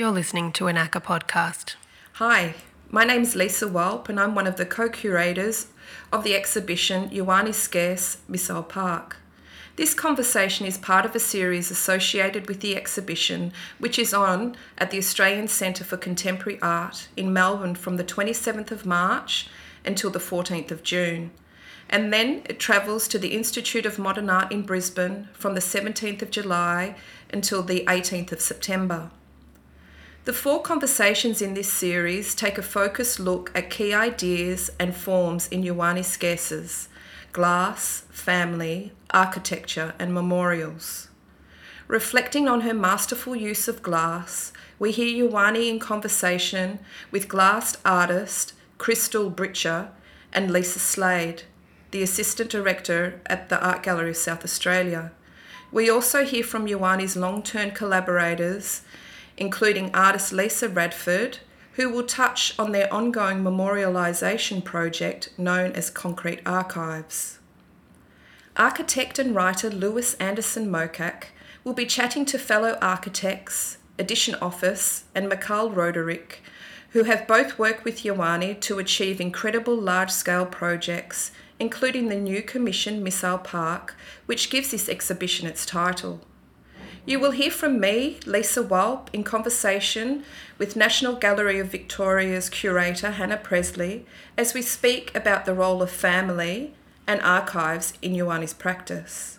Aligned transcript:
You're 0.00 0.10
listening 0.10 0.52
to 0.52 0.66
an 0.66 0.76
ACCA 0.76 1.02
podcast. 1.02 1.74
Hi, 2.14 2.54
my 2.88 3.04
name's 3.04 3.36
Lisa 3.36 3.68
Waup, 3.68 4.08
and 4.08 4.18
I'm 4.18 4.34
one 4.34 4.46
of 4.46 4.56
the 4.56 4.64
co 4.64 4.88
curators 4.88 5.66
of 6.10 6.24
the 6.24 6.34
exhibition 6.34 7.10
Yhonnie 7.10 7.52
Scarce 7.52 8.16
Missile 8.26 8.62
Park. 8.62 9.18
This 9.76 9.92
conversation 9.92 10.64
is 10.64 10.78
part 10.78 11.04
of 11.04 11.14
a 11.14 11.20
series 11.20 11.70
associated 11.70 12.48
with 12.48 12.60
the 12.60 12.76
exhibition, 12.76 13.52
which 13.78 13.98
is 13.98 14.14
on 14.14 14.56
at 14.78 14.90
the 14.90 14.96
Australian 14.96 15.48
Centre 15.48 15.84
for 15.84 15.98
Contemporary 15.98 16.58
Art 16.62 17.08
in 17.14 17.30
Melbourne 17.30 17.74
from 17.74 17.98
the 17.98 18.02
27th 18.02 18.70
of 18.70 18.86
March 18.86 19.50
until 19.84 20.08
the 20.08 20.18
14th 20.18 20.70
of 20.70 20.82
June. 20.82 21.30
And 21.90 22.10
then 22.10 22.40
it 22.46 22.58
travels 22.58 23.06
to 23.08 23.18
the 23.18 23.34
Institute 23.34 23.84
of 23.84 23.98
Modern 23.98 24.30
Art 24.30 24.50
in 24.50 24.62
Brisbane 24.62 25.28
from 25.34 25.52
the 25.52 25.60
17th 25.60 26.22
of 26.22 26.30
July 26.30 26.96
until 27.30 27.62
the 27.62 27.84
18th 27.84 28.32
of 28.32 28.40
September. 28.40 29.10
The 30.26 30.34
four 30.34 30.60
conversations 30.60 31.40
in 31.40 31.54
this 31.54 31.72
series 31.72 32.34
take 32.34 32.58
a 32.58 32.62
focused 32.62 33.18
look 33.18 33.50
at 33.54 33.70
key 33.70 33.94
ideas 33.94 34.70
and 34.78 34.94
forms 34.94 35.48
in 35.48 35.62
Yhonnie 35.62 36.04
Scarce's 36.04 36.90
glass, 37.32 38.04
family, 38.10 38.92
architecture, 39.12 39.94
and 39.98 40.12
memorials. 40.12 41.08
Reflecting 41.88 42.48
on 42.48 42.60
her 42.60 42.74
masterful 42.74 43.34
use 43.34 43.66
of 43.66 43.82
glass, 43.82 44.52
we 44.78 44.92
hear 44.92 45.26
Yhonnie 45.26 45.70
in 45.70 45.78
conversation 45.78 46.80
with 47.10 47.26
glass 47.26 47.78
artist 47.82 48.52
Kristel 48.78 49.34
Britcher 49.34 49.88
and 50.34 50.50
Lisa 50.50 50.80
Slade, 50.80 51.44
the 51.92 52.02
Assistant 52.02 52.50
Director 52.50 53.22
at 53.24 53.48
the 53.48 53.58
Art 53.64 53.82
Gallery 53.82 54.10
of 54.10 54.18
South 54.18 54.44
Australia. 54.44 55.12
We 55.72 55.88
also 55.88 56.26
hear 56.26 56.44
from 56.44 56.66
Yhonnie's 56.66 57.16
long 57.16 57.42
term 57.42 57.70
collaborators 57.70 58.82
including 59.40 59.92
artist 59.94 60.32
Lisa 60.32 60.68
Radford, 60.68 61.38
who 61.72 61.88
will 61.88 62.04
touch 62.04 62.54
on 62.58 62.72
their 62.72 62.92
ongoing 62.92 63.38
memorialisation 63.38 64.62
project 64.62 65.30
known 65.38 65.72
as 65.72 65.88
Concrete 65.88 66.40
Archives. 66.44 67.38
Architect 68.56 69.18
and 69.18 69.34
writer 69.34 69.70
Lewis 69.70 70.14
Anderson 70.14 70.68
Mokak 70.68 71.28
will 71.64 71.72
be 71.72 71.86
chatting 71.86 72.26
to 72.26 72.38
fellow 72.38 72.76
architects, 72.82 73.78
Edition 73.98 74.34
Office, 74.42 75.04
and 75.14 75.28
Mikhail 75.28 75.70
Roderick, 75.70 76.42
who 76.90 77.04
have 77.04 77.26
both 77.26 77.58
worked 77.58 77.84
with 77.84 78.02
Yhonnie 78.02 78.60
to 78.60 78.78
achieve 78.78 79.20
incredible 79.20 79.76
large 79.76 80.10
scale 80.10 80.44
projects, 80.44 81.30
including 81.58 82.08
the 82.08 82.16
new 82.16 82.42
Commission 82.42 83.02
Missile 83.02 83.38
Park, 83.38 83.96
which 84.26 84.50
gives 84.50 84.72
this 84.72 84.88
exhibition 84.88 85.46
its 85.46 85.64
title. 85.64 86.20
You 87.06 87.18
will 87.18 87.30
hear 87.30 87.50
from 87.50 87.80
me, 87.80 88.18
Lisa 88.26 88.62
Waup, 88.62 89.08
in 89.12 89.24
conversation 89.24 90.22
with 90.58 90.76
National 90.76 91.14
Gallery 91.14 91.58
of 91.58 91.68
Victoria's 91.68 92.50
curator 92.50 93.12
Hannah 93.12 93.38
Presley 93.38 94.04
as 94.36 94.52
we 94.52 94.62
speak 94.62 95.14
about 95.14 95.46
the 95.46 95.54
role 95.54 95.82
of 95.82 95.90
family 95.90 96.74
and 97.06 97.20
archives 97.22 97.94
in 98.02 98.14
Yhonnie's 98.14 98.52
practice. 98.52 99.38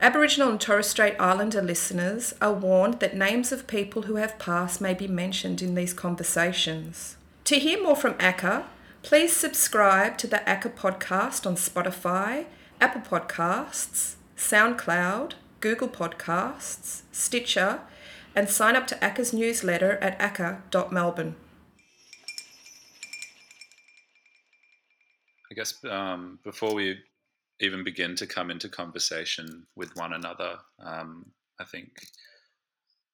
Aboriginal 0.00 0.50
and 0.50 0.60
Torres 0.60 0.88
Strait 0.88 1.14
Islander 1.18 1.62
listeners 1.62 2.34
are 2.42 2.52
warned 2.52 3.00
that 3.00 3.16
names 3.16 3.52
of 3.52 3.66
people 3.66 4.02
who 4.02 4.16
have 4.16 4.38
passed 4.38 4.80
may 4.80 4.94
be 4.94 5.08
mentioned 5.08 5.62
in 5.62 5.74
these 5.74 5.94
conversations. 5.94 7.16
To 7.44 7.56
hear 7.56 7.82
more 7.82 7.96
from 7.96 8.14
ACCA, 8.14 8.64
please 9.02 9.34
subscribe 9.34 10.18
to 10.18 10.26
the 10.26 10.42
ACCA 10.46 10.74
podcast 10.74 11.46
on 11.46 11.56
Spotify, 11.56 12.46
Apple 12.80 13.00
Podcasts, 13.00 14.16
SoundCloud, 14.36 15.34
Google 15.62 15.88
Podcasts, 15.88 17.02
Stitcher, 17.12 17.82
and 18.34 18.50
sign 18.50 18.74
up 18.74 18.86
to 18.88 18.96
ACCA's 18.96 19.32
newsletter 19.32 19.92
at 19.98 20.18
acca.melbourne. 20.18 21.36
I 25.50 25.54
guess 25.54 25.82
um, 25.84 26.40
before 26.42 26.74
we 26.74 26.98
even 27.60 27.84
begin 27.84 28.16
to 28.16 28.26
come 28.26 28.50
into 28.50 28.68
conversation 28.68 29.66
with 29.76 29.94
one 29.94 30.14
another, 30.14 30.58
um, 30.80 31.26
I 31.60 31.64
think 31.64 31.90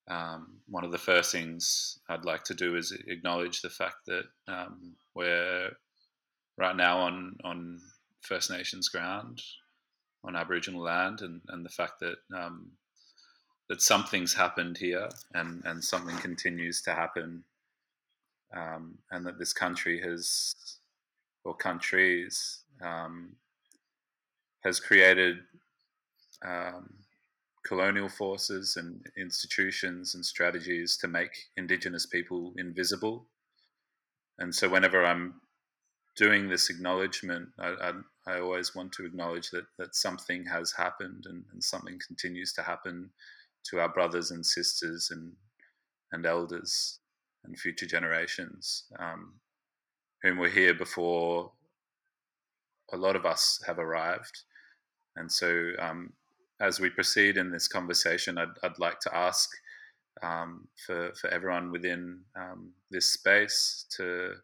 um, 0.08 0.60
one 0.68 0.84
of 0.84 0.90
the 0.90 0.96
first 0.96 1.30
things 1.30 1.98
I'd 2.08 2.24
like 2.24 2.44
to 2.44 2.54
do 2.54 2.76
is 2.76 2.96
acknowledge 3.08 3.60
the 3.60 3.68
fact 3.68 4.06
that 4.06 4.24
um, 4.46 4.94
we're 5.14 5.72
right 6.56 6.76
now 6.76 7.00
on 7.00 7.36
on 7.44 7.80
First 8.22 8.50
Nations 8.50 8.88
ground 8.88 9.42
on 10.24 10.36
Aboriginal 10.36 10.82
land, 10.82 11.20
and, 11.20 11.40
and 11.48 11.64
the 11.64 11.70
fact 11.70 12.00
that 12.00 12.16
um, 12.36 12.72
that 13.68 13.82
something's 13.82 14.34
happened 14.34 14.78
here, 14.78 15.08
and 15.34 15.62
and 15.64 15.82
something 15.82 16.16
continues 16.18 16.82
to 16.82 16.94
happen, 16.94 17.44
um, 18.56 18.98
and 19.10 19.26
that 19.26 19.38
this 19.38 19.52
country 19.52 20.00
has, 20.00 20.54
or 21.44 21.54
countries, 21.54 22.62
um, 22.82 23.36
has 24.64 24.80
created 24.80 25.38
um, 26.44 26.94
colonial 27.64 28.08
forces 28.08 28.76
and 28.76 29.04
institutions 29.16 30.14
and 30.14 30.24
strategies 30.24 30.96
to 30.96 31.08
make 31.08 31.30
Indigenous 31.56 32.06
people 32.06 32.52
invisible. 32.56 33.26
And 34.38 34.54
so, 34.54 34.68
whenever 34.68 35.04
I'm 35.04 35.40
doing 36.16 36.48
this 36.48 36.70
acknowledgement, 36.70 37.50
I, 37.58 37.92
I, 38.28 38.40
always 38.40 38.74
want 38.74 38.92
to 38.92 39.06
acknowledge 39.06 39.50
that 39.50 39.66
that 39.78 39.94
something 39.94 40.44
has 40.46 40.72
happened 40.72 41.24
and, 41.26 41.44
and, 41.52 41.62
something 41.62 41.98
continues 42.06 42.52
to 42.54 42.62
happen 42.62 43.10
to 43.70 43.80
our 43.80 43.88
brothers 43.88 44.30
and 44.30 44.44
sisters 44.44 45.10
and 45.10 45.32
and 46.12 46.26
elders 46.26 46.98
and 47.44 47.58
future 47.58 47.86
generations 47.86 48.84
um, 48.98 49.34
whom 50.22 50.38
were 50.38 50.48
here 50.48 50.74
before 50.74 51.52
a 52.92 52.96
lot 52.96 53.16
of 53.16 53.26
us 53.26 53.60
have 53.66 53.78
arrived. 53.78 54.44
And 55.16 55.30
so, 55.30 55.72
um, 55.78 56.12
as 56.60 56.80
we 56.80 56.90
proceed 56.90 57.36
in 57.36 57.50
this 57.50 57.68
conversation, 57.68 58.38
I'd, 58.38 58.48
I'd 58.62 58.78
like 58.78 59.00
to 59.00 59.14
ask 59.14 59.48
um, 60.22 60.66
for 60.86 61.12
for 61.20 61.28
everyone 61.30 61.70
within 61.70 62.20
um, 62.36 62.72
this 62.90 63.12
space 63.12 63.86
to 63.96 64.34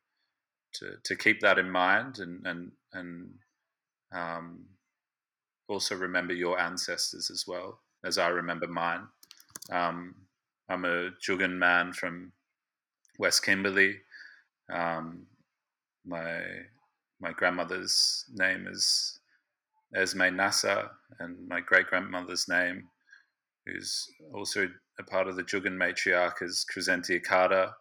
to, 0.75 0.97
to 1.05 1.17
keep 1.17 1.41
that 1.41 1.59
in 1.59 1.71
mind 1.71 2.19
and 2.19 2.47
and 2.47 2.73
and 2.93 3.31
um, 4.15 4.65
also 5.69 5.97
remember 5.97 6.33
your 6.33 6.59
ancestors 6.59 7.31
as 7.31 7.45
well 7.47 7.81
as 8.05 8.19
I 8.19 8.29
remember 8.29 8.67
mine. 8.67 9.07
Um, 9.71 10.15
I'm 10.69 10.85
a 10.85 11.11
Djugun 11.27 11.57
man 11.59 11.93
from 11.93 12.33
West 13.19 13.45
Kimberley. 13.45 13.97
Um, 14.73 15.27
my 16.07 16.43
my 17.21 17.33
grandmother's 17.33 18.25
name 18.35 18.67
is 18.71 19.21
Esme 19.95 20.35
Nasser, 20.35 20.91
and 21.21 21.49
my 21.49 21.61
great 21.61 21.87
grandmother's 21.87 22.49
name, 22.49 22.89
who's 23.67 24.07
also 24.35 24.69
a 24.99 25.03
part 25.05 25.29
of 25.29 25.37
the 25.37 25.43
Djugun 25.43 25.77
matriarch, 25.77 26.43
is 26.43 26.67
Crescentia 26.71 27.23
Carter 27.23 27.73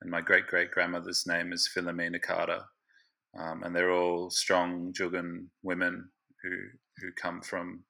and 0.00 0.10
my 0.10 0.20
great 0.20 0.46
great 0.46 0.70
grandmother's 0.70 1.26
name 1.26 1.52
is 1.52 1.68
Philomena 1.74 2.20
Carter. 2.20 2.64
Um, 3.38 3.62
and 3.62 3.74
they're 3.74 3.92
all 3.92 4.30
strong 4.30 4.92
Djugun 4.92 5.46
women 5.62 6.08
who 6.42 6.50
who 6.98 7.12
come 7.20 7.42
from 7.42 7.84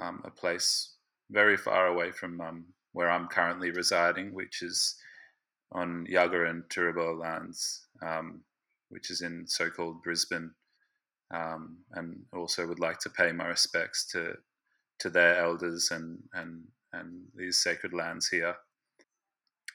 um, 0.00 0.22
a 0.24 0.30
place 0.30 0.94
very 1.30 1.56
far 1.56 1.88
away 1.88 2.10
from 2.10 2.40
um, 2.40 2.64
where 2.92 3.10
I'm 3.10 3.28
currently 3.28 3.70
residing, 3.70 4.32
which 4.32 4.62
is 4.62 4.96
on 5.72 6.06
Yagara 6.10 6.50
and 6.50 6.64
Turrbal 6.64 7.20
lands, 7.20 7.86
um, 8.02 8.42
which 8.88 9.10
is 9.10 9.20
in 9.20 9.46
so-called 9.46 10.02
Brisbane. 10.02 10.50
Um, 11.32 11.78
and 11.92 12.16
also 12.32 12.66
would 12.66 12.80
like 12.80 12.98
to 13.00 13.10
pay 13.10 13.30
my 13.30 13.46
respects 13.46 14.04
to 14.12 14.34
to 14.98 15.10
their 15.10 15.38
elders 15.38 15.90
and 15.92 16.18
and 16.32 16.64
and 16.92 17.22
these 17.36 17.62
sacred 17.62 17.92
lands 17.92 18.28
here. 18.28 18.56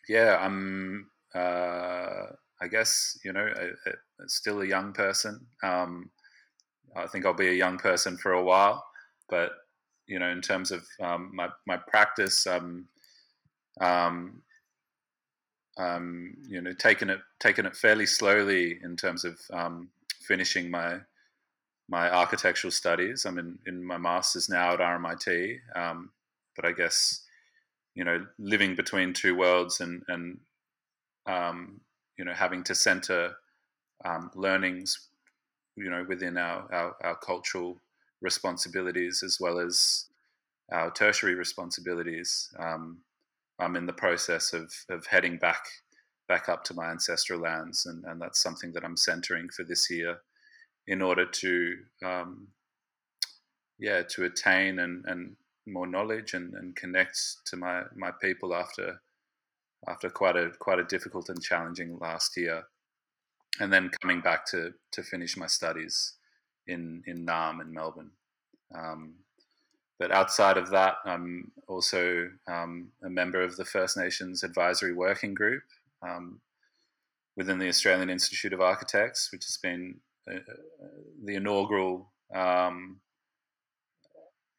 Yeah, 0.10 0.38
I'm 0.40 1.10
uh, 1.34 2.28
I 2.62 2.68
guess 2.68 3.18
you 3.24 3.34
know, 3.34 3.46
a, 3.46 3.90
a, 3.90 4.28
still 4.28 4.62
a 4.62 4.68
young 4.68 4.94
person. 4.94 5.46
Um, 5.64 6.10
I 6.96 7.08
think 7.08 7.26
I'll 7.26 7.34
be 7.34 7.50
a 7.50 7.54
young 7.54 7.78
person 7.78 8.18
for 8.18 8.32
a 8.34 8.44
while, 8.44 8.84
but 9.30 9.52
you 10.08 10.20
know, 10.20 10.30
in 10.30 10.42
terms 10.42 10.72
of 10.72 10.86
um, 11.02 11.32
my 11.34 11.50
my 11.68 11.78
practice, 11.78 12.48
um, 12.48 12.88
um, 13.82 14.42
um, 15.78 16.36
you 16.48 16.62
know, 16.62 16.74
taking 16.74 17.10
it 17.10 17.20
taking 17.40 17.66
it 17.66 17.76
fairly 17.76 18.06
slowly 18.06 18.80
in 18.84 18.96
terms 18.96 19.26
of 19.26 19.38
um, 19.52 19.90
finishing 20.28 20.70
my 20.72 21.00
my 21.90 22.10
architectural 22.10 22.72
studies. 22.72 23.26
I'm 23.26 23.38
in, 23.38 23.60
in 23.68 23.84
my 23.84 23.98
master's 23.98 24.50
now 24.50 24.74
at 24.74 24.80
RMIT, 24.80 25.58
um, 25.76 26.12
but 26.56 26.66
I 26.66 26.72
guess 26.72 27.22
you 27.96 28.04
know, 28.04 28.26
living 28.38 28.76
between 28.76 29.14
two 29.14 29.36
worlds 29.36 29.82
and 29.82 30.04
and 30.08 30.40
um, 31.28 31.82
you 32.18 32.26
know, 32.26 32.34
having 32.34 32.64
to 32.64 32.76
center 32.76 33.36
um, 34.04 34.32
learnings, 34.36 35.10
you 35.76 35.90
know, 35.90 36.06
within 36.08 36.38
our, 36.38 36.72
our, 36.72 36.96
our, 37.04 37.16
cultural 37.16 37.78
responsibilities 38.22 39.24
as 39.24 39.40
well 39.40 39.60
as 39.60 40.06
our 40.72 40.92
tertiary 40.92 41.36
responsibilities. 41.36 42.50
Um, 42.58 43.00
I'm 43.60 43.76
in 43.76 43.86
the 43.86 43.94
process 43.94 44.54
of 44.54 44.72
of 44.90 45.06
heading 45.06 45.38
back 45.38 45.66
back 46.28 46.50
up 46.50 46.64
to 46.66 46.74
my 46.74 46.90
ancestral 46.90 47.40
lands, 47.40 47.86
and, 47.86 48.04
and 48.06 48.22
that's 48.22 48.42
something 48.42 48.72
that 48.74 48.84
I'm 48.84 48.98
centering 48.98 49.50
for 49.50 49.64
this 49.64 49.90
year, 49.90 50.18
in 50.88 51.02
order 51.02 51.26
to 51.26 51.78
um, 52.04 52.48
yeah 53.80 54.02
to 54.10 54.26
attain 54.26 54.80
and, 54.80 55.06
and 55.08 55.36
more 55.68 55.88
knowledge 55.88 56.34
and, 56.34 56.54
and 56.54 56.76
connect 56.76 57.18
to 57.46 57.58
my 57.58 57.84
my 57.96 58.12
people 58.22 58.54
after 58.54 59.02
after 59.88 60.10
quite 60.10 60.36
a 60.36 60.52
quite 60.60 60.80
a 60.80 60.84
difficult 60.84 61.30
and 61.30 61.42
challenging 61.42 61.98
last 62.00 62.38
year, 62.38 62.64
and 63.60 63.72
then 63.72 63.92
coming 64.02 64.22
back 64.22 64.46
to 64.48 64.74
to 64.92 65.04
finish 65.04 65.38
my 65.38 65.48
studies 65.48 66.14
in 66.68 67.04
in 67.06 67.26
Naarm 67.26 67.62
in 67.62 67.74
Melbourne. 67.74 68.12
Um, 68.74 69.16
but 69.98 70.12
outside 70.12 70.58
of 70.58 70.72
that, 70.72 70.96
I'm 71.06 71.52
also 71.68 72.30
um, 72.48 72.90
a 73.04 73.10
member 73.10 73.42
of 73.42 73.56
the 73.56 73.66
First 73.66 73.96
Nations 73.96 74.44
Advisory 74.44 74.94
Working 74.94 75.34
Group 75.34 75.64
um, 76.02 76.42
within 77.38 77.60
the 77.60 77.70
Australian 77.70 78.10
Institute 78.10 78.52
of 78.52 78.60
Architects, 78.60 79.32
which 79.32 79.46
has 79.46 79.58
been 79.58 80.00
uh, 80.30 80.40
the 81.24 81.36
inaugural 81.36 82.12
um, 82.34 83.00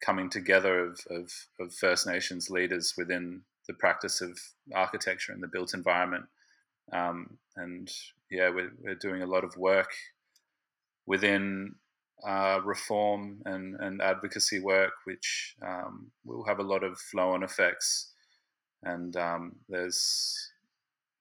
coming 0.01 0.29
together 0.29 0.79
of, 0.79 0.99
of, 1.09 1.31
of, 1.59 1.73
First 1.73 2.07
Nations 2.07 2.49
leaders 2.49 2.93
within 2.97 3.41
the 3.67 3.73
practice 3.73 4.21
of 4.21 4.39
architecture 4.73 5.31
and 5.31 5.43
the 5.43 5.47
built 5.47 5.73
environment. 5.73 6.25
Um, 6.93 7.37
and 7.55 7.91
yeah, 8.31 8.49
we're, 8.49 8.71
we're 8.81 8.95
doing 8.95 9.21
a 9.21 9.27
lot 9.27 9.43
of 9.43 9.55
work 9.57 9.91
within 11.05 11.75
uh, 12.25 12.59
reform 12.63 13.41
and, 13.45 13.75
and 13.79 14.01
advocacy 14.01 14.59
work, 14.59 14.93
which 15.05 15.55
um, 15.65 16.11
will 16.25 16.45
have 16.45 16.59
a 16.59 16.63
lot 16.63 16.83
of 16.83 16.97
flow 16.97 17.31
on 17.31 17.43
effects. 17.43 18.13
And 18.83 19.15
um, 19.17 19.55
there's 19.69 20.51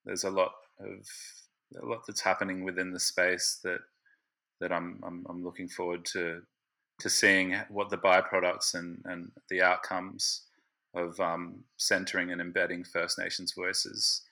there's 0.04 0.24
a 0.24 0.30
lot 0.30 0.52
of 0.78 1.06
a 1.82 1.86
lot 1.86 2.02
that's 2.06 2.20
happening 2.20 2.64
within 2.64 2.92
the 2.92 3.00
space 3.00 3.58
that 3.64 3.80
that 4.60 4.72
I'm 4.72 5.00
I'm, 5.04 5.24
I'm 5.28 5.42
looking 5.42 5.68
forward 5.68 6.04
to 6.12 6.42
to 7.00 7.10
seeing 7.10 7.56
what 7.68 7.90
the 7.90 7.98
byproducts 7.98 8.74
and, 8.74 9.02
and 9.04 9.30
the 9.50 9.62
outcomes 9.62 10.45
of 10.96 11.20
um, 11.20 11.64
centering 11.76 12.32
and 12.32 12.40
embedding 12.40 12.84
First 12.84 13.18
Nations 13.18 13.52
voices 13.52 14.22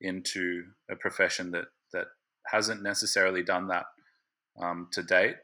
into 0.00 0.64
a 0.90 0.96
profession 0.96 1.50
that 1.50 1.66
that 1.92 2.06
hasn't 2.46 2.82
necessarily 2.82 3.42
done 3.42 3.68
that 3.68 3.86
um, 4.60 4.88
to 4.92 5.02
date, 5.02 5.36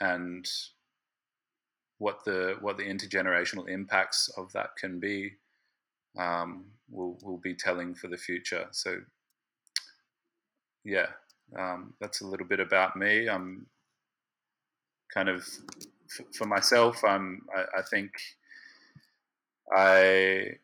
and 0.00 0.46
what 1.98 2.24
the 2.24 2.56
what 2.60 2.76
the 2.76 2.82
intergenerational 2.84 3.68
impacts 3.68 4.28
of 4.36 4.52
that 4.52 4.70
can 4.76 4.98
be 4.98 5.32
um, 6.18 6.64
will 6.90 7.18
will 7.22 7.38
be 7.38 7.54
telling 7.54 7.94
for 7.94 8.08
the 8.08 8.16
future. 8.16 8.66
So 8.72 8.98
yeah, 10.84 11.06
um, 11.58 11.94
that's 12.00 12.20
a 12.20 12.26
little 12.26 12.46
bit 12.46 12.60
about 12.60 12.96
me. 12.96 13.28
I'm 13.28 13.66
kind 15.12 15.28
of 15.28 15.46
for 16.34 16.46
myself. 16.46 17.04
I'm 17.04 17.42
I, 17.54 17.80
I 17.80 17.82
think 17.82 18.12
I 19.74 20.58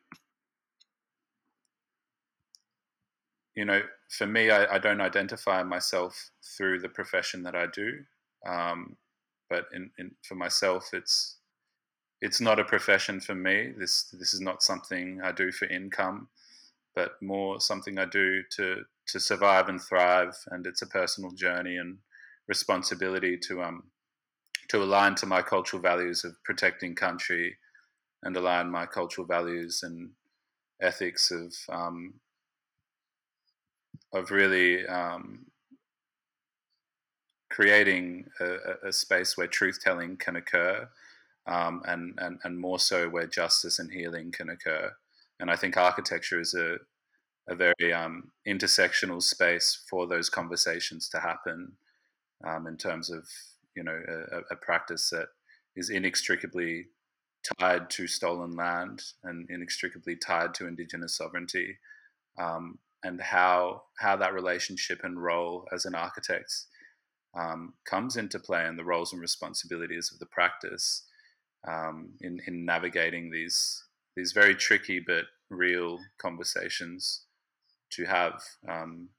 you 3.57 3.65
know, 3.65 3.81
for 4.11 4.27
me, 4.27 4.51
I, 4.51 4.75
I, 4.75 4.79
don't 4.79 5.01
identify 5.01 5.63
myself 5.63 6.31
through 6.57 6.81
the 6.81 6.91
profession 6.91 7.43
that 7.45 7.57
I 7.57 7.67
do. 7.67 8.01
Um, 8.47 8.97
but 9.49 9.65
in, 9.75 9.91
in, 9.99 10.11
for 10.23 10.35
myself, 10.35 10.91
it's 10.93 11.37
it's 12.21 12.41
not 12.41 12.61
a 12.61 12.65
profession 12.65 13.21
for 13.21 13.35
me. 13.35 13.73
This 13.77 14.05
this 14.13 14.35
is 14.35 14.41
not 14.41 14.63
something 14.63 15.21
I 15.23 15.33
do 15.33 15.51
for 15.53 15.67
income, 15.67 16.29
but 16.95 17.21
more 17.23 17.61
something 17.61 17.99
I 17.99 18.05
do 18.07 18.43
to 18.57 18.83
to 19.09 19.21
survive 19.21 19.69
and 19.69 19.81
thrive. 19.81 20.37
And 20.51 20.67
it's 20.67 20.83
a 20.83 20.87
personal 20.87 21.31
journey 21.31 21.77
and 21.77 21.99
responsibility 22.49 23.39
to 23.49 23.63
um 23.63 23.85
to 24.69 24.83
align 24.83 25.15
to 25.17 25.27
my 25.27 25.43
cultural 25.43 25.81
values 25.81 26.25
of 26.25 26.43
protecting 26.45 26.95
country 26.95 27.57
and 28.23 28.37
align 28.37 28.71
my 28.71 28.87
cultural 28.87 29.27
values 29.27 29.83
and 29.83 30.11
ethics 30.81 31.31
of 31.31 31.55
um, 31.69 32.15
of 34.13 34.31
really 34.31 34.87
um, 34.87 35.47
creating 37.51 38.25
a, 38.41 38.89
a, 38.89 38.93
space 38.93 39.37
where 39.37 39.47
truth 39.47 39.79
telling 39.83 40.17
can 40.17 40.37
occur, 40.37 40.89
um, 41.47 41.83
and, 41.87 42.15
and 42.19 42.39
and 42.45 42.59
more 42.59 42.79
so 42.79 43.09
where 43.09 43.27
justice 43.27 43.79
and 43.79 43.91
healing 43.91 44.33
can 44.33 44.51
occur. 44.51 44.93
And 45.41 45.51
I 45.51 45.57
think 45.57 45.77
architecture 45.77 46.41
is 46.41 46.55
a 46.55 46.79
a 47.49 47.55
very 47.55 47.93
um, 47.93 48.31
intersectional 48.47 49.23
space 49.23 49.85
for 49.89 50.07
those 50.07 50.29
conversations 50.29 51.09
to 51.09 51.21
happen 51.21 51.73
um, 52.45 52.67
in 52.67 52.77
terms 52.77 53.11
of 53.11 53.25
you 53.75 53.85
know 53.85 54.01
a, 54.33 54.39
a, 54.53 54.57
practice 54.57 55.11
that 55.11 55.29
is 55.77 55.91
inextricably 55.91 56.87
tied 57.59 57.91
to 57.91 58.07
stolen 58.07 58.57
land 58.57 59.03
and 59.25 59.49
inextricably 59.51 60.17
tied 60.17 60.55
to 60.55 60.67
indigenous 60.67 61.17
sovereignty 61.17 61.79
um, 62.39 62.79
and 63.05 63.21
how 63.21 63.83
how 63.99 64.17
that 64.17 64.35
relationship 64.35 65.01
and 65.05 65.23
role 65.23 65.67
as 65.73 65.85
an 65.85 65.95
architect 65.95 66.53
um, 67.35 67.75
comes 67.85 68.17
into 68.17 68.39
play 68.39 68.65
and 68.65 68.79
the 68.79 68.85
roles 68.85 69.13
and 69.13 69.21
responsibilities 69.21 70.11
of 70.13 70.19
the 70.19 70.27
practice 70.27 71.05
um, 71.69 72.11
in, 72.21 72.41
in 72.47 72.65
navigating 72.65 73.31
these 73.31 73.85
these 74.17 74.33
very 74.33 74.55
tricky 74.55 74.99
but 74.99 75.25
real 75.51 75.99
conversations 76.19 77.23
to 77.91 78.05
have. 78.05 78.43
Um, 78.69 79.11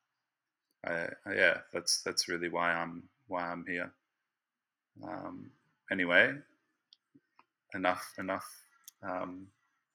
yeah, 0.85 1.57
that's 1.73 2.01
that's 2.03 2.27
really 2.27 2.49
why 2.49 2.73
I'm 2.73 3.03
why 3.27 3.43
I'm 3.47 3.65
here. 3.67 3.91
Um, 5.03 5.51
anyway, 5.91 6.33
enough 7.73 8.13
enough 8.17 8.47
um, 9.03 9.47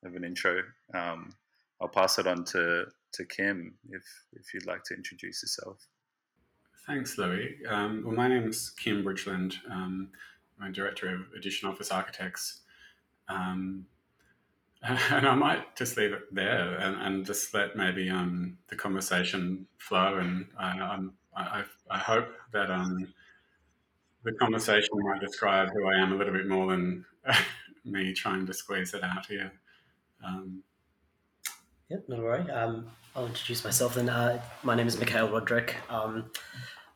of 0.04 0.14
an 0.14 0.24
intro. 0.24 0.62
Um, 0.94 1.34
I'll 1.80 1.88
pass 1.88 2.19
it 2.19 2.26
on 2.26 2.44
to 2.46 2.86
to 3.12 3.24
Kim 3.24 3.74
if 3.90 4.04
if 4.32 4.54
you'd 4.54 4.66
like 4.66 4.84
to 4.84 4.94
introduce 4.94 5.42
yourself. 5.42 5.86
Thanks, 6.86 7.16
Louis. 7.16 7.56
Um, 7.69 8.02
well, 8.04 8.14
my 8.14 8.28
name 8.28 8.48
is 8.48 8.70
Kim 8.70 9.04
Bridgland. 9.04 9.54
Um, 9.70 10.08
I'm 10.60 10.72
director 10.72 11.14
of 11.14 11.20
Edition 11.36 11.69
Office 11.69 11.92
Architects. 11.92 12.60
Um, 13.28 13.86
and 14.82 15.26
I 15.26 15.34
might 15.36 15.76
just 15.76 15.96
leave 15.96 16.12
it 16.12 16.34
there 16.34 16.74
and, 16.74 16.96
and 17.00 17.24
just 17.26 17.54
let 17.54 17.76
maybe 17.76 18.10
um, 18.10 18.58
the 18.69 18.74
conversation 18.74 19.67
flow. 19.79 20.19
And 20.19 20.46
I, 20.58 20.98
I, 21.36 21.64
I 21.88 21.98
hope 21.98 22.29
that 22.52 22.69
the 24.24 24.32
conversation 24.32 24.91
might 24.94 25.20
describe 25.20 25.69
who 25.72 25.86
I 25.86 26.02
am 26.02 26.12
a 26.12 26.17
little 26.17 26.32
bit 26.32 26.48
more 26.48 26.70
than 26.70 27.05
me 27.84 28.12
trying 28.12 28.46
to 28.46 28.55
squeeze 28.55 28.94
it 28.94 29.03
out 29.03 29.27
here. 29.27 29.53
Um, 30.24 30.62
yeah, 31.89 31.98
not 32.08 32.20
a 32.20 32.22
worry. 32.22 32.51
Um, 32.51 32.86
I'll 33.15 33.27
introduce 33.27 33.65
myself 33.65 33.94
then. 33.94 34.08
Uh, 34.08 34.41
my 34.62 34.74
name 34.74 34.86
is 34.86 34.98
Mikhail 34.98 35.29
Roderick. 35.29 35.77
Um, 35.91 36.31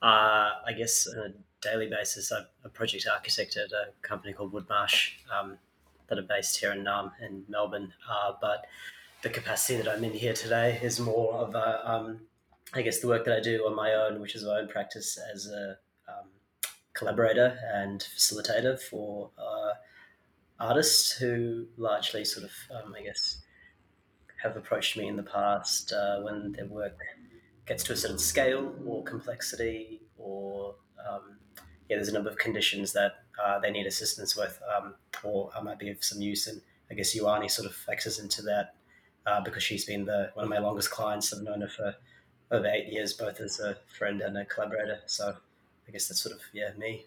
uh, 0.00 0.50
I 0.66 0.72
guess 0.76 1.06
on 1.06 1.18
a 1.18 1.32
daily 1.60 1.88
basis, 1.88 2.32
I'm 2.32 2.46
a 2.64 2.68
project 2.68 3.06
architect 3.12 3.56
at 3.56 3.72
a 3.72 3.92
company 4.02 4.32
called 4.32 4.52
Wood 4.52 4.68
Marsh 4.68 5.14
um, 5.36 5.58
that 6.08 6.18
are 6.18 6.22
based 6.22 6.58
here 6.58 6.72
in 6.72 6.84
Naarm 6.84 7.12
in 7.20 7.44
Melbourne. 7.48 7.92
Uh, 8.08 8.32
but 8.40 8.66
the 9.22 9.28
capacity 9.28 9.82
that 9.82 9.88
I'm 9.88 10.04
in 10.04 10.12
here 10.12 10.32
today 10.32 10.78
is 10.82 11.00
more 11.00 11.34
of 11.34 11.54
a, 11.54 11.90
um, 11.90 12.20
I 12.72 12.82
guess, 12.82 13.00
the 13.00 13.08
work 13.08 13.24
that 13.24 13.36
I 13.36 13.40
do 13.40 13.66
on 13.66 13.74
my 13.74 13.92
own, 13.92 14.20
which 14.20 14.34
is 14.34 14.44
my 14.44 14.60
own 14.60 14.68
practice 14.68 15.18
as 15.34 15.48
a 15.48 15.76
um, 16.08 16.28
collaborator 16.94 17.58
and 17.74 18.00
facilitator 18.00 18.80
for 18.80 19.30
uh, 19.36 19.72
artists 20.58 21.12
who 21.12 21.66
largely 21.76 22.24
sort 22.24 22.44
of, 22.44 22.52
um, 22.74 22.94
I 22.94 23.02
guess, 23.02 23.38
have 24.42 24.56
approached 24.56 24.96
me 24.96 25.08
in 25.08 25.16
the 25.16 25.22
past 25.22 25.92
uh, 25.92 26.20
when 26.20 26.52
their 26.52 26.66
work 26.66 26.98
gets 27.66 27.82
to 27.84 27.92
a 27.92 27.96
certain 27.96 28.18
scale 28.18 28.74
or 28.86 29.02
complexity, 29.04 30.02
or 30.18 30.74
um, 31.08 31.38
yeah, 31.88 31.96
there's 31.96 32.08
a 32.08 32.12
number 32.12 32.30
of 32.30 32.36
conditions 32.38 32.92
that 32.92 33.12
uh, 33.42 33.58
they 33.58 33.70
need 33.70 33.86
assistance 33.86 34.36
with, 34.36 34.60
um, 34.76 34.94
or 35.22 35.50
I 35.56 35.60
might 35.60 35.78
be 35.78 35.90
of 35.90 36.02
some 36.02 36.20
use. 36.20 36.46
And 36.46 36.60
I 36.90 36.94
guess 36.94 37.16
Yhonnie 37.16 37.50
sort 37.50 37.68
of 37.68 37.74
factors 37.74 38.18
into 38.18 38.42
that 38.42 38.74
uh, 39.26 39.40
because 39.40 39.62
she's 39.62 39.84
been 39.84 40.04
the 40.04 40.30
one 40.34 40.44
of 40.44 40.50
my 40.50 40.58
longest 40.58 40.90
clients. 40.90 41.32
I've 41.32 41.42
known 41.42 41.60
her 41.60 41.68
for 41.68 41.94
over 42.50 42.66
eight 42.66 42.92
years, 42.92 43.12
both 43.12 43.40
as 43.40 43.58
a 43.60 43.76
friend 43.98 44.20
and 44.20 44.38
a 44.38 44.44
collaborator. 44.44 45.00
So 45.06 45.36
I 45.88 45.90
guess 45.90 46.08
that's 46.08 46.20
sort 46.20 46.34
of 46.34 46.42
yeah 46.52 46.70
me. 46.78 47.06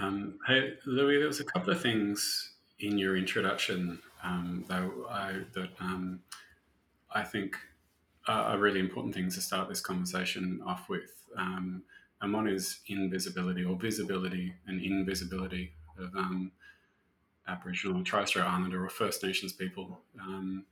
Um, 0.00 0.38
hey 0.46 0.74
Louis, 0.84 1.18
there 1.18 1.28
was 1.28 1.40
a 1.40 1.44
couple 1.44 1.72
of 1.72 1.80
things 1.80 2.52
in 2.80 2.98
your 2.98 3.16
introduction 3.16 4.00
um, 4.22 4.64
though 4.68 5.06
I, 5.08 5.42
that 5.54 5.70
um, 5.80 6.20
I 7.14 7.22
think 7.22 7.56
are 8.28 8.58
really 8.58 8.80
important 8.80 9.14
things 9.14 9.36
to 9.36 9.40
start 9.40 9.68
this 9.68 9.80
conversation 9.80 10.60
off 10.66 10.88
with. 10.88 11.12
Um, 11.36 11.84
and 12.20 12.32
one 12.32 12.48
is 12.48 12.80
invisibility 12.88 13.64
or 13.64 13.76
visibility 13.76 14.52
and 14.66 14.82
invisibility 14.82 15.72
of 15.96 16.12
um, 16.16 16.50
Aboriginal, 17.46 18.02
Torres 18.02 18.30
Strait 18.30 18.44
Islander, 18.44 18.84
or 18.84 18.88
First 18.88 19.22
Nations 19.22 19.52
people. 19.52 20.00
Um, 20.20 20.64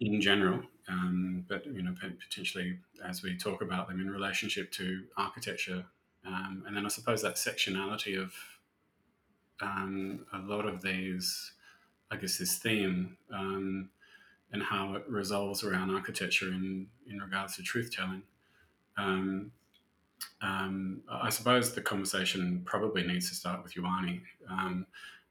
in 0.00 0.20
general, 0.20 0.62
um, 0.88 1.44
but 1.48 1.66
you 1.66 1.82
know 1.82 1.92
potentially 2.00 2.78
as 3.04 3.22
we 3.22 3.36
talk 3.36 3.62
about 3.62 3.88
them 3.88 4.00
in 4.00 4.08
relationship 4.08 4.70
to 4.72 5.02
architecture, 5.16 5.84
um, 6.26 6.64
and 6.66 6.76
then 6.76 6.84
I 6.84 6.88
suppose 6.88 7.22
that 7.22 7.36
sectionality 7.36 8.20
of 8.20 8.32
um, 9.60 10.26
a 10.32 10.38
lot 10.38 10.66
of 10.66 10.82
these, 10.82 11.52
I 12.10 12.16
guess 12.16 12.38
this 12.38 12.58
theme 12.58 13.16
um, 13.32 13.90
and 14.52 14.62
how 14.62 14.94
it 14.94 15.04
resolves 15.08 15.64
around 15.64 15.90
architecture 15.90 16.48
in 16.48 16.88
in 17.08 17.18
regards 17.18 17.56
to 17.56 17.62
truth 17.62 17.94
telling. 17.94 18.22
Um, 18.96 19.52
um, 20.40 21.02
I 21.10 21.30
suppose 21.30 21.74
the 21.74 21.80
conversation 21.80 22.62
probably 22.64 23.02
needs 23.02 23.28
to 23.30 23.34
start 23.34 23.62
with 23.62 23.74
Yhonnie 23.74 24.20
um, 24.48 24.86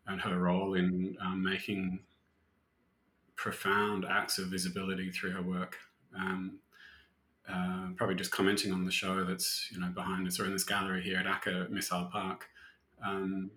and 0.07 0.19
her 0.19 0.37
role 0.37 0.73
in 0.73 1.15
making 1.35 1.99
profound 3.35 4.05
acts 4.05 4.37
of 4.37 4.47
visibility 4.47 5.09
through 5.09 5.31
her 5.31 5.41
work. 5.41 5.77
Um, 6.15 6.59
uh, 7.49 7.87
probably 7.95 8.15
just 8.15 8.31
commenting 8.31 8.71
on 8.71 8.85
the 8.85 8.91
show 8.91 9.23
that's 9.23 9.69
you 9.71 9.79
know 9.79 9.87
behind 9.87 10.27
us 10.27 10.39
or 10.39 10.45
in 10.45 10.53
this 10.53 10.63
gallery 10.63 11.01
here 11.01 11.17
at 11.17 11.25
ACCA 11.25 11.69
Missile 11.69 12.09
Park. 12.11 12.47
Um, 13.05 13.51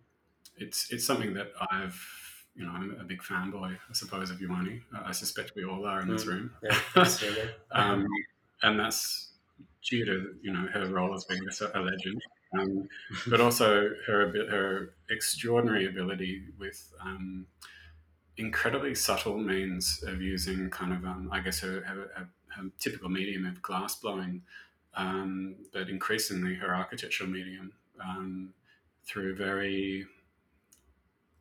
it's 0.57 0.91
it's 0.91 1.05
something 1.05 1.35
that 1.35 1.53
I've 1.71 2.01
you 2.55 2.65
know 2.65 2.73
I'm 2.73 2.97
a 3.01 3.05
big 3.05 3.23
fanboy 3.23 3.73
I 3.73 3.93
suppose 3.93 4.31
of 4.31 4.39
Yhonnie. 4.39 4.81
I 5.05 5.13
suspect 5.13 5.53
we 5.55 5.65
all 5.65 5.87
are 5.87 6.01
in 6.01 6.09
this 6.09 6.25
mm. 6.25 6.29
room. 6.29 6.51
Yeah, 6.63 7.47
um, 7.73 8.07
and 8.63 8.79
that's 8.79 9.33
due 9.83 10.05
to 10.05 10.35
you 10.43 10.53
know 10.53 10.67
her 10.73 10.87
role 10.87 11.15
as 11.15 11.25
being 11.25 11.43
a, 11.43 11.79
a 11.79 11.81
legend, 11.81 12.23
um, 12.59 12.89
but 13.27 13.41
also 13.41 13.91
her 14.07 14.33
her 14.51 14.95
extraordinary 15.11 15.87
ability 15.87 16.45
with 16.59 16.93
um, 17.03 17.47
incredibly 18.37 18.95
subtle 18.95 19.39
means 19.39 20.03
of 20.07 20.21
using 20.21 20.71
kind 20.71 20.93
of 20.93 21.05
um, 21.05 21.29
I 21.33 21.41
guess 21.41 21.61
her, 21.61 21.83
her, 21.83 22.11
her, 22.17 22.29
typical 22.79 23.09
medium 23.09 23.47
of 23.47 23.61
glass 23.63 23.97
blowing, 23.97 24.43
um, 24.95 25.57
but 25.73 25.89
increasingly 25.89 26.55
her 26.55 26.75
architectural 26.75 27.29
medium 27.29 27.73
um, 28.01 28.53
through 29.07 29.35
very 29.35 30.07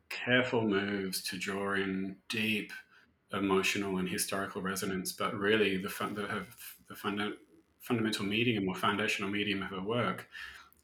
careful 0.08 0.62
moves 0.62 1.22
to 1.22 1.38
draw 1.38 1.74
in 1.74 2.16
deep 2.28 2.72
emotional 3.32 3.98
and 3.98 4.08
historical 4.08 4.62
resonance, 4.62 5.12
but 5.12 5.34
really 5.34 5.76
the, 5.76 5.88
fun, 5.88 6.14
the, 6.14 6.46
the 6.88 6.94
funda- 6.94 7.34
fundamental 7.80 8.24
medium 8.24 8.68
or 8.68 8.74
foundational 8.74 9.30
medium 9.30 9.62
of 9.62 9.70
her 9.70 9.82
work 9.82 10.28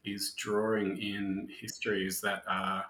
is 0.04 0.34
drawing 0.36 0.96
in 1.00 1.48
histories 1.60 2.20
that 2.20 2.42
are 2.48 2.84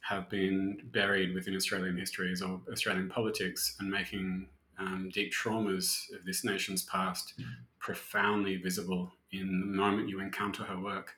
have 0.00 0.28
been 0.28 0.78
buried 0.92 1.32
within 1.32 1.56
Australian 1.56 1.96
histories 1.96 2.42
or 2.42 2.60
Australian 2.70 3.08
politics 3.08 3.74
and 3.80 3.90
making 3.90 4.46
um, 4.78 5.10
deep 5.12 5.32
traumas 5.32 6.12
of 6.14 6.24
this 6.24 6.44
nation's 6.44 6.82
past 6.82 7.34
profoundly 7.78 8.56
visible 8.56 9.12
in 9.32 9.60
the 9.60 9.66
moment 9.66 10.08
you 10.08 10.20
encounter 10.20 10.64
her 10.64 10.80
work. 10.80 11.14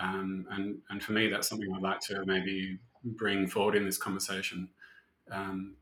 Um, 0.00 0.46
and, 0.50 0.78
and 0.90 1.02
for 1.02 1.12
me, 1.12 1.28
that's 1.28 1.48
something 1.48 1.72
I'd 1.74 1.82
like 1.82 2.00
to 2.02 2.22
maybe 2.24 2.78
bring 3.04 3.46
forward 3.46 3.74
in 3.74 3.84
this 3.84 3.98
conversation. 3.98 4.68
Um, 5.30 5.74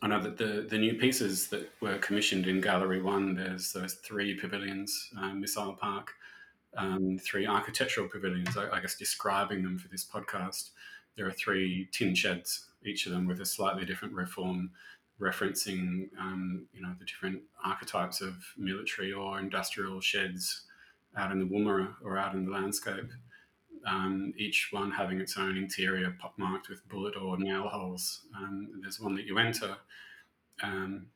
I 0.00 0.06
know 0.06 0.22
that 0.22 0.36
the, 0.36 0.66
the 0.68 0.78
new 0.78 0.94
pieces 0.94 1.48
that 1.48 1.70
were 1.80 1.98
commissioned 1.98 2.46
in 2.46 2.60
Gallery 2.60 3.02
One, 3.02 3.34
there's 3.34 3.72
those 3.72 3.94
three 3.94 4.34
pavilions, 4.34 5.10
um, 5.18 5.40
Missile 5.40 5.74
Park, 5.74 6.12
um, 6.76 7.18
three 7.18 7.46
architectural 7.46 8.08
pavilions, 8.08 8.56
I, 8.56 8.76
I 8.76 8.80
guess 8.80 8.94
describing 8.94 9.62
them 9.62 9.78
for 9.78 9.88
this 9.88 10.04
podcast 10.04 10.70
there 11.18 11.26
are 11.26 11.32
three 11.32 11.88
tin 11.92 12.14
sheds, 12.14 12.68
each 12.86 13.04
of 13.06 13.12
them 13.12 13.26
with 13.26 13.40
a 13.40 13.44
slightly 13.44 13.84
different 13.84 14.14
reform, 14.14 14.70
referencing 15.20 16.08
um, 16.18 16.66
you 16.72 16.80
know 16.80 16.94
the 16.98 17.04
different 17.04 17.42
archetypes 17.64 18.20
of 18.20 18.34
military 18.56 19.12
or 19.12 19.38
industrial 19.38 20.00
sheds 20.00 20.62
out 21.16 21.32
in 21.32 21.38
the 21.38 21.46
Woomera 21.46 21.94
or 22.04 22.18
out 22.18 22.34
in 22.34 22.44
the 22.44 22.50
landscape. 22.50 23.10
Um, 23.86 24.34
each 24.36 24.68
one 24.70 24.90
having 24.90 25.20
its 25.20 25.36
own 25.38 25.56
interior 25.56 26.14
pockmarked 26.20 26.68
with 26.68 26.86
bullet 26.88 27.16
or 27.16 27.38
nail 27.38 27.68
holes. 27.68 28.22
Um, 28.36 28.80
there's 28.82 29.00
one 29.00 29.14
that 29.14 29.24
you 29.24 29.38
enter, 29.38 29.76
um, 30.62 31.06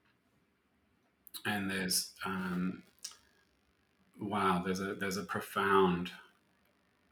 and 1.44 1.71
there's 1.71 2.12
um, 2.25 2.82
wow, 4.21 4.62
there's 4.64 4.80
a 4.80 4.94
there's 4.94 5.16
a 5.16 5.25
profound 5.25 6.11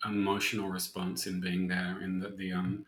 emotional 0.05 0.69
response 0.69 1.27
in 1.27 1.41
being 1.41 1.69
there, 1.69 1.99
in 2.03 2.19
the 2.19 2.31
the 2.31 2.53
um, 2.53 2.85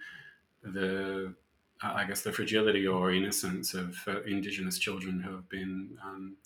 the 0.63 1.35
I 1.83 2.05
guess 2.05 2.23
the 2.23 2.33
fragility 2.33 2.87
or 2.87 3.13
innocence 3.13 3.75
of 3.75 3.97
uh, 4.07 4.23
Indigenous 4.23 4.79
children 4.79 5.21
who 5.21 5.33
have 5.35 5.49
been 5.49 5.99
um, 6.05 6.37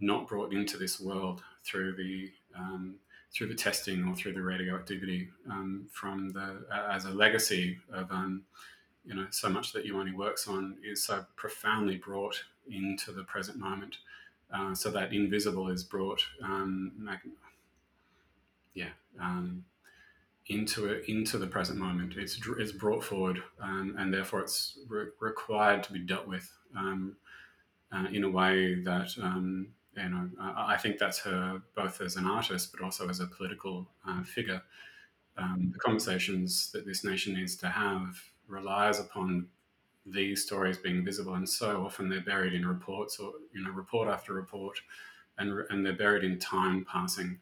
not 0.00 0.28
brought 0.28 0.52
into 0.52 0.76
this 0.76 1.00
world 1.00 1.42
through 1.64 1.96
the 1.96 2.30
um, 2.56 2.96
through 3.32 3.48
the 3.48 3.54
testing 3.54 4.06
or 4.06 4.14
through 4.14 4.32
the 4.32 4.42
radioactivity 4.42 5.28
um, 5.50 5.86
from 5.92 6.30
the 6.30 6.64
as 6.90 7.04
a 7.04 7.10
legacy 7.10 7.78
of 7.92 8.10
um, 8.10 8.44
you 9.04 9.14
know 9.14 9.26
so 9.30 9.48
much 9.48 9.72
that 9.72 9.86
Ioane 9.86 10.14
works 10.14 10.48
on 10.48 10.76
is 10.84 11.04
so 11.04 11.24
profoundly 11.36 11.96
brought 11.96 12.42
into 12.68 13.12
the 13.12 13.24
present 13.24 13.58
moment. 13.58 13.98
Uh, 14.52 14.74
so 14.74 14.90
that 14.90 15.12
invisible 15.12 15.68
is 15.68 15.82
brought, 15.82 16.24
um, 16.40 16.92
yeah, 18.74 18.90
um, 19.20 19.64
into 20.48 20.86
it 20.86 21.08
into 21.08 21.38
the 21.38 21.46
present 21.46 21.78
moment. 21.78 22.14
It's 22.16 22.38
it's 22.58 22.72
brought 22.72 23.02
forward, 23.02 23.42
um, 23.60 23.96
and 23.98 24.12
therefore 24.12 24.40
it's 24.40 24.78
re- 24.88 25.06
required 25.20 25.82
to 25.84 25.92
be 25.92 25.98
dealt 25.98 26.28
with 26.28 26.48
um, 26.76 27.16
uh, 27.92 28.06
in 28.12 28.24
a 28.24 28.30
way 28.30 28.74
that 28.82 29.10
um, 29.20 29.68
you 29.96 30.08
know. 30.08 30.28
I, 30.40 30.74
I, 30.74 30.76
think 30.76 30.98
that's 30.98 31.18
her 31.20 31.62
both 31.74 32.00
as 32.00 32.16
an 32.16 32.26
artist, 32.26 32.72
but 32.72 32.84
also 32.84 33.08
as 33.08 33.20
a 33.20 33.26
political 33.26 33.88
uh, 34.06 34.22
figure. 34.22 34.62
Um, 35.38 35.70
the 35.72 35.78
conversations 35.78 36.70
that 36.72 36.86
this 36.86 37.04
nation 37.04 37.34
needs 37.34 37.56
to 37.56 37.68
have 37.68 38.16
relies 38.48 39.00
upon 39.00 39.48
these 40.06 40.44
stories 40.44 40.78
being 40.78 41.04
visible, 41.04 41.34
and 41.34 41.48
so 41.48 41.84
often 41.84 42.08
they're 42.08 42.20
buried 42.20 42.54
in 42.54 42.66
reports 42.66 43.18
or 43.18 43.32
you 43.52 43.64
know 43.64 43.70
report 43.70 44.08
after 44.08 44.32
report, 44.32 44.78
and 45.38 45.64
and 45.70 45.84
they're 45.84 45.92
buried 45.96 46.22
in 46.22 46.38
time 46.38 46.86
passing. 46.88 47.40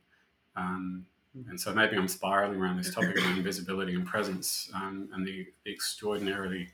Um, 0.57 1.05
and 1.49 1.61
so 1.61 1.75
maybe 1.75 1.97
I'm 1.97 2.09
spiraling 2.09 2.61
around 2.61 2.79
this 2.79 2.95
topic 2.95 3.19
of 3.19 3.25
invisibility 3.37 3.95
and 3.95 4.07
presence 4.07 4.71
um, 4.75 5.09
and 5.12 5.26
the, 5.26 5.47
the, 5.64 5.73
extraordinarily 5.73 6.69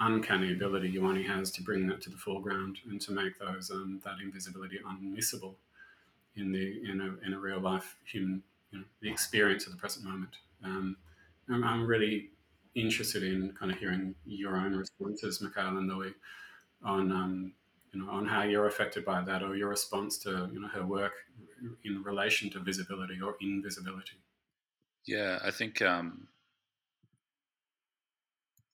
uncanny 0.00 0.52
ability 0.52 0.92
Yhonnie 0.92 1.26
has 1.26 1.50
to 1.52 1.62
bring 1.62 1.86
that 1.88 2.00
to 2.02 2.10
the 2.10 2.16
foreground 2.16 2.78
and 2.88 3.00
to 3.02 3.12
make 3.12 3.38
those 3.38 3.70
um, 3.70 4.00
that 4.04 4.14
invisibility 4.22 4.78
unmissable 4.86 5.54
in 6.36 6.52
the 6.52 6.82
in 6.90 7.00
a, 7.00 7.26
in 7.26 7.34
a 7.34 7.38
real 7.38 7.60
life 7.60 7.96
human 8.04 8.42
you 8.70 8.78
know, 8.78 8.84
the 9.00 9.10
experience 9.10 9.66
of 9.66 9.72
the 9.72 9.78
present 9.78 10.04
moment. 10.04 10.32
Um, 10.64 10.96
I'm, 11.50 11.64
I'm, 11.64 11.86
really 11.86 12.30
interested 12.74 13.22
in 13.22 13.52
kind 13.58 13.72
of 13.72 13.78
hearing 13.78 14.14
your 14.26 14.56
own 14.56 14.74
responses, 14.74 15.40
Mikhail 15.40 15.78
and 15.78 15.88
Louis, 15.88 16.12
on 16.84 17.10
um, 17.10 17.52
you 17.98 18.04
know 18.04 18.12
on 18.12 18.26
how 18.26 18.42
you're 18.42 18.66
affected 18.66 19.04
by 19.04 19.22
that 19.22 19.42
or 19.42 19.56
your 19.56 19.68
response 19.68 20.18
to 20.18 20.48
you 20.52 20.60
know 20.60 20.68
her 20.68 20.86
work 20.86 21.12
in 21.84 22.02
relation 22.04 22.48
to 22.50 22.60
visibility 22.60 23.20
or 23.20 23.34
invisibility? 23.40 24.18
Yeah, 25.06 25.38
I 25.44 25.50
think 25.50 25.82
um, 25.82 26.28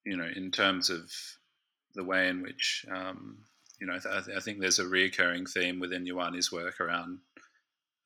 you 0.04 0.16
know, 0.16 0.28
in 0.36 0.50
terms 0.50 0.90
of 0.90 1.10
the 1.94 2.04
way 2.04 2.28
in 2.28 2.42
which 2.42 2.84
um, 2.90 3.38
you 3.80 3.86
know, 3.86 3.94
I, 3.94 3.98
th- 3.98 4.36
I, 4.36 4.40
think 4.40 4.60
there's 4.60 4.78
a 4.78 4.86
recurring 4.86 5.46
theme 5.46 5.80
within 5.80 6.06
Yhonnie's 6.06 6.52
work 6.52 6.80
around 6.80 7.18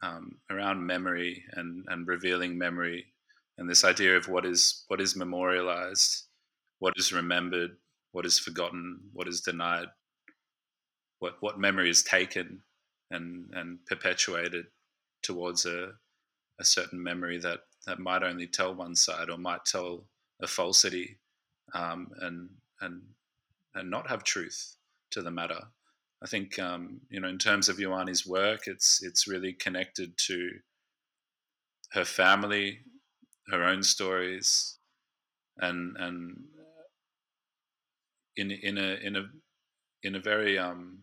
um, 0.03 0.37
around 0.51 0.87
memory 0.87 1.45
and 1.55 1.85
and 1.89 2.07
revealing 2.07 2.57
memory, 2.57 3.07
and 3.57 3.69
this 3.69 3.85
idea 3.85 4.17
of 4.17 4.29
what 4.29 4.47
is 4.47 4.85
what 4.87 5.01
is 5.01 5.17
memorialized, 5.17 6.27
what 6.79 6.95
is 6.97 7.13
remembered, 7.13 7.77
what 8.13 8.25
is 8.27 8.39
forgotten, 8.39 9.01
what 9.13 9.27
is 9.27 9.41
denied, 9.41 9.89
what 11.19 11.37
what 11.41 11.59
memory 11.59 11.91
is 11.91 12.03
taken 12.03 12.63
and 13.11 13.51
and 13.53 13.85
perpetuated 13.87 14.67
towards 15.23 15.67
a 15.67 15.93
a 16.61 16.65
certain 16.65 17.03
memory 17.03 17.39
that 17.39 17.61
that 17.87 17.99
might 17.99 18.23
only 18.23 18.47
tell 18.47 18.75
one 18.75 18.95
side 18.95 19.31
or 19.31 19.39
might 19.39 19.65
tell 19.65 20.05
a 20.43 20.47
falsity 20.47 21.19
um, 21.75 22.09
and 22.21 22.49
and 22.81 23.03
and 23.75 23.91
not 23.91 24.09
have 24.09 24.25
truth 24.25 24.77
to 25.11 25.23
the 25.23 25.31
matter. 25.31 25.61
I 26.23 26.27
think 26.27 26.59
um, 26.59 27.01
you 27.11 27.21
know 27.21 27.29
in 27.29 27.39
terms 27.39 27.69
of 27.69 27.79
Yhonnie's 27.79 28.27
work, 28.27 28.67
it's 28.67 29.03
it's 29.03 29.29
really 29.29 29.53
connected 29.53 30.19
to 30.27 30.51
her 31.93 32.05
family, 32.05 32.81
her 33.49 33.65
own 33.65 33.83
stories, 33.83 34.79
and 35.59 35.97
and 35.99 36.37
in 38.37 38.51
in 38.51 38.79
a 38.79 38.95
in 39.03 39.17
a 39.17 39.25
in 40.03 40.15
a 40.15 40.21
very 40.21 40.59
um, 40.59 40.99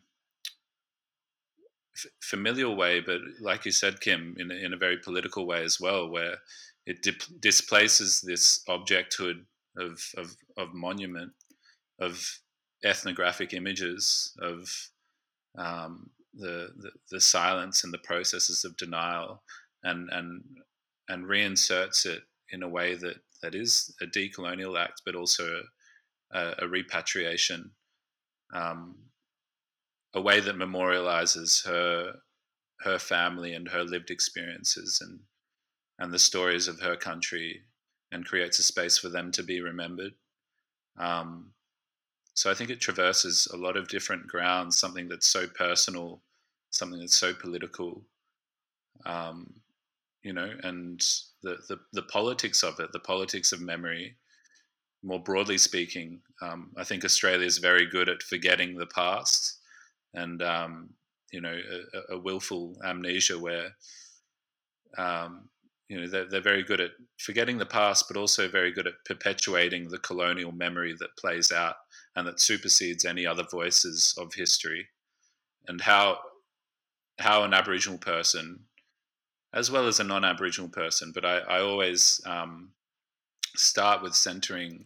familial 2.22 2.76
way, 2.76 3.00
but 3.00 3.22
like 3.40 3.66
you 3.66 3.72
said, 3.72 4.02
Kim, 4.02 4.36
in 4.38 4.52
a, 4.52 4.56
in 4.56 4.74
a 4.74 4.78
very 4.78 4.98
political 4.98 5.46
way 5.46 5.64
as 5.64 5.80
well, 5.80 6.10
where 6.10 6.38
it 6.86 7.02
dip- 7.02 7.40
displaces 7.40 8.22
this 8.22 8.62
objecthood 8.68 9.46
of, 9.78 10.02
of, 10.18 10.36
of 10.58 10.74
monument, 10.74 11.32
of 12.00 12.40
ethnographic 12.84 13.54
images, 13.54 14.34
of 14.40 14.70
um, 15.58 16.10
the, 16.34 16.70
the, 16.78 16.92
the 17.12 17.22
silence 17.22 17.84
and 17.84 17.94
the 17.94 18.00
processes 18.00 18.64
of 18.66 18.78
denial, 18.78 19.42
and 19.84 20.10
and 20.12 20.44
and 21.08 21.26
reinserts 21.26 22.06
it 22.06 22.24
in 22.50 22.64
a 22.64 22.70
way 22.70 22.96
that 22.96 23.18
that 23.42 23.56
is 23.56 23.94
a 24.02 24.06
decolonial 24.06 24.78
act, 24.80 25.02
but 25.06 25.16
also 25.16 25.62
a, 26.34 26.54
a 26.60 26.68
repatriation, 26.68 27.72
um, 28.54 28.96
a 30.16 30.22
way 30.22 30.40
that 30.40 30.56
memorializes 30.56 31.66
her 31.66 32.14
her 32.82 33.00
family 33.00 33.54
and 33.54 33.70
her 33.70 33.84
lived 33.84 34.10
experiences 34.10 35.00
and 35.02 35.20
and 36.00 36.12
the 36.12 36.20
stories 36.20 36.68
of 36.68 36.80
her 36.80 36.96
country 36.96 37.62
and 38.12 38.26
creates 38.26 38.60
a 38.60 38.64
space 38.64 38.98
for 38.98 39.10
them 39.10 39.32
to 39.32 39.44
be 39.44 39.62
remembered. 39.62 40.14
Um, 40.98 41.52
so 42.34 42.52
I 42.52 42.54
think 42.54 42.70
it 42.70 42.82
traverses 42.82 43.48
a 43.54 43.58
lot 43.58 43.78
of 43.78 43.88
different 43.88 44.28
grounds, 44.28 44.78
something 44.78 45.08
that's 45.08 45.28
so 45.28 45.48
personal, 45.48 46.22
something 46.70 47.00
that's 47.00 47.18
so 47.18 47.34
political, 47.34 48.02
um, 49.06 49.54
you 50.22 50.34
know, 50.34 50.52
and 50.64 51.00
the, 51.44 51.58
the, 51.70 51.80
the 51.94 52.04
politics 52.04 52.62
of 52.62 52.80
it, 52.82 52.92
the 52.92 53.00
politics 53.00 53.54
of 53.54 53.62
memory, 53.62 54.18
more 55.02 55.22
broadly 55.24 55.58
speaking, 55.58 56.20
um, 56.42 56.72
I 56.78 56.84
think 56.84 57.06
Australia 57.06 57.46
is 57.46 57.60
very 57.60 57.86
good 57.86 58.10
at 58.10 58.24
forgetting 58.24 58.76
the 58.76 58.88
past 58.88 59.55
and, 60.16 60.42
um, 60.42 60.90
you 61.32 61.42
know, 61.42 61.58
a, 61.94 62.16
a, 62.16 62.20
willful 62.20 62.78
amnesia 62.84 63.38
where 63.38 63.76
um, 64.98 65.50
you 65.88 66.00
know 66.00 66.08
they're, 66.08 66.26
they're 66.30 66.42
very 66.42 66.64
good 66.64 66.82
at 66.82 66.92
forgetting 67.20 67.58
the 67.58 67.66
past 67.66 68.06
but 68.08 68.18
also 68.18 68.48
very 68.48 68.72
good 68.72 68.88
at 68.88 68.94
perpetuating 69.06 69.90
the 69.90 70.00
colonial 70.00 70.52
memory 70.52 70.96
that 71.00 71.16
plays 71.18 71.52
out 71.52 71.76
and 72.16 72.28
that 72.28 72.40
supersedes 72.40 73.06
any 73.06 73.26
other 73.26 73.44
voices 73.52 74.16
of 74.18 74.34
history. 74.34 74.88
And 75.68 75.82
how 75.82 76.20
how 77.20 77.44
an 77.44 77.54
aboriginal 77.54 77.98
person 77.98 78.60
as 79.54 79.72
well 79.72 79.88
as 79.88 80.00
a 80.00 80.04
non-aboriginal 80.04 80.70
person 80.70 81.12
but 81.14 81.24
i, 81.26 81.38
I 81.38 81.62
always 81.62 82.20
um, 82.26 82.72
start 83.56 84.04
with 84.04 84.16
centering 84.16 84.86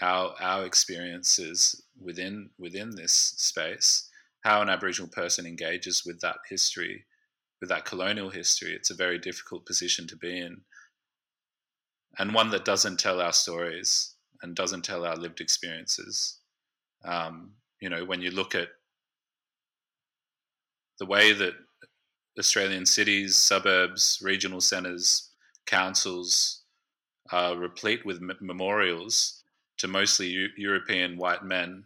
our 0.00 0.34
our 0.40 0.66
experiences 0.66 1.82
within 2.00 2.50
within 2.58 2.94
this 2.94 3.14
space 3.14 4.10
how 4.44 4.62
an 4.62 4.68
aboriginal 4.68 5.10
person 5.10 5.46
engages 5.46 6.04
with 6.06 6.20
that 6.20 6.36
history 6.48 7.04
with 7.64 7.70
that 7.70 7.86
colonial 7.86 8.28
history, 8.28 8.74
it's 8.74 8.90
a 8.90 8.94
very 8.94 9.18
difficult 9.18 9.64
position 9.64 10.06
to 10.06 10.16
be 10.16 10.38
in. 10.38 10.60
And 12.18 12.34
one 12.34 12.50
that 12.50 12.66
doesn't 12.66 13.00
tell 13.00 13.22
our 13.22 13.32
stories 13.32 14.14
and 14.42 14.54
doesn't 14.54 14.82
tell 14.82 15.06
our 15.06 15.16
lived 15.16 15.40
experiences. 15.40 16.40
Um, 17.06 17.52
you 17.80 17.88
know, 17.88 18.04
when 18.04 18.20
you 18.20 18.30
look 18.30 18.54
at 18.54 18.68
the 20.98 21.06
way 21.06 21.32
that 21.32 21.54
Australian 22.38 22.84
cities, 22.84 23.38
suburbs, 23.38 24.18
regional 24.22 24.60
centres, 24.60 25.30
councils 25.64 26.64
are 27.32 27.56
replete 27.56 28.04
with 28.04 28.18
m- 28.18 28.36
memorials 28.42 29.42
to 29.78 29.88
mostly 29.88 30.26
U- 30.26 30.48
European 30.58 31.16
white 31.16 31.44
men 31.44 31.84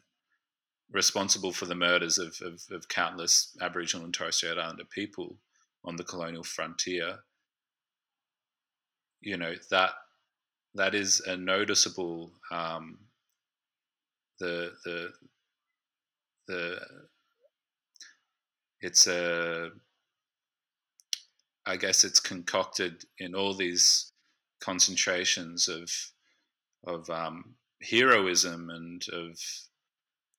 responsible 0.90 1.52
for 1.52 1.66
the 1.66 1.74
murders 1.74 2.18
of, 2.18 2.38
of, 2.42 2.62
of 2.70 2.88
countless 2.88 3.56
Aboriginal 3.60 4.04
and 4.04 4.14
Torres 4.14 4.36
Strait 4.36 4.58
Islander 4.58 4.84
people 4.84 5.36
on 5.84 5.96
the 5.96 6.04
colonial 6.04 6.44
frontier, 6.44 7.18
you 9.20 9.36
know 9.36 9.54
that 9.70 9.90
that 10.74 10.94
is 10.94 11.20
a 11.20 11.36
noticeable 11.36 12.32
um, 12.50 12.98
the 14.38 14.72
the 14.84 15.10
the 16.46 16.80
it's 18.80 19.06
a 19.06 19.70
I 21.66 21.76
guess 21.76 22.04
it's 22.04 22.20
concocted 22.20 23.04
in 23.18 23.34
all 23.34 23.54
these 23.54 24.12
concentrations 24.60 25.68
of 25.68 25.90
of 26.86 27.10
um, 27.10 27.56
heroism 27.82 28.70
and 28.70 29.04
of 29.12 29.38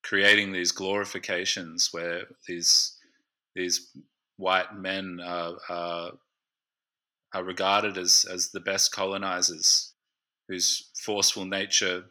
creating 0.02 0.52
these 0.52 0.72
glorifications 0.72 1.88
where 1.92 2.24
these 2.46 2.96
these 3.54 3.90
white 4.36 4.74
men 4.74 5.20
are, 5.22 5.56
are, 5.68 6.12
are 7.34 7.44
regarded 7.44 7.98
as, 7.98 8.24
as 8.30 8.50
the 8.50 8.60
best 8.60 8.92
colonizers, 8.92 9.92
whose 10.48 10.90
forceful 11.04 11.44
nature, 11.44 12.04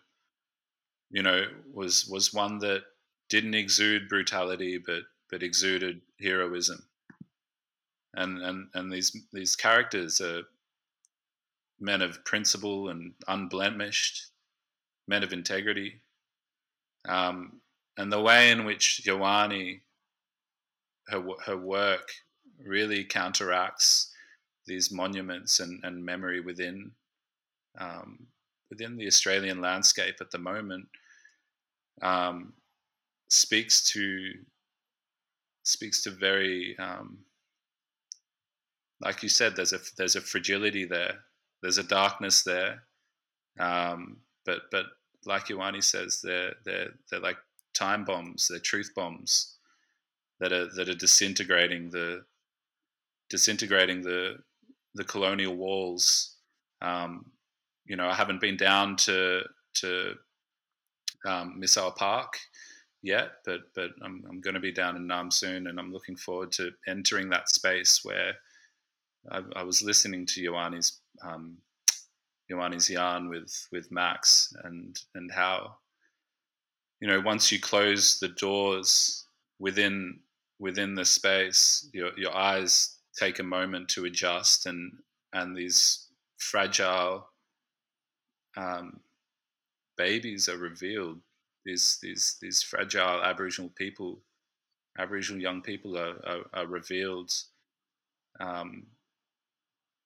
you 1.09 1.23
know, 1.23 1.45
was 1.73 2.07
was 2.07 2.33
one 2.33 2.59
that 2.59 2.83
didn't 3.29 3.55
exude 3.55 4.09
brutality, 4.09 4.77
but 4.77 5.03
but 5.29 5.43
exuded 5.43 6.01
heroism. 6.21 6.83
And 8.13 8.41
and 8.41 8.67
and 8.73 8.91
these 8.91 9.15
these 9.33 9.55
characters 9.55 10.21
are 10.21 10.43
men 11.79 12.01
of 12.01 12.23
principle 12.25 12.89
and 12.89 13.13
unblemished, 13.27 14.27
men 15.07 15.23
of 15.23 15.33
integrity. 15.33 16.01
Um, 17.07 17.61
and 17.99 18.11
the 18.11 18.21
way 18.21 18.49
in 18.49 18.63
which 18.63 19.01
Yhonnie 19.05 19.81
her 21.09 21.21
her 21.45 21.57
work 21.57 22.07
really 22.65 23.03
counteracts 23.03 24.11
these 24.65 24.91
monuments 24.91 25.59
and, 25.59 25.83
and 25.83 26.03
memory 26.05 26.39
within 26.39 26.91
um, 27.77 28.27
within 28.69 28.95
the 28.95 29.05
Australian 29.07 29.59
landscape 29.59 30.15
at 30.21 30.31
the 30.31 30.37
moment 30.37 30.87
um, 32.01 32.53
speaks 33.29 33.83
to 33.91 34.31
speaks 35.63 36.01
to 36.03 36.09
very 36.09 36.77
um, 36.79 37.19
like 39.01 39.23
you 39.23 39.29
said 39.29 39.55
there's 39.55 39.73
a 39.73 39.79
there's 39.97 40.15
a 40.15 40.21
fragility 40.21 40.85
there. 40.85 41.15
There's 41.61 41.77
a 41.77 41.83
darkness 41.83 42.43
there. 42.43 42.83
Um, 43.59 44.21
but 44.45 44.61
but 44.71 44.85
like 45.25 45.47
Yhonnie 45.47 45.83
says 45.83 46.21
they're 46.23 46.53
they're 46.63 46.91
they're 47.11 47.19
like 47.19 47.37
time 47.73 48.03
bombs 48.03 48.47
they're 48.49 48.59
truth 48.59 48.91
bombs 48.95 49.57
that 50.39 50.51
are 50.51 50.67
that 50.75 50.89
are 50.89 50.95
disintegrating 50.95 51.89
the 51.89 52.23
disintegrating 53.29 54.01
the 54.01 54.37
the 54.95 55.03
colonial 55.03 55.55
walls. 55.55 56.35
Um, 56.81 57.31
you 57.85 57.95
know, 57.95 58.07
I 58.07 58.15
haven't 58.15 58.41
been 58.41 58.57
down 58.57 58.95
to 58.97 59.41
to 59.75 60.13
um, 61.25 61.59
Missile 61.59 61.91
Park 61.91 62.37
yet, 63.01 63.31
but 63.45 63.61
but 63.75 63.91
I'm, 64.03 64.23
I'm 64.29 64.41
going 64.41 64.55
to 64.55 64.59
be 64.59 64.71
down 64.71 64.95
in 64.95 65.07
Naarm 65.07 65.31
soon, 65.31 65.67
and 65.67 65.79
I'm 65.79 65.93
looking 65.93 66.15
forward 66.15 66.51
to 66.53 66.71
entering 66.87 67.29
that 67.29 67.49
space 67.49 68.01
where 68.03 68.33
I, 69.31 69.41
I 69.55 69.63
was 69.63 69.83
listening 69.83 70.25
to 70.27 70.41
Yhonnie's 70.41 70.99
um, 71.23 71.57
Yhonnie's 72.49 72.89
yarn 72.89 73.29
with 73.29 73.67
with 73.71 73.91
Max 73.91 74.53
and 74.63 74.97
and 75.15 75.31
how 75.31 75.75
you 76.99 77.07
know 77.07 77.21
once 77.21 77.51
you 77.51 77.59
close 77.59 78.19
the 78.19 78.29
doors 78.29 79.25
within 79.59 80.19
within 80.59 80.95
the 80.95 81.05
space, 81.05 81.89
your 81.93 82.11
your 82.17 82.35
eyes 82.35 82.97
take 83.17 83.39
a 83.39 83.43
moment 83.43 83.89
to 83.89 84.05
adjust, 84.05 84.65
and 84.65 84.91
and 85.33 85.55
these 85.55 86.07
fragile 86.37 87.27
um, 88.57 88.99
babies 89.97 90.49
are 90.49 90.57
revealed. 90.57 91.19
These 91.65 91.99
these 92.01 92.37
these 92.41 92.61
fragile 92.61 93.23
Aboriginal 93.23 93.71
people, 93.75 94.21
Aboriginal 94.97 95.41
young 95.41 95.61
people 95.61 95.97
are 95.97 96.15
are, 96.25 96.45
are 96.53 96.67
revealed, 96.67 97.31
um, 98.39 98.87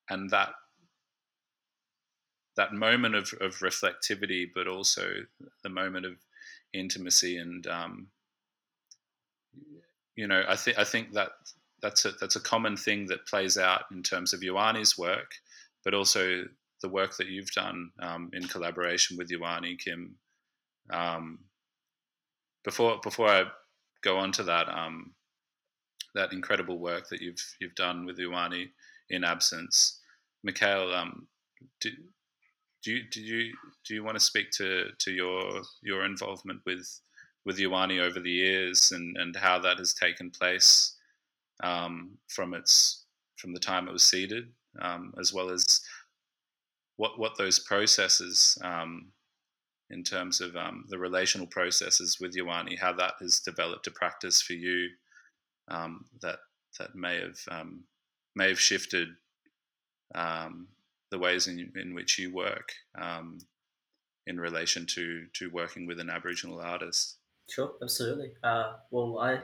and 0.10 0.30
that 0.30 0.54
that 2.56 2.74
moment 2.74 3.16
of, 3.16 3.34
of 3.42 3.58
reflectivity, 3.60 4.48
but 4.54 4.68
also 4.68 5.12
the 5.64 5.70
moment 5.70 6.06
of 6.06 6.14
intimacy 6.74 7.38
and 7.38 7.68
um, 7.68 8.08
you 10.16 10.28
know, 10.28 10.44
I 10.48 10.56
think 10.56 10.78
I 10.78 10.84
think 10.84 11.14
that 11.14 11.32
that's 11.82 12.06
a 12.06 12.12
that's 12.20 12.36
a 12.36 12.42
common 12.42 12.78
thing 12.78 13.08
that 13.08 13.28
plays 13.28 13.58
out 13.58 13.84
in 13.92 14.04
terms 14.04 14.34
of 14.34 14.42
Yhonnie's 14.42 14.98
work, 14.98 15.32
but 15.84 15.94
also 15.94 16.44
the 16.82 16.90
work 16.90 17.18
that 17.18 17.28
you've 17.28 17.52
done 17.52 17.92
um, 18.02 18.30
in 18.34 18.48
collaboration 18.48 19.18
with 19.18 19.30
Yhonnie 19.30 19.80
Kim. 19.80 20.16
Um, 20.92 21.40
before 22.64 23.00
before 23.02 23.28
I 23.28 23.46
go 24.04 24.18
on 24.18 24.32
to 24.34 24.44
that, 24.44 24.70
um, 24.70 25.14
that 26.14 26.34
incredible 26.34 26.78
work 26.78 27.10
that 27.10 27.22
you've 27.22 27.44
you've 27.60 27.76
done 27.76 28.06
with 28.06 28.20
Yhonnie 28.20 28.70
in 29.10 29.24
absence, 29.24 30.00
Mikhail, 30.44 30.94
um, 30.94 31.28
do, 31.82 31.90
do 32.84 32.92
you 32.92 33.04
do 33.12 33.22
you 33.22 33.54
do 33.86 33.94
you 33.94 34.04
want 34.04 34.16
to 34.16 34.24
speak 34.24 34.52
to 34.52 34.88
to 35.00 35.12
your 35.12 35.62
your 35.82 36.06
involvement 36.06 36.62
with 36.66 36.88
with 37.46 37.58
Yhonnie 37.58 38.00
over 38.00 38.20
the 38.20 38.32
years 38.32 38.92
and, 38.92 39.18
and 39.18 39.36
how 39.36 39.60
that 39.60 39.78
has 39.78 39.94
taken 39.94 40.32
place 40.32 40.96
um, 41.64 42.18
from 42.30 42.54
its 42.54 43.06
from 43.38 43.54
the 43.54 43.60
time 43.60 43.88
it 43.88 43.92
was 43.92 44.04
seeded, 44.10 44.46
um, 44.82 45.14
as 45.20 45.34
well 45.34 45.50
as 45.50 45.66
what 46.98 47.20
what 47.20 47.38
those 47.38 47.60
processes 47.60 48.58
um, 48.64 49.12
in 49.90 50.04
terms 50.04 50.42
of 50.42 50.56
um, 50.56 50.86
the 50.90 50.98
relational 50.98 51.48
processes 51.48 52.18
with 52.20 52.36
Yhonnie, 52.36 52.80
how 52.80 52.94
that 52.94 53.14
has 53.20 53.40
developed 53.40 53.88
a 53.88 53.92
practice 53.92 54.42
for 54.42 54.54
you 54.54 54.90
um, 55.70 56.06
that 56.22 56.40
that 56.80 56.96
may 56.96 57.20
have 57.20 57.38
um, 57.52 57.84
may 58.36 58.48
have 58.50 58.60
shifted 58.60 59.10
the 61.14 61.20
ways 61.20 61.48
in, 61.48 61.72
in 61.76 61.94
which 61.94 62.18
you 62.18 62.34
work 62.34 62.74
um, 63.00 63.38
in 64.26 64.40
relation 64.40 64.86
to 64.88 65.28
to 65.34 65.50
working 65.52 65.86
with 65.86 66.00
an 66.00 66.10
Aboriginal 66.10 66.60
artist. 66.60 67.18
Sure, 67.48 67.72
absolutely. 67.84 68.32
Uh, 68.44 68.74
well, 68.90 69.20
I 69.20 69.42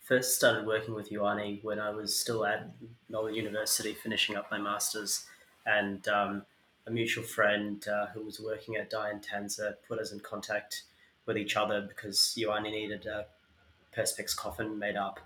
first 0.00 0.36
started 0.36 0.66
working 0.66 0.94
with 0.94 1.10
Yhonnie 1.10 1.62
when 1.62 1.78
I 1.78 1.90
was 1.90 2.18
still 2.18 2.46
at 2.46 2.70
Melbourne 3.10 3.34
University 3.34 3.92
finishing 3.92 4.34
up 4.34 4.50
my 4.50 4.58
masters, 4.58 5.26
and 5.66 6.08
um, 6.08 6.42
a 6.86 6.90
mutual 6.90 7.24
friend 7.24 7.86
uh, 7.86 8.06
who 8.06 8.22
was 8.24 8.40
working 8.40 8.76
at 8.76 8.90
Dianne 8.90 9.22
Tanzer 9.22 9.74
put 9.86 9.98
us 9.98 10.10
in 10.10 10.20
contact 10.20 10.84
with 11.26 11.36
each 11.36 11.54
other 11.54 11.82
because 11.82 12.34
Yhonnie 12.38 12.70
needed 12.70 13.04
a 13.04 13.26
Perspex 13.94 14.34
coffin 14.34 14.78
made 14.78 14.96
up, 14.96 15.20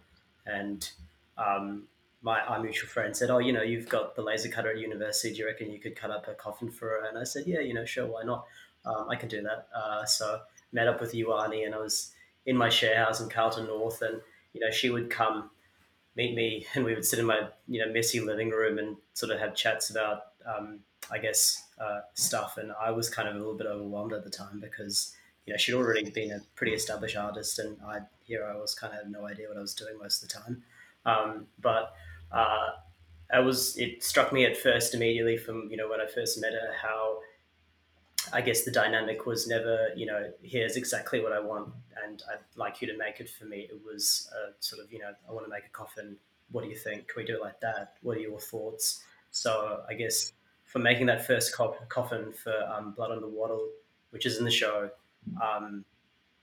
and 0.45 0.91
um, 1.37 1.85
my 2.23 2.41
our 2.41 2.61
mutual 2.61 2.89
friend 2.89 3.17
said, 3.17 3.31
"Oh, 3.31 3.39
you 3.39 3.53
know, 3.53 3.63
you've 3.63 3.89
got 3.89 4.15
the 4.15 4.23
laser 4.23 4.49
cutter 4.49 4.71
at 4.71 4.79
university. 4.79 5.33
Do 5.33 5.41
you 5.41 5.47
reckon 5.47 5.71
you 5.71 5.79
could 5.79 5.97
cut 5.97 6.11
up 6.11 6.27
a 6.29 6.35
coffin 6.35 6.71
for 6.71 6.89
her?" 6.89 7.07
And 7.09 7.19
I 7.19 7.25
said, 7.25 7.45
"Yeah, 7.47 7.61
you 7.61 7.75
know, 7.75 7.85
sure, 7.85 8.07
why 8.07 8.23
not? 8.25 8.47
Um, 8.85 9.09
I 9.09 9.17
can 9.17 9.29
do 9.29 9.43
that." 9.43 9.69
Uh, 9.75 10.05
so 10.05 10.41
met 10.73 10.89
up 10.89 11.01
with 11.01 11.13
Yhonnie, 11.13 11.65
and 11.65 11.75
I 11.75 11.79
was 11.79 12.13
in 12.47 12.57
my 12.57 12.69
share 12.69 13.05
house 13.05 13.21
in 13.21 13.29
Carlton 13.29 13.67
North, 13.67 14.03
and 14.03 14.21
you 14.53 14.61
know, 14.61 14.71
she 14.71 14.91
would 14.91 15.11
come 15.11 15.51
meet 16.17 16.35
me, 16.35 16.67
and 16.75 16.85
we 16.85 16.95
would 16.95 17.05
sit 17.05 17.19
in 17.19 17.27
my 17.27 17.49
you 17.69 17.85
know 17.85 17.93
messy 17.93 18.21
living 18.21 18.51
room 18.51 18.79
and 18.79 18.97
sort 19.15 19.33
of 19.33 19.39
have 19.39 19.55
chats 19.55 19.91
about, 19.91 20.23
um, 20.47 20.81
I 21.11 21.19
guess, 21.19 21.63
uh, 21.81 22.01
stuff. 22.15 22.59
And 22.59 22.73
I 22.81 22.91
was 22.91 23.09
kind 23.09 23.29
of 23.29 23.37
a 23.37 23.39
little 23.39 23.57
bit 23.57 23.67
overwhelmed 23.67 24.13
at 24.13 24.25
the 24.25 24.31
time 24.31 24.61
because 24.61 25.15
you 25.47 25.53
know 25.53 25.57
she'd 25.57 25.75
already 25.75 26.11
been 26.11 26.33
a 26.33 26.41
pretty 26.57 26.73
established 26.75 27.17
artist, 27.17 27.61
and 27.61 27.77
I 27.87 28.01
here 28.25 28.45
I 28.45 28.57
was 28.57 28.75
kind 28.75 28.93
of 28.93 28.99
had 29.05 29.11
no 29.13 29.27
idea 29.27 29.49
what 29.49 29.57
I 29.57 29.61
was 29.61 29.75
doing 29.75 29.97
most 29.99 30.23
of 30.23 30.29
the 30.29 30.35
time. 30.35 30.63
Um, 31.07 31.47
but 31.61 31.95
uh, 32.33 32.71
I 33.33 33.41
was 33.41 33.77
it 33.77 34.03
struck 34.03 34.33
me 34.33 34.45
at 34.45 34.57
first 34.57 34.95
immediately 34.95 35.37
from 35.37 35.69
you 35.71 35.77
know 35.77 35.89
when 35.89 36.01
I 36.01 36.07
first 36.07 36.41
met 36.41 36.53
her 36.53 36.73
how 36.81 37.19
I 38.33 38.41
guess 38.41 38.65
the 38.65 38.71
dynamic 38.71 39.27
was 39.27 39.47
never, 39.47 39.89
you 39.97 40.07
know, 40.07 40.31
here's 40.43 40.77
exactly 40.77 41.21
what 41.21 41.33
I 41.33 41.41
want 41.41 41.73
and 42.05 42.23
I'd 42.31 42.41
like 42.57 42.81
you 42.81 42.89
to 42.89 42.97
make 42.97 43.21
it 43.21 43.31
for 43.31 43.45
me. 43.45 43.69
It 43.71 43.81
was 43.85 44.31
a 44.35 44.53
sort 44.63 44.85
of, 44.85 44.93
you 44.93 44.99
know, 44.99 45.13
I 45.29 45.33
want 45.33 45.47
to 45.47 45.51
make 45.51 45.65
a 45.65 45.71
coffin. 45.71 46.17
What 46.51 46.65
do 46.65 46.71
you 46.71 46.77
think? 46.77 47.09
Can 47.09 47.23
we 47.23 47.27
do 47.27 47.37
it 47.37 47.41
like 47.41 47.61
that? 47.61 47.95
What 48.03 48.17
are 48.17 48.21
your 48.21 48.41
thoughts? 48.41 49.03
So 49.31 49.83
I 49.89 49.95
guess 49.95 50.33
for 50.65 50.79
making 50.79 51.07
that 51.07 51.27
first 51.27 51.57
coffin 51.57 52.33
for 52.33 52.55
um, 52.71 52.93
Blood 52.93 53.13
on 53.13 53.21
the 53.21 53.29
Wattle, 53.29 53.69
which 54.11 54.27
is 54.27 54.39
in 54.39 54.45
the 54.45 54.51
show, 54.51 54.91
um, 55.43 55.85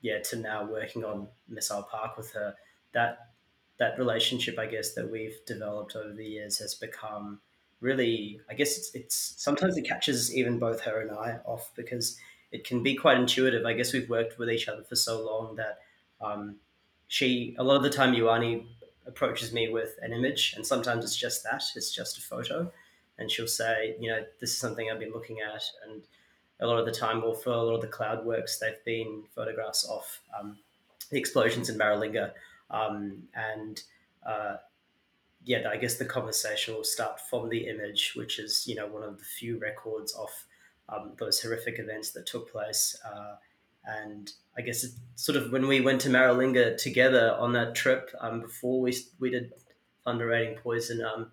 yeah, 0.02 0.20
to 0.20 0.38
now 0.38 0.66
working 0.66 1.04
on 1.04 1.28
Missile 1.48 1.84
Park 1.84 2.18
with 2.18 2.32
her, 2.34 2.56
that 2.94 3.30
that 3.78 3.98
relationship, 3.98 4.58
I 4.58 4.68
guess, 4.68 4.94
that 4.94 5.12
we've 5.12 5.38
developed 5.46 5.96
over 5.96 6.14
the 6.14 6.26
years 6.26 6.60
has 6.60 6.76
become 6.76 7.42
really, 7.82 8.40
I 8.50 8.54
guess 8.54 8.78
it's, 8.78 8.96
it's 8.96 9.36
sometimes 9.38 9.78
it 9.78 9.84
catches 9.84 10.36
even 10.36 10.60
both 10.60 10.82
her 10.82 11.02
and 11.02 11.12
I 11.12 11.40
off 11.46 11.72
because 11.76 12.18
it 12.52 12.66
can 12.66 12.84
be 12.84 12.96
quite 12.96 13.18
intuitive. 13.18 13.66
I 13.66 13.74
guess 13.74 13.94
we've 13.94 14.10
worked 14.10 14.40
with 14.40 14.50
each 14.50 14.68
other 14.68 14.84
for 14.84 14.96
so 14.96 15.24
long 15.26 15.56
that 15.58 15.80
um, 16.22 16.56
she, 17.08 17.56
a 17.60 17.64
lot 17.64 17.76
of 17.76 17.84
the 17.84 17.90
time, 17.90 18.14
Yhonnie 18.14 18.66
approaches 19.06 19.54
me 19.54 19.70
with 19.70 19.98
an 20.02 20.14
image, 20.14 20.54
and 20.56 20.66
sometimes 20.66 21.04
it's 21.04 21.16
just 21.16 21.44
that, 21.44 21.64
it's 21.76 21.94
just 21.94 22.18
a 22.18 22.22
photo. 22.22 22.72
And 23.18 23.32
she'll 23.32 23.48
say, 23.48 23.96
you 24.00 24.10
know, 24.10 24.24
this 24.42 24.52
is 24.52 24.58
something 24.58 24.90
I've 24.90 25.00
been 25.00 25.14
looking 25.14 25.38
at. 25.40 25.64
And 25.88 26.02
a 26.60 26.68
lot 26.68 26.80
of 26.80 26.86
the 26.86 26.92
time, 26.92 27.22
well, 27.22 27.34
for 27.34 27.52
a 27.52 27.58
lot 27.62 27.76
of 27.76 27.82
the 27.82 27.88
cloud 27.88 28.26
works, 28.26 28.60
they've 28.60 28.84
been 28.86 29.24
photographs 29.34 29.86
of 29.86 30.04
um, 30.38 30.58
the 31.12 31.18
explosions 31.18 31.70
in 31.70 31.78
Maralinga. 31.78 32.32
Um, 32.70 33.24
and 33.34 33.82
uh, 34.26 34.58
yeah, 35.44 35.70
I 35.70 35.78
guess 35.78 35.98
the 35.98 36.06
conversation 36.06 36.76
will 36.76 36.84
start 36.84 37.20
from 37.20 37.50
the 37.50 37.68
image, 37.68 38.14
which 38.16 38.40
is 38.40 38.68
you 38.68 38.76
know 38.76 38.88
one 38.88 39.04
of 39.04 39.18
the 39.18 39.24
few 39.24 39.60
records 39.60 40.14
of 40.14 40.30
um, 40.90 41.14
those 41.18 41.42
horrific 41.42 41.80
events 41.80 42.12
that 42.12 42.26
took 42.26 42.52
place. 42.52 42.98
Uh, 43.06 43.36
and 43.88 44.32
I 44.58 44.62
guess 44.62 44.86
sort 45.16 45.38
of 45.38 45.52
when 45.52 45.68
we 45.68 45.82
went 45.82 46.02
to 46.02 46.10
Maralinga 46.10 46.78
together 46.78 47.36
on 47.40 47.54
that 47.54 47.76
trip 47.76 48.10
um, 48.20 48.42
before 48.42 48.82
we 48.82 48.98
we 49.20 49.30
did 49.30 49.54
Thunder 50.04 50.28
Raining 50.28 50.58
Poison, 50.58 51.04
um, 51.04 51.32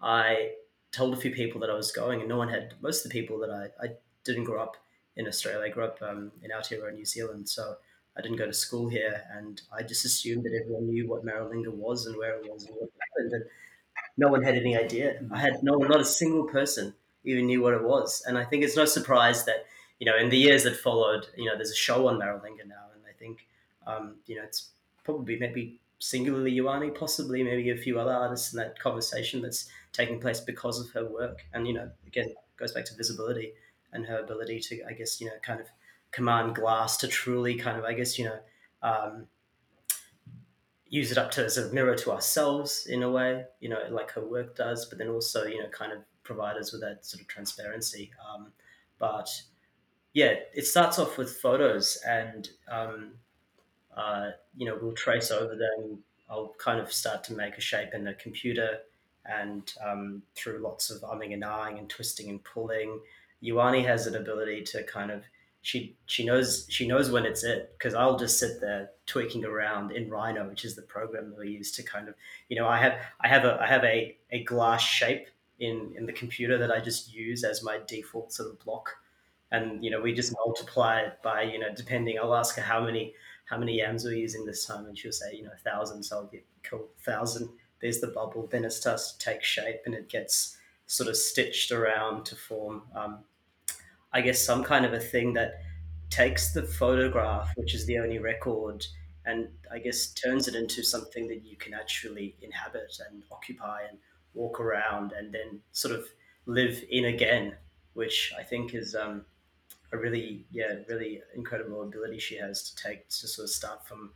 I 0.00 0.50
told 0.92 1.14
a 1.14 1.16
few 1.16 1.30
people 1.30 1.60
that 1.60 1.70
I 1.70 1.74
was 1.74 1.92
going, 1.92 2.20
and 2.20 2.28
no 2.28 2.36
one 2.36 2.48
had. 2.48 2.74
Most 2.80 3.04
of 3.04 3.10
the 3.10 3.18
people 3.18 3.38
that 3.40 3.50
I, 3.50 3.84
I 3.84 3.88
didn't 4.24 4.44
grow 4.44 4.62
up 4.62 4.76
in 5.16 5.26
Australia. 5.26 5.64
I 5.64 5.68
grew 5.70 5.84
up 5.84 5.98
um, 6.02 6.32
in 6.42 6.50
Aotearoa, 6.50 6.94
New 6.94 7.04
Zealand, 7.04 7.48
so 7.48 7.76
I 8.18 8.22
didn't 8.22 8.38
go 8.38 8.46
to 8.46 8.52
school 8.52 8.88
here, 8.88 9.22
and 9.32 9.60
I 9.72 9.82
just 9.82 10.04
assumed 10.04 10.44
that 10.44 10.58
everyone 10.60 10.88
knew 10.88 11.08
what 11.08 11.24
Maralinga 11.24 11.72
was 11.72 12.06
and 12.06 12.16
where 12.16 12.36
it 12.36 12.50
was 12.50 12.64
and 12.64 12.74
what 12.76 12.90
happened, 13.00 13.32
and 13.32 13.44
no 14.16 14.28
one 14.28 14.42
had 14.42 14.56
any 14.56 14.76
idea. 14.76 15.20
I 15.30 15.38
had 15.38 15.62
no 15.62 15.76
not 15.76 16.00
a 16.00 16.04
single 16.04 16.44
person 16.44 16.94
even 17.24 17.46
knew 17.46 17.62
what 17.62 17.74
it 17.74 17.84
was, 17.84 18.22
and 18.26 18.36
I 18.36 18.44
think 18.44 18.64
it's 18.64 18.76
no 18.76 18.84
surprise 18.84 19.44
that 19.44 19.66
you 19.98 20.06
know 20.06 20.16
in 20.16 20.30
the 20.30 20.38
years 20.38 20.64
that 20.64 20.76
followed, 20.76 21.28
you 21.36 21.44
know, 21.44 21.54
there's 21.56 21.70
a 21.70 21.76
show 21.76 22.08
on 22.08 22.18
Maralinga 22.18 22.66
now, 22.66 22.86
and 22.94 23.02
I 23.08 23.12
think 23.18 23.46
um, 23.86 24.16
you 24.26 24.36
know 24.36 24.42
it's 24.42 24.70
probably 25.04 25.38
maybe 25.38 25.78
singularly 26.00 26.52
Yhonnie, 26.52 26.94
possibly 26.94 27.42
maybe 27.42 27.70
a 27.70 27.76
few 27.76 27.98
other 27.98 28.12
artists 28.12 28.52
in 28.52 28.58
that 28.58 28.78
conversation 28.78 29.42
that's 29.42 29.68
taking 29.92 30.20
place 30.20 30.40
because 30.40 30.80
of 30.80 30.90
her 30.92 31.04
work, 31.04 31.44
and 31.52 31.66
you 31.66 31.74
know, 31.74 31.90
again, 32.06 32.34
goes 32.56 32.72
back 32.72 32.84
to 32.86 32.94
visibility 32.94 33.52
and 33.92 34.06
her 34.06 34.18
ability 34.18 34.60
to, 34.60 34.82
I 34.86 34.92
guess, 34.92 35.20
you 35.20 35.26
know, 35.28 35.32
kind 35.42 35.60
of 35.60 35.66
command 36.10 36.54
glass 36.54 36.96
to 36.98 37.08
truly 37.08 37.54
kind 37.54 37.78
of, 37.78 37.84
I 37.84 37.94
guess, 37.94 38.18
you 38.18 38.26
know, 38.26 38.38
um, 38.82 39.26
use 40.88 41.12
it 41.12 41.18
up 41.18 41.30
to 41.32 41.44
as 41.44 41.58
a 41.58 41.72
mirror 41.72 41.94
to 41.94 42.12
ourselves 42.12 42.86
in 42.88 43.02
a 43.02 43.10
way, 43.10 43.44
you 43.60 43.68
know, 43.68 43.78
like 43.90 44.10
her 44.12 44.24
work 44.24 44.56
does, 44.56 44.86
but 44.86 44.98
then 44.98 45.08
also, 45.08 45.44
you 45.44 45.62
know, 45.62 45.68
kind 45.68 45.92
of 45.92 45.98
provide 46.22 46.56
us 46.56 46.72
with 46.72 46.80
that 46.80 47.04
sort 47.04 47.20
of 47.20 47.28
transparency. 47.28 48.10
Um, 48.26 48.48
but 48.98 49.28
yeah, 50.14 50.34
it 50.54 50.66
starts 50.66 50.98
off 50.98 51.18
with 51.18 51.30
photos 51.36 51.98
and, 52.06 52.48
um, 52.70 53.12
uh, 53.96 54.30
you 54.56 54.66
know, 54.66 54.78
we'll 54.80 54.92
trace 54.92 55.30
over 55.30 55.54
them. 55.54 55.98
I'll 56.30 56.54
kind 56.58 56.80
of 56.80 56.92
start 56.92 57.24
to 57.24 57.34
make 57.34 57.58
a 57.58 57.60
shape 57.60 57.94
in 57.94 58.04
the 58.04 58.14
computer 58.14 58.78
and 59.24 59.72
um, 59.84 60.22
through 60.34 60.58
lots 60.58 60.90
of 60.90 61.02
umming 61.02 61.34
and 61.34 61.42
ahhing 61.42 61.78
and 61.78 61.88
twisting 61.88 62.30
and 62.30 62.42
pulling. 62.44 63.00
Yhonnie 63.42 63.84
has 63.84 64.06
an 64.06 64.16
ability 64.16 64.62
to 64.62 64.82
kind 64.84 65.10
of 65.10 65.22
she 65.68 65.94
she 66.06 66.24
knows 66.24 66.64
she 66.70 66.88
knows 66.88 67.10
when 67.10 67.26
it's 67.26 67.44
it 67.44 67.74
because 67.76 67.92
I'll 67.92 68.16
just 68.16 68.38
sit 68.38 68.58
there 68.58 68.88
tweaking 69.04 69.44
around 69.44 69.92
in 69.92 70.08
Rhino, 70.08 70.48
which 70.48 70.64
is 70.64 70.74
the 70.74 70.80
program 70.80 71.28
that 71.28 71.38
we 71.38 71.50
use 71.50 71.72
to 71.72 71.82
kind 71.82 72.08
of 72.08 72.14
you 72.48 72.56
know 72.56 72.66
I 72.66 72.78
have 72.78 72.94
I 73.20 73.28
have 73.28 73.44
a 73.44 73.58
I 73.60 73.66
have 73.66 73.84
a, 73.84 74.16
a 74.32 74.44
glass 74.44 74.80
shape 74.80 75.26
in 75.58 75.92
in 75.94 76.06
the 76.06 76.12
computer 76.14 76.56
that 76.56 76.70
I 76.70 76.80
just 76.80 77.12
use 77.12 77.44
as 77.44 77.62
my 77.62 77.80
default 77.86 78.32
sort 78.32 78.48
of 78.48 78.58
block, 78.64 78.96
and 79.52 79.84
you 79.84 79.90
know 79.90 80.00
we 80.00 80.14
just 80.14 80.32
multiply 80.32 81.00
it 81.00 81.18
by 81.22 81.42
you 81.42 81.58
know 81.58 81.68
depending 81.76 82.18
I'll 82.18 82.34
ask 82.34 82.56
her 82.56 82.62
how 82.62 82.82
many 82.82 83.12
how 83.44 83.58
many 83.58 83.76
yams 83.76 84.06
we're 84.06 84.14
using 84.14 84.46
this 84.46 84.64
time, 84.64 84.86
and 84.86 84.96
she'll 84.96 85.12
say 85.12 85.34
you 85.34 85.42
know 85.42 85.56
thousand, 85.62 86.02
so 86.02 86.16
I'll 86.16 86.32
get 86.32 86.46
cool 86.62 86.88
thousand. 87.00 87.50
There's 87.82 88.00
the 88.00 88.06
bubble, 88.06 88.48
then 88.50 88.64
it 88.64 88.72
starts 88.72 89.12
to 89.12 89.18
take 89.18 89.44
shape 89.44 89.80
and 89.84 89.94
it 89.94 90.08
gets 90.08 90.56
sort 90.86 91.10
of 91.10 91.16
stitched 91.18 91.72
around 91.72 92.24
to 92.24 92.36
form 92.36 92.84
um, 92.96 93.18
I 94.12 94.20
guess, 94.20 94.40
some 94.40 94.64
kind 94.64 94.84
of 94.84 94.92
a 94.92 95.00
thing 95.00 95.34
that 95.34 95.60
takes 96.10 96.52
the 96.52 96.62
photograph, 96.62 97.50
which 97.56 97.74
is 97.74 97.86
the 97.86 97.98
only 97.98 98.18
record, 98.18 98.86
and 99.24 99.48
I 99.70 99.78
guess 99.78 100.08
turns 100.14 100.48
it 100.48 100.54
into 100.54 100.82
something 100.82 101.28
that 101.28 101.44
you 101.44 101.56
can 101.56 101.74
actually 101.74 102.36
inhabit 102.40 102.98
and 103.10 103.22
occupy 103.30 103.82
and 103.88 103.98
walk 104.34 104.60
around 104.60 105.12
and 105.12 105.32
then 105.32 105.60
sort 105.72 105.94
of 105.94 106.08
live 106.46 106.82
in 106.90 107.04
again, 107.06 107.56
which 107.92 108.32
I 108.38 108.42
think 108.42 108.74
is 108.74 108.94
um, 108.94 109.26
a 109.92 109.98
really, 109.98 110.46
yeah, 110.50 110.76
really 110.88 111.22
incredible 111.34 111.82
ability 111.82 112.18
she 112.18 112.36
has 112.36 112.70
to 112.70 112.82
take 112.82 113.08
to 113.08 113.28
sort 113.28 113.44
of 113.44 113.50
start 113.50 113.86
from 113.86 114.12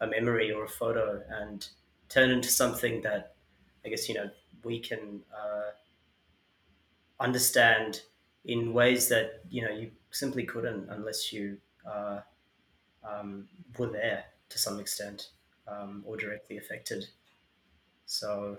a 0.00 0.06
memory 0.06 0.50
or 0.52 0.64
a 0.64 0.68
photo 0.68 1.22
and 1.28 1.68
turn 2.08 2.30
into 2.30 2.48
something 2.48 3.02
that 3.02 3.34
I 3.84 3.88
guess, 3.88 4.08
you 4.08 4.14
know, 4.14 4.30
we 4.64 4.80
can 4.80 5.22
uh, 5.32 5.70
understand 7.20 8.02
in 8.48 8.72
ways 8.72 9.08
that 9.08 9.42
you 9.50 9.62
know 9.62 9.70
you 9.70 9.90
simply 10.10 10.42
couldn't 10.44 10.88
unless 10.90 11.32
you 11.32 11.58
uh, 11.86 12.20
um, 13.08 13.46
were 13.78 13.86
there 13.86 14.24
to 14.48 14.58
some 14.58 14.80
extent 14.80 15.28
um, 15.68 16.02
or 16.06 16.16
directly 16.16 16.56
affected. 16.56 17.06
So, 18.06 18.58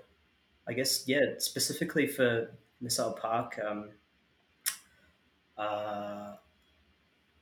I 0.67 0.73
guess 0.73 1.08
yeah, 1.08 1.34
specifically 1.39 2.08
for 2.08 2.52
Missile 2.80 3.13
Park, 3.13 3.60
um, 3.67 3.89
uh, 5.58 6.34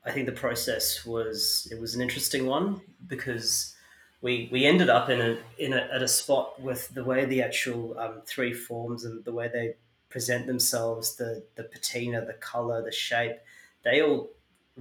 I 0.06 0.12
think 0.12 0.26
the 0.26 0.32
process 0.32 1.06
was 1.06 1.68
it 1.70 1.80
was 1.80 1.96
an 1.96 2.02
interesting 2.02 2.46
one 2.46 2.80
because 3.08 3.76
we 4.22 4.48
we 4.54 4.66
ended 4.66 4.90
up 4.90 5.10
in 5.10 5.20
a 5.20 5.38
in 5.60 5.74
a, 5.74 5.90
at 5.94 6.02
a 6.02 6.08
spot 6.08 6.62
with 6.62 6.88
the 6.94 7.04
way 7.04 7.26
the 7.26 7.42
actual 7.42 8.00
um, 8.00 8.22
three 8.26 8.54
forms 8.54 9.04
and 9.04 9.26
the 9.26 9.34
way 9.34 9.50
they 9.52 9.76
present 10.10 10.48
themselves, 10.48 11.16
the 11.16 11.44
the 11.56 11.64
patina, 11.64 12.26
the 12.26 12.34
color, 12.34 12.84
the 12.84 12.92
shape, 12.92 13.38
they 13.84 14.02
all 14.02 14.30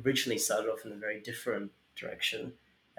originally 0.05 0.39
started 0.39 0.71
off 0.71 0.85
in 0.85 0.93
a 0.93 0.97
very 0.97 1.21
different 1.21 1.71
direction. 1.95 2.53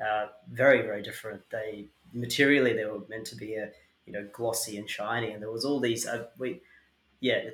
Uh, 0.03 0.27
very 0.51 0.81
very 0.81 1.01
different. 1.01 1.49
They 1.49 1.87
materially 2.13 2.73
they 2.73 2.85
were 2.85 3.01
meant 3.09 3.25
to 3.27 3.35
be 3.35 3.55
a 3.55 3.71
you 4.05 4.13
know 4.13 4.27
glossy 4.31 4.77
and 4.77 4.89
shiny, 4.89 5.31
and 5.31 5.41
there 5.41 5.51
was 5.51 5.65
all 5.65 5.79
these 5.79 6.05
uh, 6.05 6.25
we 6.37 6.61
yeah 7.19 7.49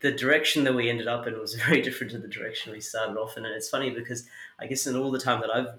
the 0.00 0.12
direction 0.12 0.64
that 0.64 0.74
we 0.74 0.90
ended 0.90 1.08
up 1.08 1.26
in 1.26 1.38
was 1.38 1.54
very 1.66 1.82
different 1.82 2.12
to 2.12 2.18
the 2.18 2.28
direction 2.28 2.72
we 2.72 2.80
started 2.80 3.16
off 3.16 3.36
in, 3.36 3.44
and 3.44 3.54
it's 3.54 3.68
funny 3.68 3.90
because 3.90 4.26
I 4.58 4.66
guess 4.66 4.86
in 4.86 4.96
all 4.96 5.10
the 5.10 5.18
time 5.18 5.40
that 5.40 5.54
I've 5.54 5.74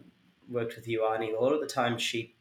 worked 0.50 0.76
with 0.76 0.88
Yhonnie, 0.88 1.36
a 1.36 1.42
lot 1.42 1.54
of 1.54 1.62
the 1.62 1.68
time 1.68 1.98
she 1.98 2.35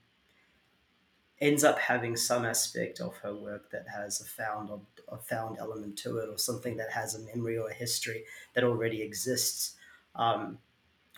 ends 1.40 1.64
up 1.64 1.78
having 1.78 2.16
some 2.16 2.44
aspect 2.44 3.00
of 3.00 3.16
her 3.18 3.34
work 3.34 3.70
that 3.70 3.86
has 3.88 4.20
a 4.20 4.24
found 4.24 4.70
a 5.08 5.18
found 5.18 5.58
element 5.58 5.98
to 5.98 6.18
it, 6.18 6.28
or 6.28 6.38
something 6.38 6.76
that 6.76 6.90
has 6.90 7.14
a 7.14 7.36
memory 7.36 7.58
or 7.58 7.68
a 7.68 7.74
history 7.74 8.24
that 8.54 8.64
already 8.64 9.02
exists. 9.02 9.74
Um, 10.14 10.58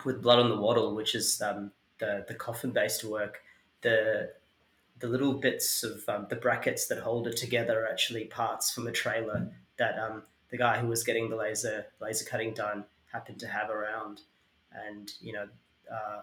with 0.05 0.21
Blood 0.21 0.39
on 0.39 0.49
the 0.49 0.57
Wattle, 0.57 0.95
which 0.95 1.15
is 1.15 1.41
um, 1.41 1.71
the 1.99 2.25
the 2.27 2.33
coffin 2.33 2.71
based 2.71 3.03
work, 3.03 3.41
the 3.81 4.31
the 4.99 5.07
little 5.07 5.33
bits 5.33 5.83
of 5.83 6.03
um, 6.07 6.27
the 6.29 6.35
brackets 6.35 6.87
that 6.87 6.99
hold 6.99 7.27
it 7.27 7.37
together 7.37 7.83
are 7.83 7.87
actually 7.87 8.25
parts 8.25 8.71
from 8.71 8.87
a 8.87 8.91
trailer 8.91 9.51
that 9.77 9.97
um, 9.99 10.23
the 10.49 10.57
guy 10.57 10.79
who 10.79 10.87
was 10.87 11.03
getting 11.03 11.29
the 11.29 11.35
laser 11.35 11.85
laser 12.01 12.25
cutting 12.25 12.53
done 12.53 12.83
happened 13.11 13.39
to 13.39 13.47
have 13.47 13.69
around, 13.69 14.21
and 14.73 15.11
you 15.21 15.33
know. 15.33 15.47
Uh, 15.91 16.21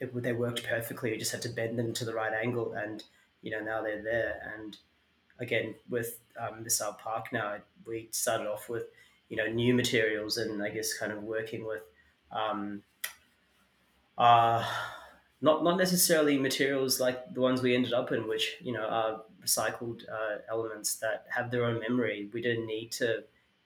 it, 0.00 0.22
they 0.22 0.32
worked 0.32 0.64
perfectly. 0.64 1.12
You 1.12 1.18
just 1.18 1.30
had 1.30 1.42
to 1.42 1.48
bend 1.48 1.78
them 1.78 1.92
to 1.94 2.04
the 2.04 2.14
right 2.14 2.32
angle, 2.32 2.72
and 2.72 3.04
you 3.44 3.50
know 3.50 3.60
now 3.60 3.82
they're 3.82 4.02
there. 4.02 4.52
And 4.56 4.76
again, 5.38 5.74
with 5.88 6.18
um, 6.40 6.64
Missile 6.64 6.96
Park 7.00 7.32
now, 7.32 7.58
we 7.86 8.08
started 8.10 8.48
off 8.48 8.68
with 8.68 8.84
you 9.28 9.36
know 9.36 9.46
new 9.46 9.74
materials, 9.74 10.38
and 10.38 10.62
I 10.62 10.70
guess 10.70 10.98
kind 10.98 11.12
of 11.12 11.22
working 11.22 11.64
with 11.64 11.82
um, 12.32 12.82
uh, 14.18 14.66
not 15.40 15.62
not 15.62 15.76
necessarily 15.76 16.38
materials 16.38 16.98
like 16.98 17.32
the 17.34 17.40
ones 17.40 17.62
we 17.62 17.74
ended 17.74 17.92
up 17.92 18.10
in, 18.10 18.26
which 18.26 18.56
you 18.60 18.72
know 18.72 18.86
are 18.86 19.22
recycled 19.44 20.02
uh, 20.10 20.38
elements 20.50 20.96
that 20.96 21.26
have 21.28 21.50
their 21.50 21.64
own 21.64 21.78
memory. 21.78 22.30
We 22.32 22.40
didn't 22.40 22.66
need 22.66 22.90
to 22.92 23.24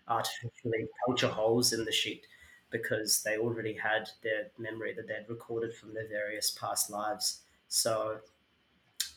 artificially 0.08 0.86
puncture 1.06 1.28
holes 1.28 1.72
in 1.72 1.84
the 1.84 1.92
sheet 1.92 2.26
because 2.70 3.22
they 3.22 3.38
already 3.38 3.74
had 3.74 4.08
their 4.22 4.48
memory 4.58 4.92
that 4.94 5.06
they'd 5.06 5.28
recorded 5.28 5.74
from 5.74 5.94
their 5.94 6.08
various 6.08 6.50
past 6.50 6.90
lives. 6.90 7.42
So, 7.68 8.18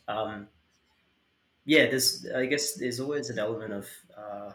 um, 0.07 0.47
yeah, 1.65 1.89
there's 1.89 2.25
I 2.35 2.45
guess 2.45 2.73
there's 2.73 2.99
always 2.99 3.29
an 3.29 3.39
element 3.39 3.73
of 3.73 3.87
uh, 4.17 4.51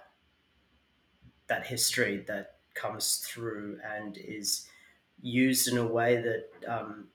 that 1.46 1.66
history 1.66 2.24
that 2.28 2.56
comes 2.74 3.18
through 3.26 3.78
and 3.84 4.18
is 4.18 4.68
used 5.22 5.68
in 5.68 5.78
a 5.78 5.86
way 5.86 6.16
that 6.16 6.48
um, 6.68 7.08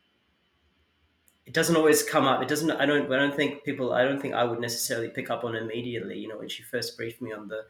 it 1.46 1.54
doesn't 1.54 1.76
always 1.76 2.04
come 2.04 2.26
up. 2.26 2.42
It 2.42 2.48
doesn't. 2.48 2.72
I 2.72 2.86
don't. 2.86 3.12
I 3.12 3.18
don't 3.18 3.36
think 3.36 3.64
people. 3.64 3.94
I 3.94 4.04
don't 4.04 4.22
think 4.22 4.34
I 4.34 4.44
would 4.44 4.60
necessarily 4.60 5.10
pick 5.10 5.30
up 5.30 5.44
on 5.44 5.56
immediately. 5.56 6.18
You 6.18 6.30
know, 6.30 6.38
when 6.38 6.50
she 6.50 6.64
first 6.64 6.98
briefed 6.98 7.22
me 7.22 7.32
on 7.34 7.48
the 7.48 7.64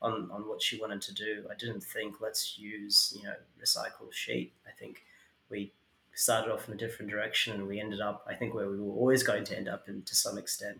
on, 0.00 0.30
on 0.32 0.48
what 0.48 0.62
she 0.62 0.80
wanted 0.80 1.00
to 1.02 1.14
do. 1.14 1.44
I 1.50 1.54
didn't 1.54 1.82
think 1.82 2.20
let's 2.20 2.58
use 2.58 3.16
you 3.16 3.24
know 3.24 3.34
recycle 3.62 4.12
sheet. 4.12 4.52
I 4.66 4.70
think 4.78 5.04
we 5.50 5.72
started 6.18 6.52
off 6.52 6.66
in 6.66 6.74
a 6.74 6.76
different 6.76 7.10
direction 7.10 7.54
and 7.54 7.68
we 7.68 7.78
ended 7.80 8.00
up 8.00 8.26
I 8.28 8.34
think 8.34 8.54
where 8.54 8.68
we 8.68 8.78
were 8.78 8.92
always 8.92 9.22
going 9.22 9.44
to 9.44 9.56
end 9.56 9.68
up 9.68 9.88
in 9.88 10.02
to 10.02 10.14
some 10.16 10.36
extent 10.36 10.78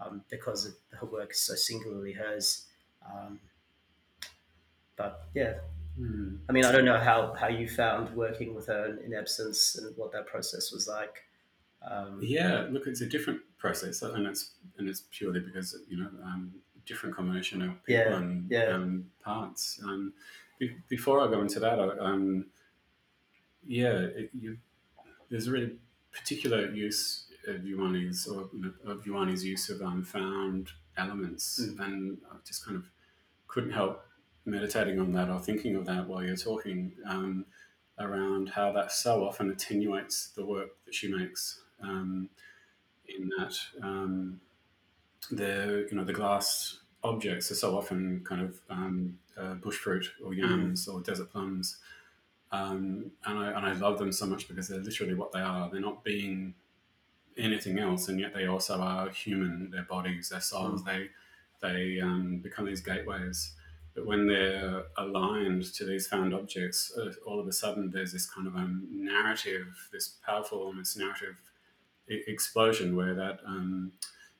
um, 0.00 0.22
because 0.28 0.66
of, 0.66 0.74
her 0.98 1.06
work 1.06 1.30
is 1.32 1.40
so 1.40 1.54
singularly 1.54 2.12
hers. 2.12 2.66
Um, 3.06 3.38
but 4.96 5.26
yeah, 5.34 5.54
mm. 5.98 6.38
I 6.48 6.52
mean 6.52 6.64
I 6.64 6.72
don't 6.72 6.84
know 6.84 6.98
how 6.98 7.34
how 7.38 7.48
you 7.48 7.68
found 7.68 8.10
working 8.16 8.54
with 8.54 8.66
her 8.66 8.86
in, 8.86 9.12
in 9.12 9.14
absence 9.14 9.76
and 9.76 9.96
what 9.96 10.12
that 10.12 10.26
process 10.26 10.72
was 10.72 10.88
like. 10.88 11.24
Um, 11.88 12.18
yeah, 12.20 12.66
look, 12.70 12.86
it's 12.86 13.00
a 13.00 13.06
different 13.06 13.40
process, 13.58 14.02
and 14.02 14.26
it's 14.26 14.50
and 14.76 14.88
it's 14.88 15.04
purely 15.10 15.40
because 15.40 15.76
you 15.88 15.98
know 15.98 16.10
um, 16.24 16.52
different 16.84 17.14
combination 17.14 17.62
of 17.62 17.84
people 17.84 18.02
yeah, 18.02 18.16
and 18.16 18.50
yeah. 18.50 18.64
Um, 18.64 19.06
parts. 19.22 19.80
Um, 19.84 20.12
be, 20.58 20.76
before 20.88 21.20
I 21.20 21.30
go 21.30 21.40
into 21.40 21.60
that, 21.60 21.78
I, 21.78 21.88
um, 21.98 22.46
yeah, 23.66 23.98
it, 23.98 24.30
you, 24.38 24.58
there's 25.30 25.46
a 25.46 25.50
really 25.50 25.72
particular 26.12 26.70
use 26.70 27.26
of 27.46 27.64
Yhonnie's 27.64 28.26
or 28.26 28.48
you 28.52 28.60
know, 28.62 28.92
of 28.92 29.06
Yhonnie's 29.06 29.44
use 29.44 29.70
of 29.70 29.80
unfound 29.80 30.70
elements, 30.96 31.60
mm. 31.62 31.78
and 31.80 32.18
I 32.30 32.36
just 32.46 32.64
kind 32.64 32.76
of 32.76 32.84
couldn't 33.46 33.72
help 33.72 34.04
meditating 34.44 34.98
on 34.98 35.12
that 35.12 35.28
or 35.28 35.38
thinking 35.38 35.76
of 35.76 35.86
that 35.86 36.08
while 36.08 36.22
you're 36.22 36.36
talking 36.36 36.92
um, 37.06 37.44
around 37.98 38.48
how 38.50 38.72
that 38.72 38.90
so 38.90 39.24
often 39.24 39.50
attenuates 39.50 40.28
the 40.28 40.44
work 40.44 40.70
that 40.84 40.94
she 40.94 41.08
makes. 41.12 41.60
Um, 41.82 42.28
in 43.08 43.30
that 43.38 43.56
um, 43.82 44.40
the 45.30 45.86
you 45.90 45.96
know 45.96 46.04
the 46.04 46.12
glass 46.12 46.78
objects 47.02 47.50
are 47.50 47.54
so 47.54 47.76
often 47.76 48.22
kind 48.24 48.42
of 48.42 48.60
um, 48.68 49.18
uh, 49.38 49.54
bush 49.54 49.76
fruit 49.76 50.10
or 50.24 50.32
mm-hmm. 50.32 50.40
yams 50.40 50.86
mm. 50.86 50.94
or 50.94 51.00
desert 51.00 51.30
plums. 51.30 51.78
Um, 52.52 53.12
and, 53.24 53.38
I, 53.38 53.52
and 53.52 53.66
I 53.66 53.72
love 53.72 53.98
them 53.98 54.12
so 54.12 54.26
much 54.26 54.48
because 54.48 54.68
they're 54.68 54.80
literally 54.80 55.14
what 55.14 55.32
they 55.32 55.40
are. 55.40 55.70
They're 55.70 55.80
not 55.80 56.02
being 56.02 56.54
anything 57.36 57.78
else, 57.78 58.08
and 58.08 58.18
yet 58.18 58.34
they 58.34 58.46
also 58.46 58.78
are 58.78 59.08
human. 59.10 59.70
Their 59.70 59.84
bodies, 59.84 60.28
their 60.30 60.40
souls, 60.40 60.82
mm. 60.82 60.86
they 60.86 61.08
they 61.62 62.00
um, 62.00 62.40
become 62.42 62.66
these 62.66 62.80
gateways. 62.80 63.54
But 63.94 64.06
when 64.06 64.26
they're 64.26 64.84
aligned 64.96 65.64
to 65.74 65.84
these 65.84 66.06
found 66.06 66.32
objects, 66.32 66.92
uh, 66.96 67.12
all 67.26 67.40
of 67.40 67.46
a 67.46 67.52
sudden 67.52 67.90
there's 67.90 68.12
this 68.12 68.26
kind 68.26 68.46
of 68.46 68.54
um, 68.54 68.86
narrative, 68.90 69.88
this 69.92 70.16
powerful, 70.24 70.58
almost 70.58 70.96
narrative 70.96 71.36
explosion 72.08 72.96
where 72.96 73.14
that 73.14 73.40
um, 73.46 73.92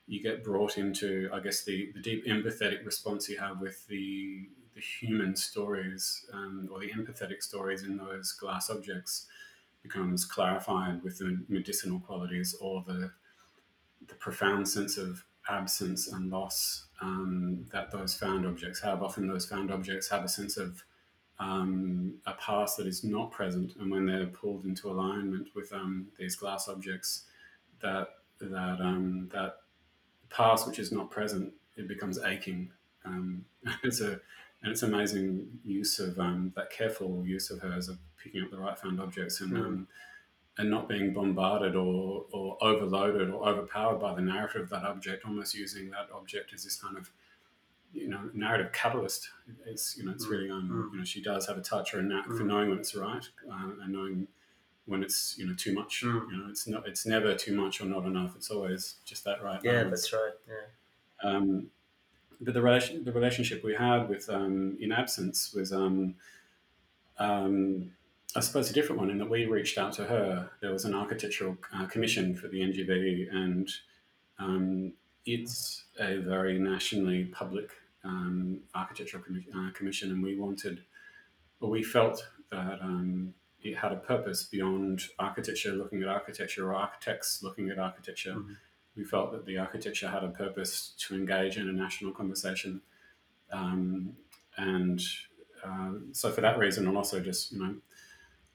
you 0.07 0.21
get 0.21 0.43
brought 0.43 0.77
into, 0.77 1.29
I 1.33 1.39
guess, 1.39 1.63
the, 1.63 1.91
the 1.93 2.01
deep 2.01 2.25
empathetic 2.25 2.85
response 2.85 3.29
you 3.29 3.37
have 3.39 3.61
with 3.61 3.87
the, 3.87 4.47
the 4.75 4.81
human 4.81 5.35
stories 5.35 6.25
um, 6.33 6.69
or 6.71 6.79
the 6.79 6.89
empathetic 6.91 7.41
stories 7.41 7.83
in 7.83 7.97
those 7.97 8.31
glass 8.33 8.69
objects 8.69 9.27
becomes 9.83 10.25
clarified 10.25 11.01
with 11.03 11.17
the 11.17 11.43
medicinal 11.49 11.99
qualities 11.99 12.55
or 12.61 12.83
the, 12.87 13.11
the 14.07 14.15
profound 14.15 14.67
sense 14.67 14.97
of 14.97 15.23
absence 15.49 16.07
and 16.11 16.29
loss 16.29 16.85
um, 17.01 17.65
that 17.71 17.91
those 17.91 18.15
found 18.15 18.45
objects 18.45 18.79
have. 18.81 19.01
Often, 19.01 19.27
those 19.27 19.45
found 19.45 19.71
objects 19.71 20.07
have 20.09 20.23
a 20.23 20.29
sense 20.29 20.57
of 20.57 20.83
um, 21.39 22.15
a 22.27 22.33
past 22.33 22.77
that 22.77 22.87
is 22.87 23.03
not 23.03 23.31
present, 23.31 23.73
and 23.79 23.89
when 23.89 24.05
they're 24.05 24.27
pulled 24.27 24.65
into 24.65 24.89
alignment 24.89 25.49
with 25.55 25.73
um, 25.73 26.07
these 26.17 26.35
glass 26.35 26.67
objects, 26.67 27.23
that 27.81 28.09
that 28.39 28.77
um, 28.79 29.29
that 29.33 29.57
past 30.29 30.67
which 30.67 30.79
is 30.79 30.91
not 30.91 31.09
present, 31.09 31.51
it 31.75 31.87
becomes 31.87 32.19
aching. 32.23 32.71
Um, 33.05 33.45
it's 33.83 34.01
a 34.01 34.19
and 34.63 34.71
it's 34.71 34.83
amazing 34.83 35.47
use 35.65 35.99
of 35.99 36.19
um, 36.19 36.53
that 36.55 36.69
careful 36.69 37.23
use 37.25 37.49
of 37.49 37.59
hers 37.59 37.89
of 37.89 37.97
picking 38.21 38.43
up 38.43 38.51
the 38.51 38.57
right 38.57 38.77
found 38.77 38.99
objects 38.99 39.41
and 39.41 39.53
mm. 39.53 39.65
um, 39.65 39.87
and 40.57 40.69
not 40.69 40.87
being 40.87 41.13
bombarded 41.13 41.75
or 41.75 42.25
or 42.31 42.57
overloaded 42.61 43.29
or 43.29 43.47
overpowered 43.47 43.99
by 43.99 44.13
the 44.13 44.21
narrative 44.21 44.63
of 44.63 44.69
that 44.69 44.83
object. 44.83 45.25
Almost 45.25 45.55
using 45.55 45.89
that 45.91 46.09
object 46.13 46.53
as 46.53 46.63
this 46.63 46.75
kind 46.75 46.97
of 46.97 47.09
you 47.93 48.07
know 48.07 48.29
narrative 48.33 48.71
catalyst. 48.71 49.29
It's 49.65 49.97
you 49.97 50.05
know 50.05 50.11
it's 50.11 50.27
mm. 50.27 50.31
really 50.31 50.51
um, 50.51 50.69
mm. 50.69 50.93
you 50.93 50.99
know 50.99 51.05
she 51.05 51.21
does 51.21 51.47
have 51.47 51.57
a 51.57 51.61
touch 51.61 51.93
or 51.93 51.99
a 51.99 52.03
knack 52.03 52.25
for 52.25 52.33
mm. 52.33 52.47
knowing 52.47 52.69
when 52.69 52.79
it's 52.79 52.95
right 52.95 53.27
uh, 53.51 53.69
and 53.81 53.91
knowing 53.91 54.27
when 54.85 55.03
it's 55.03 55.35
you 55.37 55.47
know 55.47 55.55
too 55.55 55.73
much. 55.73 56.03
Mm. 56.03 56.31
You 56.31 56.37
know, 56.37 56.49
it's 56.49 56.67
not 56.67 56.87
it's 56.87 57.05
never 57.05 57.33
too 57.33 57.55
much 57.55 57.81
or 57.81 57.85
not 57.85 58.05
enough. 58.05 58.35
It's 58.35 58.51
always 58.51 58.95
just 59.05 59.23
that 59.25 59.41
right. 59.41 59.59
Yeah, 59.63 59.83
balance. 59.83 60.01
that's 60.01 60.13
right. 60.13 60.33
Yeah. 60.47 61.29
Um, 61.29 61.67
but 62.41 62.53
the 62.53 62.61
relation 62.61 63.03
the 63.03 63.11
relationship 63.13 63.63
we 63.63 63.75
had 63.75 64.09
with 64.09 64.29
um, 64.29 64.77
in 64.79 64.91
absence 64.91 65.53
was 65.53 65.71
um, 65.71 66.15
um, 67.19 67.91
I 68.35 68.39
suppose 68.39 68.69
a 68.69 68.73
different 68.73 68.99
one 68.99 69.09
in 69.09 69.17
that 69.19 69.29
we 69.29 69.45
reached 69.45 69.77
out 69.77 69.93
to 69.93 70.05
her. 70.05 70.49
There 70.61 70.71
was 70.71 70.85
an 70.85 70.95
architectural 70.95 71.57
uh, 71.73 71.85
commission 71.85 72.35
for 72.35 72.47
the 72.47 72.61
NGV, 72.61 73.33
and 73.33 73.69
um, 74.39 74.93
it's 75.25 75.83
a 75.99 76.17
very 76.17 76.57
nationally 76.57 77.25
public 77.25 77.69
um, 78.03 78.61
architectural 78.73 79.23
uh, 79.55 79.71
commission, 79.73 80.11
and 80.11 80.23
we 80.23 80.37
wanted, 80.37 80.81
or 81.59 81.69
we 81.69 81.83
felt 81.83 82.25
that 82.51 82.79
um, 82.81 83.33
it 83.61 83.77
had 83.77 83.91
a 83.91 83.97
purpose 83.97 84.43
beyond 84.43 85.01
architecture, 85.19 85.73
looking 85.73 86.01
at 86.01 86.07
architecture, 86.07 86.71
or 86.71 86.75
architects 86.75 87.43
looking 87.43 87.69
at 87.69 87.77
architecture. 87.77 88.33
Mm-hmm. 88.33 88.53
We 88.95 89.03
felt 89.03 89.31
that 89.31 89.45
the 89.45 89.57
architecture 89.57 90.09
had 90.09 90.23
a 90.23 90.29
purpose 90.29 90.93
to 91.07 91.15
engage 91.15 91.57
in 91.57 91.69
a 91.69 91.71
national 91.71 92.11
conversation. 92.11 92.81
Um, 93.51 94.13
and 94.57 95.01
uh, 95.63 95.91
so, 96.11 96.31
for 96.31 96.41
that 96.41 96.57
reason, 96.57 96.87
and 96.87 96.97
also 96.97 97.19
just, 97.19 97.51
you 97.51 97.59
know, 97.59 97.75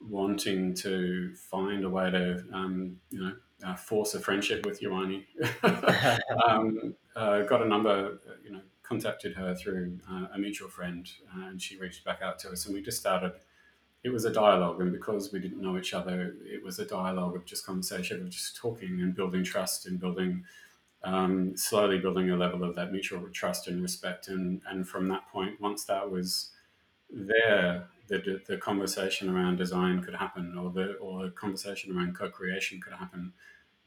wanting 0.00 0.74
to 0.74 1.34
find 1.34 1.84
a 1.84 1.90
way 1.90 2.10
to, 2.10 2.44
um, 2.52 2.96
you 3.10 3.20
know, 3.20 3.32
uh, 3.64 3.74
force 3.74 4.14
a 4.14 4.20
friendship 4.20 4.66
with 4.66 4.80
Yhonnie, 4.82 5.24
um, 6.46 6.94
uh, 7.14 7.42
got 7.42 7.62
a 7.62 7.68
number, 7.68 8.18
you 8.44 8.52
know, 8.52 8.60
contacted 8.82 9.34
her 9.34 9.54
through 9.54 9.98
uh, 10.10 10.26
a 10.34 10.38
mutual 10.38 10.68
friend, 10.68 11.08
uh, 11.34 11.46
and 11.46 11.60
she 11.60 11.78
reached 11.78 12.04
back 12.04 12.20
out 12.22 12.38
to 12.40 12.50
us, 12.50 12.66
and 12.66 12.74
we 12.74 12.82
just 12.82 12.98
started 12.98 13.32
it 14.06 14.12
was 14.12 14.24
a 14.24 14.32
dialogue, 14.32 14.80
and 14.80 14.92
because 14.92 15.32
we 15.32 15.40
didn't 15.40 15.60
know 15.60 15.76
each 15.76 15.92
other, 15.92 16.36
it 16.44 16.62
was 16.62 16.78
a 16.78 16.86
dialogue 16.86 17.34
of 17.34 17.44
just 17.44 17.66
conversation, 17.66 18.22
of 18.22 18.30
just 18.30 18.56
talking 18.56 19.00
and 19.00 19.16
building 19.16 19.42
trust 19.42 19.84
and 19.84 19.98
building 19.98 20.44
um, 21.02 21.56
slowly 21.56 21.98
building 21.98 22.30
a 22.30 22.36
level 22.36 22.62
of 22.62 22.76
that 22.76 22.92
mutual 22.92 23.28
trust 23.30 23.66
and 23.66 23.82
respect. 23.82 24.28
And, 24.28 24.62
and 24.68 24.88
from 24.88 25.08
that 25.08 25.26
point, 25.28 25.60
once 25.60 25.84
that 25.86 26.08
was 26.08 26.52
there, 27.10 27.88
the, 28.06 28.40
the 28.46 28.58
conversation 28.58 29.28
around 29.28 29.56
design 29.56 30.04
could 30.04 30.14
happen, 30.14 30.56
or 30.56 30.70
the 30.70 30.92
or 30.94 31.24
the 31.24 31.32
conversation 31.32 31.96
around 31.96 32.16
co-creation 32.16 32.80
could 32.80 32.92
happen. 32.92 33.32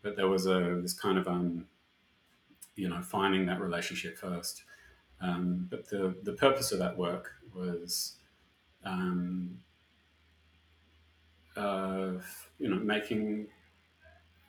But 0.01 0.17
there 0.17 0.27
was 0.27 0.47
a 0.47 0.79
this 0.81 0.93
kind 0.93 1.17
of 1.17 1.29
um, 1.29 1.67
you 2.75 2.89
know 2.89 3.01
finding 3.01 3.45
that 3.45 3.61
relationship 3.61 4.17
first. 4.17 4.63
Um, 5.21 5.67
but 5.69 5.87
the 5.89 6.17
the 6.23 6.33
purpose 6.33 6.73
of 6.73 6.79
that 6.79 6.97
work 6.97 7.35
was 7.53 8.17
um, 8.83 9.61
uh, 11.55 12.11
you 12.59 12.69
know 12.69 12.77
making 12.77 13.47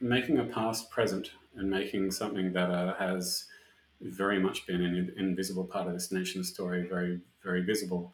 making 0.00 0.38
a 0.38 0.44
past 0.44 0.90
present 0.90 1.32
and 1.56 1.70
making 1.70 2.10
something 2.10 2.52
that 2.52 2.70
uh, 2.70 2.94
has 2.94 3.46
very 4.00 4.38
much 4.38 4.66
been 4.66 4.82
an 4.82 5.12
invisible 5.18 5.64
part 5.64 5.86
of 5.86 5.92
this 5.92 6.10
nation's 6.10 6.48
story 6.48 6.86
very 6.88 7.20
very 7.42 7.62
visible. 7.62 8.12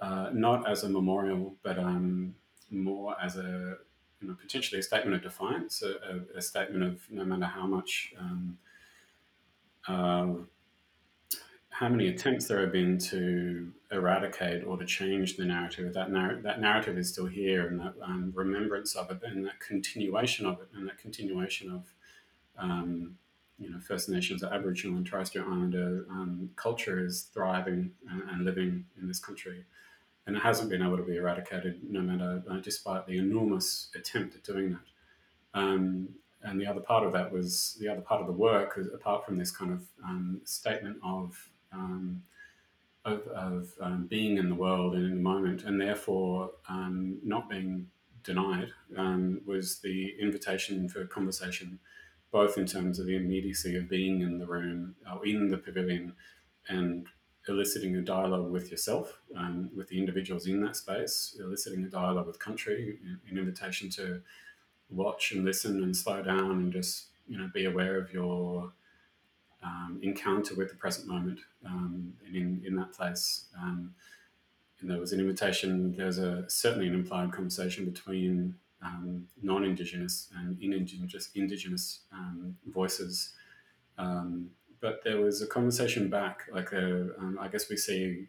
Uh, 0.00 0.30
not 0.32 0.70
as 0.70 0.84
a 0.84 0.88
memorial 0.88 1.56
but 1.64 1.76
um, 1.76 2.32
more 2.70 3.16
as 3.20 3.36
a 3.36 3.76
you 4.20 4.28
know, 4.28 4.36
potentially 4.40 4.78
a 4.78 4.82
statement 4.82 5.16
of 5.16 5.22
defiance 5.22 5.82
a, 5.82 5.88
a, 5.88 6.38
a, 6.38 6.42
statement 6.42 6.84
of 6.84 7.00
no 7.10 7.24
matter 7.24 7.46
how 7.46 7.66
much 7.66 8.12
um, 8.16 8.58
uh, 9.88 10.34
how 11.78 11.88
many 11.88 12.08
attempts 12.08 12.48
there 12.48 12.60
have 12.60 12.72
been 12.72 12.98
to 12.98 13.72
eradicate 13.92 14.64
or 14.64 14.76
to 14.76 14.84
change 14.84 15.36
the 15.36 15.44
narrative. 15.44 15.94
That, 15.94 16.10
narr- 16.10 16.40
that 16.42 16.60
narrative 16.60 16.98
is 16.98 17.08
still 17.08 17.26
here, 17.26 17.68
and 17.68 17.78
that 17.78 17.94
um, 18.02 18.32
remembrance 18.34 18.96
of 18.96 19.12
it, 19.12 19.20
and 19.22 19.46
that 19.46 19.60
continuation 19.60 20.44
of 20.44 20.60
it, 20.60 20.68
and 20.74 20.88
that 20.88 20.98
continuation 20.98 21.70
of 21.70 21.84
um, 22.58 23.16
you 23.60 23.70
know 23.70 23.78
First 23.78 24.08
Nations, 24.08 24.42
Aboriginal, 24.42 24.96
and 24.96 25.06
Torres 25.06 25.28
Strait 25.28 25.44
Islander 25.44 26.04
um, 26.10 26.50
culture 26.56 26.98
is 26.98 27.28
thriving 27.32 27.92
and, 28.10 28.22
and, 28.28 28.44
living 28.44 28.84
in 29.00 29.06
this 29.06 29.20
country, 29.20 29.64
and 30.26 30.36
it 30.36 30.42
hasn't 30.42 30.70
been 30.70 30.82
able 30.82 30.96
to 30.96 31.04
be 31.04 31.16
eradicated, 31.16 31.78
no 31.88 32.00
matter 32.00 32.42
uh, 32.50 32.56
despite 32.56 33.06
the 33.06 33.18
enormous 33.18 33.90
attempt 33.94 34.34
at 34.34 34.42
doing 34.42 34.70
that. 34.70 35.60
Um, 35.60 36.08
and 36.42 36.60
the 36.60 36.66
other 36.66 36.80
part 36.80 37.06
of 37.06 37.12
that 37.12 37.30
was 37.32 37.76
the 37.78 37.88
other 37.88 38.00
part 38.00 38.20
of 38.20 38.26
the 38.26 38.32
work, 38.32 38.80
apart 38.92 39.24
from 39.24 39.38
this 39.38 39.52
kind 39.52 39.72
of 39.72 39.82
um, 40.04 40.40
statement 40.44 40.96
of 41.04 41.36
um, 41.72 42.22
of, 43.04 43.26
of 43.28 43.72
um, 43.80 44.06
being 44.06 44.36
in 44.36 44.48
the 44.48 44.54
world 44.54 44.94
and 44.94 45.04
in 45.04 45.16
the 45.16 45.22
moment, 45.22 45.64
and 45.64 45.80
therefore 45.80 46.50
um, 46.68 47.18
not 47.22 47.48
being 47.48 47.88
denied, 48.24 48.68
um, 48.96 49.40
was 49.46 49.78
the 49.78 50.14
invitation 50.20 50.88
for 50.88 51.04
conversation, 51.06 51.78
both 52.30 52.58
in 52.58 52.66
terms 52.66 52.98
of 52.98 53.06
the 53.06 53.16
immediacy 53.16 53.76
of 53.76 53.88
being 53.88 54.20
in 54.20 54.38
the 54.38 54.46
room 54.46 54.94
or 55.10 55.24
in 55.26 55.48
the 55.48 55.58
pavilion, 55.58 56.12
and 56.68 57.06
eliciting 57.48 57.96
a 57.96 58.02
dialogue 58.02 58.50
with 58.50 58.70
yourself, 58.70 59.20
um, 59.34 59.70
with 59.74 59.88
the 59.88 59.98
individuals 59.98 60.46
in 60.46 60.60
that 60.60 60.76
space, 60.76 61.34
eliciting 61.40 61.82
a 61.84 61.88
dialogue 61.88 62.26
with 62.26 62.38
country, 62.38 62.98
an 63.30 63.38
invitation 63.38 63.88
to 63.88 64.20
watch 64.90 65.32
and 65.32 65.44
listen 65.44 65.82
and 65.82 65.96
slow 65.96 66.22
down 66.22 66.50
and 66.50 66.72
just 66.72 67.06
you 67.26 67.38
know 67.38 67.48
be 67.52 67.66
aware 67.66 67.98
of 67.98 68.12
your 68.12 68.72
um, 69.62 69.98
encounter 70.02 70.54
with 70.54 70.68
the 70.68 70.76
present 70.76 71.06
moment 71.06 71.40
um, 71.64 72.12
in, 72.32 72.62
in 72.64 72.76
that 72.76 72.92
place. 72.92 73.44
Um, 73.60 73.94
and 74.80 74.90
there 74.90 74.98
was 74.98 75.12
an 75.12 75.20
invitation, 75.20 75.96
there 75.96 76.06
was 76.06 76.18
a, 76.18 76.48
certainly 76.48 76.86
an 76.86 76.94
implied 76.94 77.32
conversation 77.32 77.84
between 77.84 78.54
um, 78.82 79.26
non-Indigenous 79.42 80.28
and 80.36 80.60
in-Indigenous 80.62 81.30
Indigenous 81.34 82.00
um, 82.12 82.56
voices. 82.66 83.32
Um, 83.98 84.50
but 84.80 85.02
there 85.02 85.20
was 85.20 85.42
a 85.42 85.46
conversation 85.46 86.08
back, 86.08 86.42
like 86.52 86.70
a, 86.72 87.08
I 87.40 87.48
guess 87.48 87.68
we 87.68 87.76
see 87.76 88.28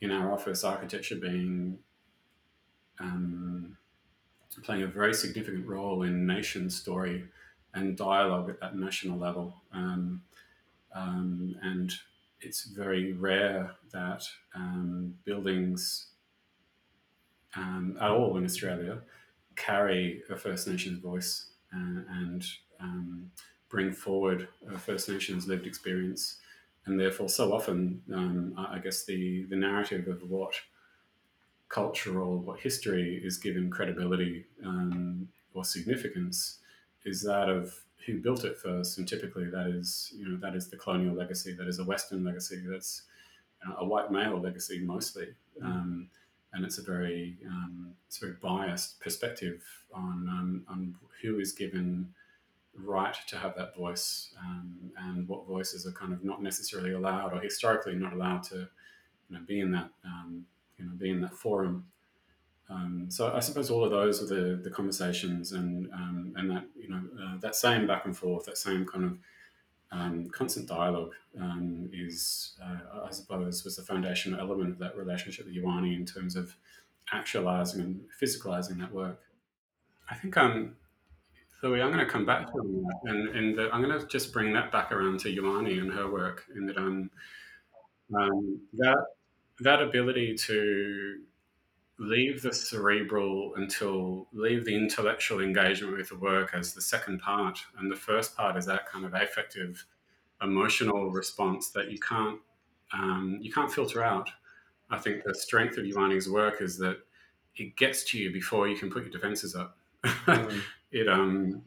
in 0.00 0.10
our 0.10 0.32
office 0.32 0.64
architecture 0.64 1.16
being 1.16 1.78
playing 4.62 4.82
a 4.82 4.86
very 4.86 5.14
significant 5.14 5.66
role 5.66 6.02
in 6.02 6.26
nation 6.26 6.68
story 6.70 7.24
and 7.74 7.96
dialogue 7.96 8.50
at 8.50 8.60
that 8.60 8.76
national 8.76 9.18
level. 9.18 9.54
Um, 9.72 10.22
um, 10.94 11.56
and 11.62 11.92
it's 12.40 12.64
very 12.64 13.12
rare 13.12 13.72
that 13.92 14.24
um, 14.54 15.14
buildings 15.24 16.08
um, 17.56 17.96
at 18.00 18.10
all 18.10 18.36
in 18.36 18.44
Australia 18.44 18.98
carry 19.56 20.22
a 20.30 20.36
First 20.36 20.66
Nations 20.68 20.98
voice 20.98 21.50
uh, 21.74 22.00
and 22.10 22.44
um, 22.80 23.30
bring 23.68 23.92
forward 23.92 24.48
a 24.70 24.78
First 24.78 25.08
Nations 25.08 25.46
lived 25.46 25.66
experience. 25.66 26.38
And 26.84 26.98
therefore, 26.98 27.28
so 27.28 27.52
often, 27.52 28.02
um, 28.12 28.54
I 28.56 28.78
guess 28.80 29.04
the, 29.04 29.44
the 29.44 29.56
narrative 29.56 30.08
of 30.08 30.28
what 30.28 30.54
cultural, 31.68 32.38
what 32.38 32.58
history 32.60 33.20
is 33.22 33.38
given 33.38 33.70
credibility 33.70 34.46
or 35.54 35.64
significance 35.64 36.58
is 37.04 37.22
that 37.22 37.48
of 37.48 37.74
who 38.06 38.20
built 38.20 38.44
it 38.44 38.58
first, 38.58 38.98
and 38.98 39.06
typically 39.06 39.46
that 39.46 39.66
is 39.66 40.12
you 40.16 40.28
know 40.28 40.36
that 40.38 40.54
is 40.54 40.68
the 40.68 40.76
colonial 40.76 41.14
legacy, 41.14 41.54
that 41.54 41.68
is 41.68 41.78
a 41.78 41.84
Western 41.84 42.24
legacy, 42.24 42.62
that's 42.68 43.02
you 43.62 43.70
know, 43.70 43.76
a 43.78 43.84
white 43.84 44.10
male 44.10 44.38
legacy 44.40 44.80
mostly, 44.80 45.28
mm. 45.60 45.64
um, 45.64 46.08
and 46.52 46.64
it's 46.64 46.78
a 46.78 46.82
very 46.82 47.36
um, 47.46 47.94
it's 48.06 48.18
a 48.18 48.26
very 48.26 48.36
biased 48.42 49.00
perspective 49.00 49.62
on 49.94 50.28
um, 50.28 50.64
on 50.68 50.94
who 51.22 51.38
is 51.38 51.52
given 51.52 52.12
right 52.74 53.16
to 53.26 53.36
have 53.36 53.54
that 53.54 53.76
voice 53.76 54.34
um, 54.40 54.74
and 54.96 55.28
what 55.28 55.46
voices 55.46 55.86
are 55.86 55.92
kind 55.92 56.12
of 56.12 56.24
not 56.24 56.42
necessarily 56.42 56.92
allowed 56.92 57.32
or 57.32 57.40
historically 57.40 57.94
not 57.94 58.14
allowed 58.14 58.42
to 58.42 58.56
you 58.56 59.36
know 59.36 59.40
be 59.46 59.60
in 59.60 59.70
that 59.70 59.90
um, 60.04 60.44
you 60.78 60.84
know 60.84 60.92
be 60.96 61.10
in 61.10 61.20
that 61.20 61.34
forum 61.34 61.84
um, 62.70 63.06
so 63.08 63.32
I 63.34 63.40
suppose 63.40 63.70
all 63.70 63.84
of 63.84 63.90
those 63.90 64.22
are 64.22 64.26
the, 64.26 64.56
the 64.56 64.70
conversations 64.70 65.52
and 65.52 65.90
um, 65.92 66.32
and 66.36 66.50
that 66.50 66.64
you 66.74 66.88
know 66.88 67.02
uh, 67.22 67.38
that 67.40 67.54
same 67.54 67.86
back 67.86 68.04
and 68.04 68.16
forth, 68.16 68.46
that 68.46 68.58
same 68.58 68.86
kind 68.86 69.04
of 69.04 69.18
um, 69.90 70.28
constant 70.30 70.68
dialogue 70.68 71.12
um, 71.40 71.90
is 71.92 72.54
uh, 72.62 73.04
I 73.06 73.10
suppose 73.10 73.64
was 73.64 73.76
the 73.76 73.82
foundational 73.82 74.40
element 74.40 74.70
of 74.70 74.78
that 74.78 74.96
relationship 74.96 75.46
with 75.46 75.54
Yhonnie 75.54 75.94
in 75.94 76.06
terms 76.06 76.34
of 76.34 76.56
actualizing 77.12 77.80
and 77.80 78.00
physicalizing 78.20 78.78
that 78.78 78.92
work. 78.92 79.20
I 80.10 80.14
think 80.14 80.36
um, 80.36 80.76
Louis, 81.62 81.82
I'm 81.82 81.92
going 81.92 82.04
to 82.04 82.10
come 82.10 82.24
back 82.24 82.46
to 82.46 82.52
that, 82.54 83.10
and, 83.10 83.28
and 83.36 83.58
the, 83.58 83.70
I'm 83.72 83.82
going 83.82 83.98
to 83.98 84.06
just 84.06 84.32
bring 84.32 84.52
that 84.54 84.72
back 84.72 84.92
around 84.92 85.20
to 85.20 85.28
Yhonnie 85.28 85.78
and 85.78 85.92
her 85.92 86.10
work 86.10 86.44
in 86.56 86.66
that 86.66 86.78
um, 86.78 87.10
um 88.18 88.60
that 88.74 89.04
that 89.60 89.82
ability 89.82 90.34
to 90.34 91.20
leave 92.02 92.42
the 92.42 92.52
cerebral 92.52 93.52
until 93.56 94.26
leave 94.32 94.64
the 94.64 94.74
intellectual 94.74 95.40
engagement 95.40 95.96
with 95.96 96.08
the 96.08 96.16
work 96.16 96.50
as 96.52 96.74
the 96.74 96.80
second 96.80 97.20
part 97.20 97.58
and 97.78 97.90
the 97.90 97.96
first 97.96 98.36
part 98.36 98.56
is 98.56 98.66
that 98.66 98.88
kind 98.90 99.04
of 99.04 99.14
affective 99.14 99.84
emotional 100.42 101.10
response 101.10 101.70
that 101.70 101.90
you 101.90 101.98
can't 101.98 102.40
um, 102.92 103.38
you 103.40 103.50
can't 103.50 103.72
filter 103.72 104.02
out. 104.02 104.28
I 104.90 104.98
think 104.98 105.24
the 105.24 105.34
strength 105.34 105.78
of 105.78 105.86
Yhonnie's 105.86 106.28
work 106.28 106.60
is 106.60 106.76
that 106.78 106.98
it 107.56 107.76
gets 107.76 108.04
to 108.04 108.18
you 108.18 108.30
before 108.32 108.68
you 108.68 108.76
can 108.76 108.90
put 108.90 109.04
your 109.04 109.12
defenses 109.12 109.54
up. 109.54 109.78
Mm. 110.04 110.60
it 110.92 111.08
um 111.08 111.62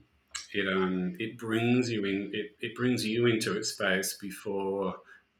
it 0.54 0.68
um 0.72 1.16
it 1.20 1.38
brings 1.38 1.90
you 1.90 2.06
in 2.06 2.30
it, 2.34 2.56
it 2.60 2.76
brings 2.76 3.06
you 3.06 3.26
into 3.26 3.58
its 3.58 3.70
space 3.70 4.18
before 4.22 4.96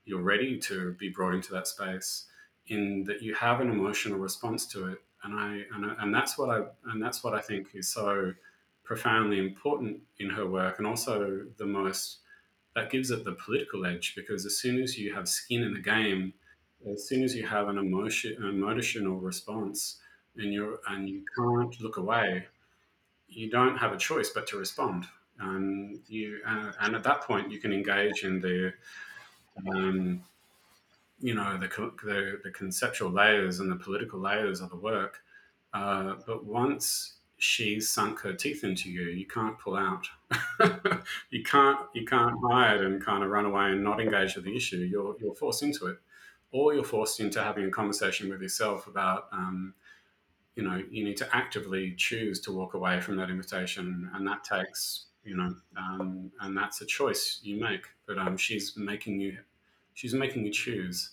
you're 0.06 0.22
ready 0.22 0.58
to 0.58 0.94
be 0.94 1.10
brought 1.10 1.34
into 1.34 1.52
that 1.52 1.68
space 1.68 2.26
in 2.68 3.04
that 3.06 3.22
you 3.22 3.34
have 3.36 3.62
an 3.62 3.70
emotional 3.70 4.18
response 4.18 4.66
to 4.68 4.88
it, 4.88 5.00
and 5.24 5.40
I 5.40 5.64
and, 5.74 5.86
and 6.00 6.14
that's 6.14 6.38
what 6.38 6.50
I 6.50 6.64
and 6.92 7.02
that's 7.02 7.24
what 7.24 7.34
I 7.34 7.42
think 7.42 7.70
is 7.74 7.90
so 7.90 8.34
profoundly 8.84 9.40
important 9.40 10.02
in 10.20 10.30
her 10.30 10.48
work, 10.48 10.78
and 10.78 10.88
also 10.88 11.46
the 11.58 11.66
most 11.66 12.20
that 12.76 12.90
gives 12.90 13.10
it 13.12 13.24
the 13.24 13.34
political 13.34 13.86
edge 13.86 14.14
because 14.16 14.46
as 14.46 14.58
soon 14.58 14.82
as 14.82 14.98
you 14.98 15.14
have 15.14 15.30
skin 15.30 15.64
in 15.64 15.74
the 15.74 15.80
game, 15.80 16.34
as 16.92 17.08
soon 17.08 17.24
as 17.24 17.36
you 17.36 17.48
have 17.48 17.68
an 17.68 17.78
emotion 17.78 18.36
an 18.42 18.50
emotional 18.50 19.18
response, 19.18 20.00
and 20.38 20.54
you 20.54 20.78
and 20.90 21.10
you 21.10 21.24
can't 21.38 21.80
look 21.82 21.98
away, 21.98 22.48
you 23.28 23.50
don't 23.50 23.78
have 23.78 23.94
a 23.94 23.98
choice 23.98 24.30
but 24.30 24.48
to 24.48 24.58
respond. 24.58 25.06
And 25.40 26.00
you 26.08 26.40
and 26.46 26.96
at 26.96 27.04
that 27.04 27.22
point 27.22 27.52
you 27.52 27.60
can 27.60 27.74
engage 27.74 28.24
in 28.24 28.40
the 28.40 28.74
um, 29.68 30.24
you 31.20 31.34
know 31.34 31.58
the, 31.58 31.68
the, 32.04 32.40
the 32.44 32.52
conceptual 32.52 33.12
layers 33.12 33.60
and 33.60 33.72
the 33.72 33.76
political 33.76 34.20
layers 34.20 34.62
of 34.62 34.70
the 34.70 34.76
work. 34.76 35.20
Uh, 35.74 36.16
but 36.26 36.46
once 36.46 37.16
she's 37.38 37.90
sunk 37.90 38.20
her 38.22 38.34
teeth 38.34 38.64
into 38.64 38.90
you, 38.90 39.04
you 39.04 39.26
can't 39.26 39.60
pull 39.60 39.76
out. 39.76 40.08
you 41.30 41.44
can't 41.44 41.80
you 41.94 42.06
can't 42.06 42.36
hide 42.44 42.82
and 42.82 43.04
kind 43.04 43.24
of 43.24 43.30
run 43.30 43.46
away 43.46 43.72
and 43.72 43.84
not 43.84 44.00
engage 44.00 44.36
with 44.36 44.46
the 44.46 44.56
issue. 44.56 44.78
You're 44.78 45.16
you're 45.20 45.36
forced 45.36 45.64
into 45.64 45.88
it, 45.88 45.98
or 46.52 46.74
you're 46.74 46.84
forced 46.84 47.20
into 47.20 47.42
having 47.42 47.66
a 47.66 47.72
conversation 47.72 48.30
with 48.30 48.42
yourself 48.42 48.88
about. 48.88 49.28
Um, 49.32 49.74
you 50.56 50.64
know, 50.64 50.82
you 50.90 51.04
need 51.04 51.18
to 51.18 51.36
actively 51.36 51.94
choose 51.98 52.40
to 52.40 52.52
walk 52.54 52.76
away 52.76 53.02
from 53.02 53.18
that 53.18 53.30
invitation, 53.30 54.10
and 54.14 54.26
that 54.26 54.46
takes 54.46 55.08
you 55.26 55.36
know, 55.36 55.56
um, 55.76 56.32
and 56.42 56.56
that's 56.56 56.82
a 56.82 56.86
choice 56.86 57.40
you 57.44 57.60
make. 57.60 57.86
But 58.06 58.20
um, 58.20 58.38
she's 58.38 58.78
making 58.78 59.20
you, 59.20 59.38
she's 59.96 60.14
making 60.14 60.46
you 60.46 60.52
choose. 60.52 61.12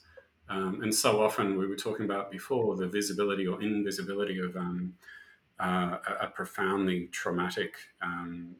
Um, 0.50 0.82
and 0.82 0.94
so 0.94 1.22
often 1.22 1.56
we 1.56 1.66
were 1.66 1.76
talking 1.76 2.04
about 2.04 2.30
before 2.30 2.76
the 2.76 2.86
visibility 2.86 3.46
or 3.46 3.62
invisibility 3.62 4.38
of 4.38 4.54
um, 4.56 4.92
uh, 5.58 5.96
a, 6.20 6.26
profoundly 6.26 7.06
traumatic 7.12 7.74
um, 8.02 8.56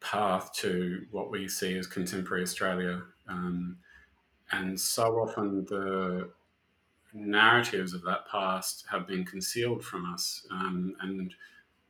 path 0.00 0.52
to 0.54 1.06
what 1.10 1.30
we 1.30 1.46
see 1.46 1.76
as 1.78 1.86
contemporary 1.86 2.42
Australia. 2.42 3.02
Um, 3.28 3.76
and 4.50 4.80
so 4.80 5.04
often 5.20 5.66
the 5.66 6.30
narratives 7.12 7.92
of 7.94 8.02
that 8.02 8.26
past 8.26 8.84
have 8.90 9.06
been 9.06 9.24
concealed 9.24 9.84
from 9.84 10.12
us. 10.12 10.46
Um, 10.50 10.96
and 11.02 11.34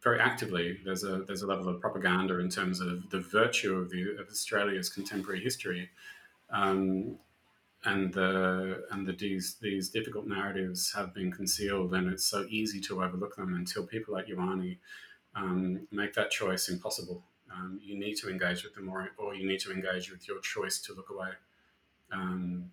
very 0.02 0.20
actively, 0.20 0.78
there's 0.84 1.04
a 1.04 1.22
there's 1.26 1.42
a 1.42 1.46
level 1.46 1.68
of 1.68 1.80
propaganda 1.80 2.38
in 2.38 2.48
terms 2.48 2.80
of 2.80 3.08
the 3.10 3.20
virtue 3.20 3.76
of, 3.76 3.90
the, 3.90 4.16
of 4.20 4.28
Australia's 4.28 4.88
contemporary 4.88 5.40
history, 5.40 5.90
um, 6.50 7.16
and 7.84 8.12
the 8.12 8.84
and 8.90 9.06
the 9.06 9.12
these 9.12 9.56
these 9.60 9.88
difficult 9.90 10.26
narratives 10.26 10.92
have 10.94 11.14
been 11.14 11.30
concealed, 11.30 11.94
and 11.94 12.12
it's 12.12 12.26
so 12.26 12.46
easy 12.48 12.80
to 12.80 13.02
overlook 13.02 13.36
them 13.36 13.54
until 13.54 13.86
people 13.86 14.14
like 14.14 14.26
Yhonnie 14.26 14.78
um, 15.34 15.86
make 15.90 16.14
that 16.14 16.30
choice 16.30 16.68
impossible. 16.68 17.22
Um, 17.52 17.80
you 17.82 17.98
need 17.98 18.14
to 18.16 18.28
engage 18.28 18.64
with 18.64 18.74
them, 18.74 18.88
or, 18.88 19.10
or 19.16 19.34
you 19.34 19.46
need 19.46 19.60
to 19.60 19.72
engage 19.72 20.10
with 20.10 20.28
your 20.28 20.40
choice 20.40 20.80
to 20.82 20.92
look 20.92 21.10
away. 21.10 21.30
Um, 22.12 22.72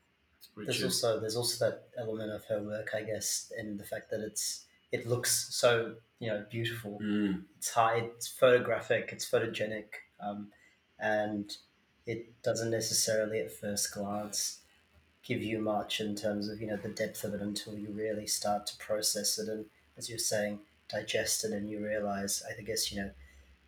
there's 0.57 0.77
is... 0.77 0.83
also 0.83 1.19
there's 1.19 1.35
also 1.35 1.65
that 1.65 1.83
element 1.97 2.31
of 2.31 2.45
her 2.45 2.61
work, 2.61 2.89
I 2.95 3.01
guess, 3.01 3.51
in 3.57 3.77
the 3.77 3.83
fact 3.83 4.09
that 4.11 4.21
it's 4.21 4.65
it 4.91 5.07
looks 5.07 5.53
so 5.55 5.95
you 6.19 6.29
know 6.29 6.45
beautiful. 6.49 6.99
Mm. 7.01 7.43
It's 7.57 7.69
high, 7.69 8.09
it's 8.15 8.27
photographic, 8.27 9.09
it's 9.11 9.29
photogenic, 9.29 9.85
um, 10.19 10.47
and 10.99 11.51
it 12.05 12.41
doesn't 12.43 12.71
necessarily 12.71 13.39
at 13.39 13.51
first 13.51 13.93
glance 13.93 14.59
give 15.23 15.41
you 15.41 15.59
much 15.59 15.99
in 15.99 16.15
terms 16.15 16.47
of 16.47 16.61
you 16.61 16.67
know 16.67 16.77
the 16.77 16.89
depth 16.89 17.23
of 17.23 17.33
it 17.33 17.41
until 17.41 17.77
you 17.77 17.89
really 17.91 18.27
start 18.27 18.67
to 18.67 18.77
process 18.77 19.39
it 19.39 19.49
and 19.49 19.65
as 19.97 20.09
you're 20.09 20.19
saying 20.19 20.59
digest 20.89 21.43
it 21.43 21.51
and 21.51 21.69
you 21.69 21.83
realize 21.83 22.43
I 22.47 22.61
guess 22.61 22.91
you 22.91 23.01
know 23.01 23.11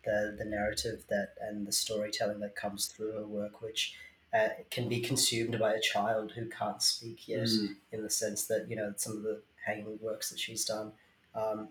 the 0.04 0.36
the 0.38 0.44
narrative 0.44 1.04
that 1.08 1.34
and 1.40 1.66
the 1.66 1.72
storytelling 1.72 2.40
that 2.40 2.54
comes 2.54 2.86
through 2.86 3.12
her 3.12 3.26
work 3.26 3.60
which 3.60 3.94
uh, 4.32 4.48
can 4.70 4.88
be 4.88 5.00
consumed 5.00 5.58
by 5.58 5.72
a 5.72 5.80
child 5.80 6.32
who 6.32 6.46
can't 6.46 6.82
speak 6.82 7.26
yet 7.28 7.46
mm. 7.46 7.68
in 7.92 8.02
the 8.02 8.10
sense 8.10 8.46
that 8.46 8.66
you 8.68 8.76
know 8.76 8.92
some 8.96 9.16
of 9.16 9.22
the 9.22 9.40
hanging 9.66 9.98
works 10.00 10.30
that 10.30 10.38
she's 10.38 10.64
done 10.64 10.92
um, 11.34 11.68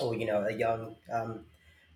or 0.00 0.14
you 0.14 0.26
know 0.26 0.46
a 0.46 0.52
young 0.52 0.94
um, 1.12 1.40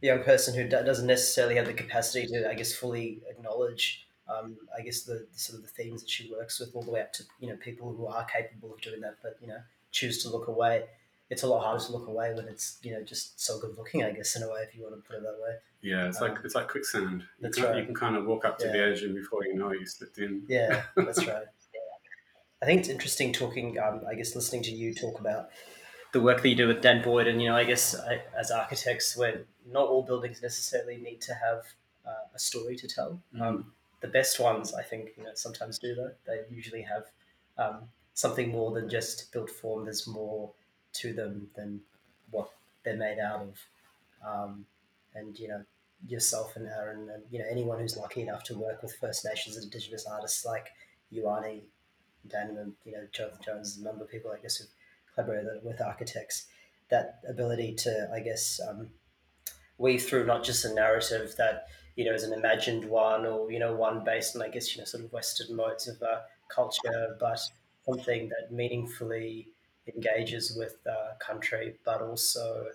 young 0.06 0.22
person 0.22 0.54
who 0.54 0.68
doesn't 0.68 1.06
necessarily 1.06 1.56
have 1.56 1.66
the 1.66 1.74
capacity 1.74 2.26
to 2.26 2.50
I 2.50 2.54
guess 2.54 2.74
fully 2.74 3.20
acknowledge 3.28 4.06
um, 4.30 4.56
I 4.76 4.82
guess 4.82 5.02
the, 5.02 5.26
the, 5.32 5.38
sort 5.38 5.58
of 5.58 5.66
the 5.66 5.70
themes 5.70 6.02
that 6.02 6.10
she 6.10 6.30
works 6.30 6.60
with 6.60 6.70
all 6.74 6.82
the 6.82 6.90
way 6.90 7.00
up 7.00 7.12
to 7.14 7.24
you 7.40 7.48
know 7.48 7.56
people 7.56 7.92
who 7.92 8.06
are 8.06 8.24
capable 8.24 8.74
of 8.74 8.80
doing 8.80 9.00
that 9.00 9.16
but 9.22 9.36
you 9.40 9.48
know 9.48 9.58
choose 9.90 10.22
to 10.22 10.30
look 10.30 10.48
away. 10.48 10.84
It's 11.30 11.44
a 11.44 11.46
lot 11.46 11.62
harder 11.62 11.84
to 11.84 11.92
look 11.92 12.08
away 12.08 12.34
when 12.34 12.48
it's 12.48 12.78
you 12.82 12.92
know 12.92 13.02
just 13.02 13.40
so 13.40 13.58
good 13.60 13.76
looking 13.76 14.04
I 14.04 14.12
guess 14.12 14.36
in 14.36 14.42
a 14.42 14.48
way 14.48 14.64
if 14.68 14.74
you 14.74 14.82
want 14.82 14.96
to 14.96 15.00
put 15.00 15.16
it 15.16 15.22
that 15.22 15.38
way. 15.42 15.56
Yeah 15.82 16.06
it's 16.06 16.20
like 16.20 16.32
um, 16.32 16.38
it's 16.44 16.54
like 16.54 16.68
quicksand. 16.68 17.24
That's 17.40 17.56
you, 17.56 17.64
can, 17.64 17.72
right. 17.72 17.80
you 17.80 17.86
can 17.86 17.94
kind 17.94 18.16
of 18.16 18.26
walk 18.26 18.44
up 18.44 18.58
to 18.58 18.66
yeah. 18.66 18.72
the 18.72 18.84
edge 18.84 19.02
and 19.02 19.14
before 19.14 19.44
you 19.44 19.54
know 19.54 19.72
you 19.72 19.86
slipped 19.86 20.18
in. 20.18 20.42
Yeah 20.48 20.82
that's 20.96 21.26
right. 21.26 21.44
I 22.62 22.66
think 22.66 22.80
it's 22.80 22.90
interesting 22.90 23.32
talking 23.32 23.78
um, 23.78 24.02
I 24.08 24.14
guess 24.14 24.34
listening 24.34 24.62
to 24.64 24.70
you 24.70 24.94
talk 24.94 25.18
about 25.18 25.48
the 26.12 26.20
work 26.20 26.42
that 26.42 26.48
you 26.48 26.56
do 26.56 26.66
with 26.66 26.82
Dan 26.82 27.02
Boyd 27.02 27.26
and 27.26 27.40
you 27.40 27.48
know 27.48 27.56
I 27.56 27.64
guess 27.64 27.94
I, 27.94 28.22
as 28.38 28.50
architects 28.50 29.16
where 29.16 29.44
not 29.72 29.88
all 29.88 30.02
buildings 30.02 30.42
necessarily 30.42 30.96
need 30.96 31.20
to 31.22 31.34
have 31.34 31.64
uh, 32.06 32.26
a 32.34 32.38
story 32.38 32.76
to 32.76 32.88
tell 32.88 33.20
mm-hmm. 33.34 33.42
um, 33.42 33.72
the 34.00 34.08
best 34.08 34.40
ones, 34.40 34.74
I 34.74 34.82
think, 34.82 35.10
you 35.16 35.24
know, 35.24 35.30
sometimes 35.34 35.78
do 35.78 35.94
that. 35.94 36.16
They 36.26 36.40
usually 36.54 36.82
have 36.82 37.04
um, 37.58 37.82
something 38.14 38.50
more 38.50 38.72
than 38.72 38.88
just 38.88 39.32
built 39.32 39.50
form. 39.50 39.84
There's 39.84 40.06
more 40.06 40.50
to 40.94 41.12
them 41.12 41.48
than 41.54 41.80
what 42.30 42.50
they're 42.84 42.96
made 42.96 43.18
out 43.18 43.42
of. 43.42 43.58
Um, 44.26 44.66
and 45.14 45.38
you 45.38 45.48
know, 45.48 45.62
yourself 46.06 46.56
and 46.56 46.66
Aaron, 46.66 47.10
and 47.10 47.22
you 47.30 47.38
know, 47.38 47.44
anyone 47.50 47.78
who's 47.78 47.96
lucky 47.96 48.22
enough 48.22 48.44
to 48.44 48.58
work 48.58 48.82
with 48.82 48.94
First 48.94 49.24
Nations 49.24 49.56
and 49.56 49.64
Indigenous 49.64 50.06
artists 50.06 50.44
like 50.44 50.68
Yhonnie, 51.12 51.62
Dan, 52.28 52.56
and 52.58 52.72
you 52.84 52.92
know, 52.92 53.06
Jonathan 53.12 53.40
Jones, 53.44 53.76
and 53.76 53.86
a 53.86 53.88
number 53.88 54.04
of 54.04 54.10
people, 54.10 54.30
I 54.30 54.40
guess, 54.40 54.56
who've 54.56 54.68
collaborated 55.14 55.62
with 55.62 55.80
architects. 55.80 56.46
That 56.90 57.20
ability 57.28 57.74
to, 57.80 58.10
I 58.12 58.20
guess, 58.20 58.60
um, 58.68 58.88
weave 59.80 60.04
through 60.04 60.26
not 60.26 60.44
just 60.44 60.64
a 60.64 60.72
narrative 60.72 61.34
that 61.36 61.66
you 61.96 62.04
know, 62.04 62.14
as 62.14 62.22
an 62.22 62.32
imagined 62.32 62.84
one 62.86 63.26
or, 63.26 63.50
you 63.50 63.58
know, 63.58 63.74
one 63.74 64.04
based 64.04 64.34
on, 64.34 64.42
I 64.42 64.48
guess, 64.48 64.74
you 64.74 64.80
know, 64.80 64.86
sort 64.86 65.04
of 65.04 65.12
Western 65.12 65.54
modes 65.54 65.86
of 65.88 66.00
uh, 66.02 66.20
culture, 66.48 67.16
but 67.18 67.38
something 67.84 68.30
that 68.30 68.52
meaningfully 68.52 69.48
engages 69.92 70.56
with 70.56 70.76
uh, 70.86 71.14
country, 71.18 71.76
but 71.84 72.00
also, 72.00 72.68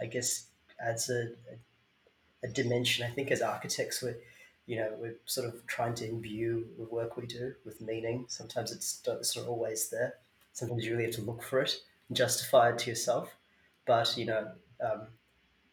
I 0.00 0.06
guess, 0.06 0.46
adds 0.80 1.10
a, 1.10 1.32
a, 1.50 2.46
a 2.46 2.48
dimension. 2.48 3.04
I 3.04 3.10
think 3.10 3.30
as 3.30 3.42
architects, 3.42 4.00
we're, 4.02 4.16
you 4.64 4.76
know, 4.76 4.94
we're 4.96 5.18
sort 5.26 5.48
of 5.48 5.66
trying 5.66 5.94
to 5.96 6.08
imbue 6.08 6.68
the 6.78 6.84
work 6.84 7.16
we 7.16 7.26
do 7.26 7.54
with 7.66 7.80
meaning. 7.80 8.26
Sometimes 8.28 8.72
it's, 8.72 9.02
it's 9.06 9.36
not 9.36 9.48
always 9.48 9.90
there. 9.90 10.14
Sometimes 10.54 10.86
you 10.86 10.92
really 10.92 11.06
have 11.06 11.16
to 11.16 11.22
look 11.22 11.42
for 11.42 11.60
it 11.60 11.80
and 12.08 12.16
justify 12.16 12.70
it 12.70 12.78
to 12.78 12.90
yourself. 12.90 13.36
But, 13.84 14.16
you 14.16 14.26
know, 14.26 14.52
um, 14.80 15.08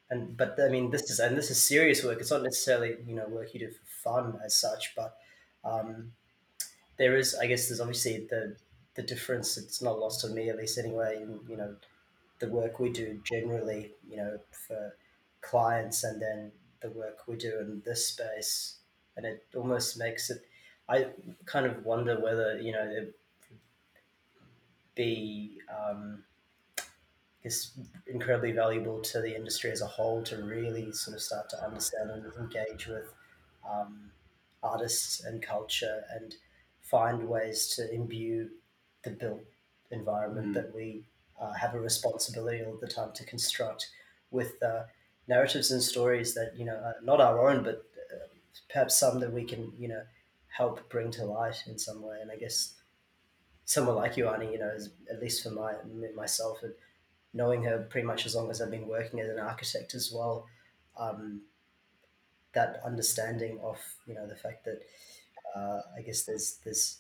and 0.10 0.36
but 0.36 0.60
I 0.60 0.70
mean 0.70 0.92
this 0.92 1.10
is 1.10 1.20
and 1.20 1.38
this 1.38 1.52
is 1.52 1.62
serious 1.62 2.04
work. 2.04 2.20
It's 2.20 2.32
not 2.32 2.44
necessarily 2.44 2.98
you 3.06 3.16
know 3.16 3.28
work 3.28 3.54
you 3.54 3.60
do 3.60 3.72
for 3.72 3.86
fun 3.86 4.40
as 4.44 4.60
such, 4.60 4.96
but 4.96 5.18
um, 5.64 6.14
there 6.98 7.16
is 7.18 7.36
I 7.36 7.48
guess 7.48 7.68
there's 7.68 7.80
obviously 7.80 8.28
the 8.30 8.56
the 8.96 9.04
difference. 9.04 9.58
It's 9.58 9.82
not 9.82 10.00
lost 10.00 10.26
on 10.26 10.34
me 10.34 10.50
at 10.50 10.58
least 10.58 10.78
anyway. 10.78 11.18
In, 11.22 11.40
you 11.48 11.58
know 11.58 11.76
the 12.40 12.50
work 12.50 12.80
we 12.80 12.90
do 12.92 13.22
generally, 13.24 13.92
you 14.10 14.18
know 14.18 14.40
for 14.52 14.96
clients, 15.42 16.04
and 16.04 16.22
then 16.22 16.52
the 16.82 16.90
work 16.90 17.28
we 17.28 17.36
do 17.36 17.60
in 17.60 17.82
this 17.86 18.08
space, 18.08 18.78
and 19.16 19.26
it 19.26 19.46
almost 19.56 19.98
makes 19.98 20.30
it. 20.30 20.42
I 20.88 21.08
kind 21.46 21.68
of 21.68 21.86
wonder 21.86 22.20
whether 22.20 22.60
you 22.60 22.72
know 22.72 22.84
it 22.84 23.16
be 24.96 25.60
um, 25.70 26.24
is 27.44 27.72
incredibly 28.08 28.52
valuable 28.52 29.02
to 29.02 29.22
the 29.22 29.36
industry 29.36 29.72
as 29.72 29.82
a 29.82 29.88
whole 29.88 30.22
to 30.24 30.38
really 30.44 30.92
sort 30.92 31.16
of 31.16 31.22
start 31.22 31.50
to 31.50 31.64
understand 31.64 32.10
and 32.12 32.26
engage 32.38 32.88
with 32.88 33.14
um, 33.70 34.12
artists 34.62 35.24
and 35.24 35.42
culture 35.42 36.04
and 36.14 36.36
find 36.82 37.28
ways 37.28 37.68
to 37.76 37.94
imbue 37.94 38.50
the 39.04 39.12
built 39.12 39.42
environment 39.92 40.48
mm. 40.48 40.54
that 40.54 40.74
we 40.76 41.04
uh, 41.40 41.54
have 41.54 41.74
a 41.74 41.80
responsibility 41.80 42.64
all 42.64 42.78
the 42.82 42.88
time 42.88 43.12
to 43.14 43.24
construct 43.24 43.90
with 44.32 44.62
uh, 44.62 44.84
narratives 45.28 45.72
and 45.72 45.82
stories 45.82 46.34
that 46.34 46.54
you 46.58 46.66
know 46.66 46.76
are 46.76 46.96
not 47.04 47.22
our 47.22 47.50
own 47.50 47.64
but 47.64 47.86
uh, 48.14 48.28
perhaps 48.72 48.98
some 48.98 49.20
that 49.20 49.32
we 49.32 49.44
can 49.44 49.72
you 49.80 49.88
know 49.88 50.02
help 50.48 50.90
bring 50.90 51.10
to 51.10 51.24
light 51.24 51.64
in 51.68 51.78
some 51.78 52.02
way 52.02 52.18
and 52.22 52.32
i 52.32 52.36
guess 52.36 52.74
someone 53.66 53.96
like 53.96 54.16
Yhonnie, 54.16 54.52
you 54.52 54.58
know 54.58 54.70
is, 54.70 54.90
at 55.12 55.22
least 55.22 55.44
for 55.44 55.52
my 55.52 55.74
myself 56.16 56.64
it, 56.64 56.78
knowing 57.34 57.64
her 57.64 57.80
pretty 57.90 58.08
much 58.08 58.26
as 58.26 58.36
long 58.36 58.50
as 58.50 58.62
I've 58.62 58.72
been 58.72 58.88
working 58.88 59.20
as 59.20 59.30
an 59.30 59.40
architect 59.40 59.94
as 59.94 60.12
well, 60.12 60.48
um, 60.98 61.42
that 62.54 62.82
understanding 62.86 63.60
of 63.64 63.78
you 64.08 64.16
know 64.16 64.28
the 64.28 64.36
fact 64.36 64.66
that 64.66 64.82
uh, 65.56 65.82
I 65.96 66.02
guess 66.02 66.24
there's 66.24 66.58
there's 66.64 66.98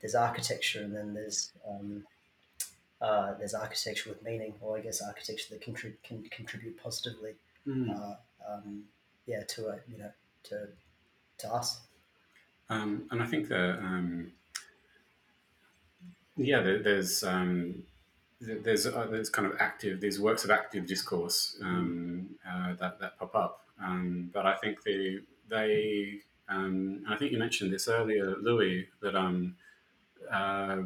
there's 0.00 0.14
architecture 0.14 0.82
and 0.82 0.94
then 0.94 1.14
there's 1.14 1.52
um, 1.68 2.04
uh, 3.00 3.34
there's 3.38 3.54
architecture 3.54 4.10
with 4.10 4.22
meaning, 4.22 4.54
or 4.60 4.76
I 4.76 4.80
guess 4.80 5.00
architecture 5.00 5.46
that 5.50 5.60
can, 5.60 5.74
can 6.02 6.24
contribute 6.30 6.82
positively, 6.82 7.34
mm. 7.66 7.90
uh, 7.90 8.16
um, 8.48 8.84
yeah, 9.26 9.44
to 9.44 9.68
a, 9.68 9.78
you 9.88 9.98
know 9.98 10.10
to 10.44 10.68
to 11.38 11.52
us. 11.52 11.80
Um, 12.70 13.04
and 13.10 13.22
I 13.22 13.26
think 13.26 13.48
that 13.48 13.78
um, 13.78 14.32
yeah, 16.36 16.60
there, 16.60 16.82
there's 16.82 17.22
um, 17.22 17.84
there's 18.40 18.86
uh, 18.86 19.06
there's 19.10 19.30
kind 19.30 19.46
of 19.46 19.56
active 19.58 20.00
these 20.00 20.20
works 20.20 20.44
of 20.44 20.50
active 20.50 20.86
discourse 20.86 21.56
um, 21.62 22.28
uh, 22.48 22.74
that 22.74 23.00
that 23.00 23.18
pop 23.18 23.34
up, 23.34 23.66
um, 23.82 24.30
but 24.32 24.46
I 24.46 24.54
think 24.56 24.82
the 24.84 25.20
they 25.48 26.20
um, 26.48 27.04
I 27.08 27.16
think 27.16 27.32
you 27.32 27.38
mentioned 27.38 27.72
this 27.72 27.88
earlier, 27.88 28.36
Louis, 28.40 28.88
that 29.02 29.14
um, 29.14 29.56
uh, 30.30 30.82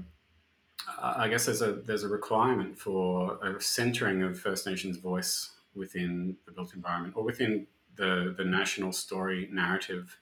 I 0.98 1.28
guess 1.28 1.46
there's 1.46 1.62
a 1.62 1.72
there's 1.72 2.04
a 2.04 2.08
requirement 2.08 2.78
for 2.78 3.38
a 3.44 3.60
centering 3.60 4.22
of 4.22 4.38
First 4.38 4.66
Nations 4.66 4.96
voice 4.96 5.50
within 5.74 6.36
the 6.46 6.52
built 6.52 6.74
environment 6.74 7.16
or 7.16 7.22
within 7.22 7.66
the 7.96 8.34
the 8.36 8.44
national 8.44 8.92
story 8.92 9.48
narrative. 9.52 10.16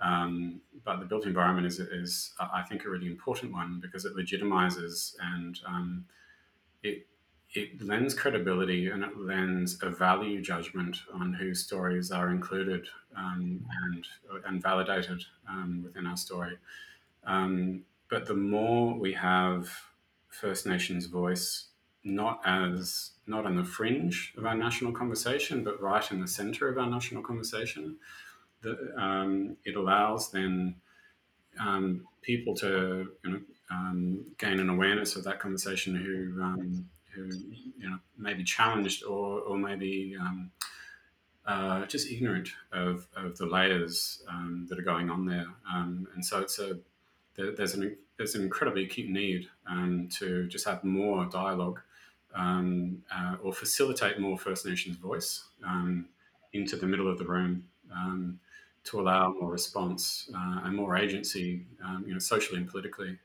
Um, 0.00 0.60
but 0.84 1.00
the 1.00 1.06
built 1.06 1.24
environment 1.24 1.66
is, 1.66 1.80
is, 1.80 2.34
I 2.38 2.60
think, 2.60 2.84
a 2.84 2.90
really 2.90 3.06
important 3.06 3.50
one 3.50 3.80
because 3.80 4.04
it 4.04 4.14
legitimizes 4.14 5.14
and 5.18 5.58
um, 5.66 6.04
it 6.82 7.06
it 7.54 7.80
lends 7.80 8.12
credibility 8.12 8.88
and 8.88 9.02
it 9.02 9.16
lends 9.16 9.78
a 9.82 9.88
value 9.88 10.42
judgment 10.42 10.98
on 11.14 11.32
whose 11.32 11.64
stories 11.64 12.10
are 12.10 12.30
included 12.30 12.86
um, 13.16 13.64
and 13.84 14.04
and 14.46 14.62
validated 14.62 15.22
um, 15.48 15.82
within 15.84 16.06
our 16.06 16.16
story. 16.16 16.58
Um, 17.24 17.84
but 18.08 18.26
the 18.26 18.34
more 18.34 18.94
we 18.94 19.12
have 19.14 19.68
First 20.28 20.66
Nations 20.66 21.06
voice, 21.06 21.68
not 22.04 22.40
as 22.44 23.12
not 23.26 23.46
on 23.46 23.56
the 23.56 23.64
fringe 23.64 24.34
of 24.36 24.46
our 24.46 24.54
national 24.54 24.92
conversation, 24.92 25.64
but 25.64 25.80
right 25.80 26.10
in 26.12 26.20
the 26.20 26.28
centre 26.28 26.68
of 26.68 26.78
our 26.78 26.88
national 26.88 27.22
conversation, 27.22 27.96
the, 28.62 28.94
um, 28.96 29.56
it 29.64 29.76
allows 29.76 30.30
then 30.30 30.76
um, 31.58 32.06
people 32.22 32.54
to 32.54 33.08
you 33.24 33.30
know, 33.30 33.40
um, 33.70 34.24
gain 34.38 34.60
an 34.60 34.68
awareness 34.68 35.16
of 35.16 35.24
that 35.24 35.40
conversation 35.40 35.94
who 35.94 36.40
who 37.16 37.30
you 37.78 37.88
know 37.88 37.98
may 38.18 38.34
be 38.34 38.44
challenged 38.44 39.04
or 39.04 39.40
or 39.40 39.56
maybe 39.58 40.16
um, 40.20 40.50
uh, 41.46 41.86
just 41.86 42.10
ignorant 42.10 42.48
of, 42.72 43.06
of 43.16 43.38
the 43.38 43.46
layers 43.46 44.22
um, 44.28 44.66
that 44.68 44.78
are 44.78 44.82
going 44.82 45.10
on 45.10 45.24
there. 45.24 45.46
Um, 45.72 46.08
and 46.14 46.24
so 46.24 46.40
it's 46.40 46.58
a 46.58 46.78
there, 47.36 47.52
there's 47.52 47.74
an 47.74 47.96
there's 48.16 48.34
an 48.34 48.42
incredibly 48.42 48.84
acute 48.84 49.08
need 49.08 49.48
um, 49.68 50.08
to 50.18 50.46
just 50.48 50.64
have 50.66 50.82
more 50.84 51.26
dialogue 51.26 51.80
um, 52.34 53.02
uh, 53.14 53.36
or 53.42 53.52
facilitate 53.52 54.18
more 54.18 54.38
First 54.38 54.66
Nations 54.66 54.96
voice 54.96 55.44
um, 55.64 56.08
into 56.52 56.76
the 56.76 56.86
middle 56.86 57.10
of 57.10 57.18
the 57.18 57.24
room. 57.24 57.64
to 58.84 59.00
allow 59.00 59.32
more 59.32 59.50
response 59.50 60.30
uh, 60.32 60.60
and 60.64 60.76
more 60.76 60.96
agency, 60.96 61.66
you 62.06 62.12
know, 62.12 62.20
socially 62.20 62.60
and 62.60 62.68
politically, 62.68 63.18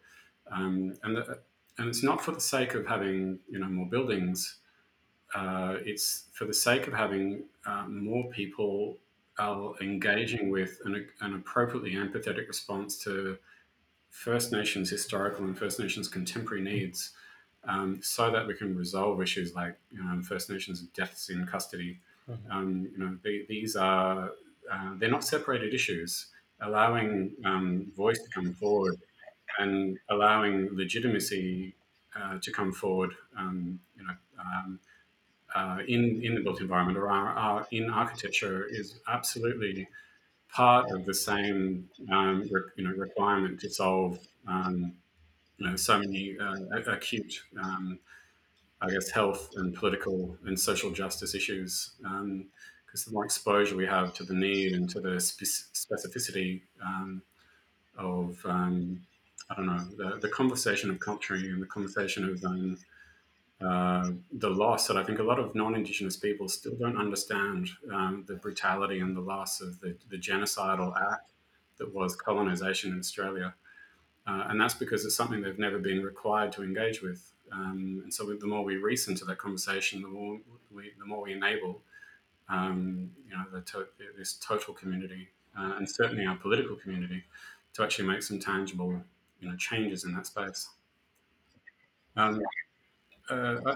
and 0.52 1.18
the, 1.18 1.40
and 1.78 1.88
it's 1.88 2.04
not 2.04 2.24
for 2.24 2.32
the 2.32 2.42
sake 2.42 2.74
of 2.74 2.86
having 2.86 3.40
you 3.50 3.60
know 3.60 3.68
more 3.68 3.88
buildings. 3.88 4.58
Uh, 5.34 5.78
it's 5.86 6.26
for 6.34 6.46
the 6.46 6.54
sake 6.54 6.88
of 6.88 6.94
having 6.94 7.44
um, 7.66 8.04
more 8.04 8.30
people 8.32 8.98
are 9.40 9.74
engaging 9.82 10.50
with 10.50 10.78
an, 10.84 11.08
an, 11.22 11.36
appropriately 11.36 11.94
empathetic 11.94 12.50
response 12.50 13.02
to 13.02 13.38
First 14.10 14.52
Nations 14.52 14.90
historical 14.90 15.46
and 15.46 15.58
First 15.58 15.80
Nations 15.80 16.10
contemporary 16.10 16.62
needs, 16.62 17.12
um, 17.64 18.00
so 18.04 18.30
that 18.30 18.46
we 18.46 18.54
can 18.56 18.78
resolve 18.78 19.22
issues 19.22 19.56
like 19.56 19.78
you 19.92 20.04
know, 20.04 20.22
First 20.22 20.50
Nations 20.50 20.82
deaths 20.94 21.30
in 21.30 21.46
custody. 21.48 22.00
Mm-hmm. 22.30 22.52
Um, 22.52 22.90
you 22.92 23.00
know, 23.00 23.18
they, 23.24 23.46
these 23.48 23.76
are 23.76 24.32
uh, 24.72 24.92
they're 24.98 25.10
not 25.10 25.24
separated 25.24 25.74
issues. 25.74 26.28
Allowing 26.64 27.32
um, 27.44 27.92
voice 27.96 28.20
to 28.22 28.30
come 28.30 28.54
forward 28.54 28.96
and 29.60 29.98
allowing 30.10 30.70
legitimacy 30.74 31.76
uh, 32.16 32.38
to 32.40 32.52
come 32.52 32.72
forward, 32.74 33.12
um, 33.38 33.80
you 33.98 34.04
know, 34.06 34.14
um, 34.40 34.80
uh, 35.56 35.80
in 35.88 36.22
in 36.24 36.36
the 36.36 36.42
built 36.42 36.62
environment. 36.62 36.98
Or 36.98 37.10
our, 37.10 37.30
our, 37.30 37.68
in 37.72 37.90
architecture 37.90 38.66
is 38.70 39.00
absolutely 39.08 39.88
part 40.50 40.92
of 40.92 41.06
the 41.06 41.14
same 41.14 41.90
um, 42.12 42.48
re, 42.52 42.62
you 42.76 42.84
know 42.84 42.92
requirement 42.92 43.60
to 43.62 43.70
solve 43.70 44.20
um, 44.48 44.94
you 45.58 45.68
know 45.70 45.76
so 45.76 46.00
many 46.00 46.38
uh, 46.40 46.58
acute 46.88 47.42
um, 47.62 48.00
I 48.82 48.90
guess 48.90 49.10
health 49.10 49.52
and 49.56 49.74
political 49.74 50.38
and 50.46 50.60
social 50.60 50.92
justice 50.92 51.36
issues 51.36 51.92
because 52.00 53.06
the 53.06 53.12
more 53.12 53.24
exposure 53.24 53.76
we 53.76 53.86
have 53.86 54.14
to 54.16 54.24
the 54.24 54.34
need 54.34 54.74
and 54.74 54.90
to 54.90 55.00
the 55.00 55.20
spe- 55.20 55.72
specificity 55.74 56.62
um, 56.84 57.22
of 57.98 58.44
um, 58.46 59.02
I 59.52 59.56
don't 59.56 59.66
know, 59.66 59.80
the, 59.98 60.18
the 60.18 60.30
conversation 60.30 60.90
of 60.90 61.00
country 61.00 61.50
and 61.50 61.62
the 61.62 61.66
conversation 61.66 62.30
of 62.30 62.44
um, 62.46 62.78
uh, 63.62 64.12
the 64.32 64.50
loss 64.50 64.88
that 64.88 64.98
I 64.98 65.04
think 65.04 65.20
a 65.20 65.24
lot 65.24 65.40
of 65.40 65.54
non-Indigenous 65.54 66.16
people 66.16 66.48
still 66.48 66.74
don't 66.80 66.98
understand 66.98 67.70
um, 67.94 68.24
the 68.28 68.36
brutality 68.36 69.02
and 69.02 69.16
the 69.16 69.22
loss 69.22 69.62
of 69.62 69.80
the, 69.82 69.96
the, 70.10 70.18
genocidal 70.18 70.94
act 71.12 71.32
that 71.78 71.94
was 71.94 72.16
colonization 72.16 72.92
in 72.92 73.00
Australia. 73.00 73.54
Uh, 74.26 74.46
and 74.48 74.60
that's 74.60 74.74
because 74.74 75.06
it's 75.06 75.16
something 75.16 75.42
they've 75.42 75.60
never 75.60 75.80
been 75.80 76.02
required 76.02 76.52
to 76.54 76.64
engage 76.64 77.02
with. 77.02 77.32
Um, 77.52 78.02
and 78.04 78.14
so 78.14 78.26
the 78.34 78.48
more 78.48 78.64
we 78.64 78.78
recent 78.78 79.18
to 79.18 79.26
that 79.26 79.38
conversation, 79.38 80.02
the 80.02 80.08
more 80.08 80.40
we, 80.74 80.92
the 80.98 81.06
more 81.06 81.22
we 81.22 81.34
enable, 81.34 81.82
um, 82.50 83.12
you 83.28 83.36
know, 83.36 83.60
to, 83.60 83.86
this 84.18 84.34
total 84.34 84.74
community 84.74 85.28
uh, 85.60 85.74
and 85.78 85.90
certainly 85.90 86.26
our 86.26 86.36
political 86.36 86.76
community 86.78 87.24
to 87.74 87.84
actually 87.84 88.08
make 88.08 88.24
some 88.24 88.40
tangible 88.40 89.02
you 89.42 89.50
know 89.50 89.56
changes 89.58 90.06
in 90.06 90.14
that 90.14 90.28
space. 90.28 90.70
Um, 92.16 92.42
uh, 93.30 93.58
uh, 93.66 93.76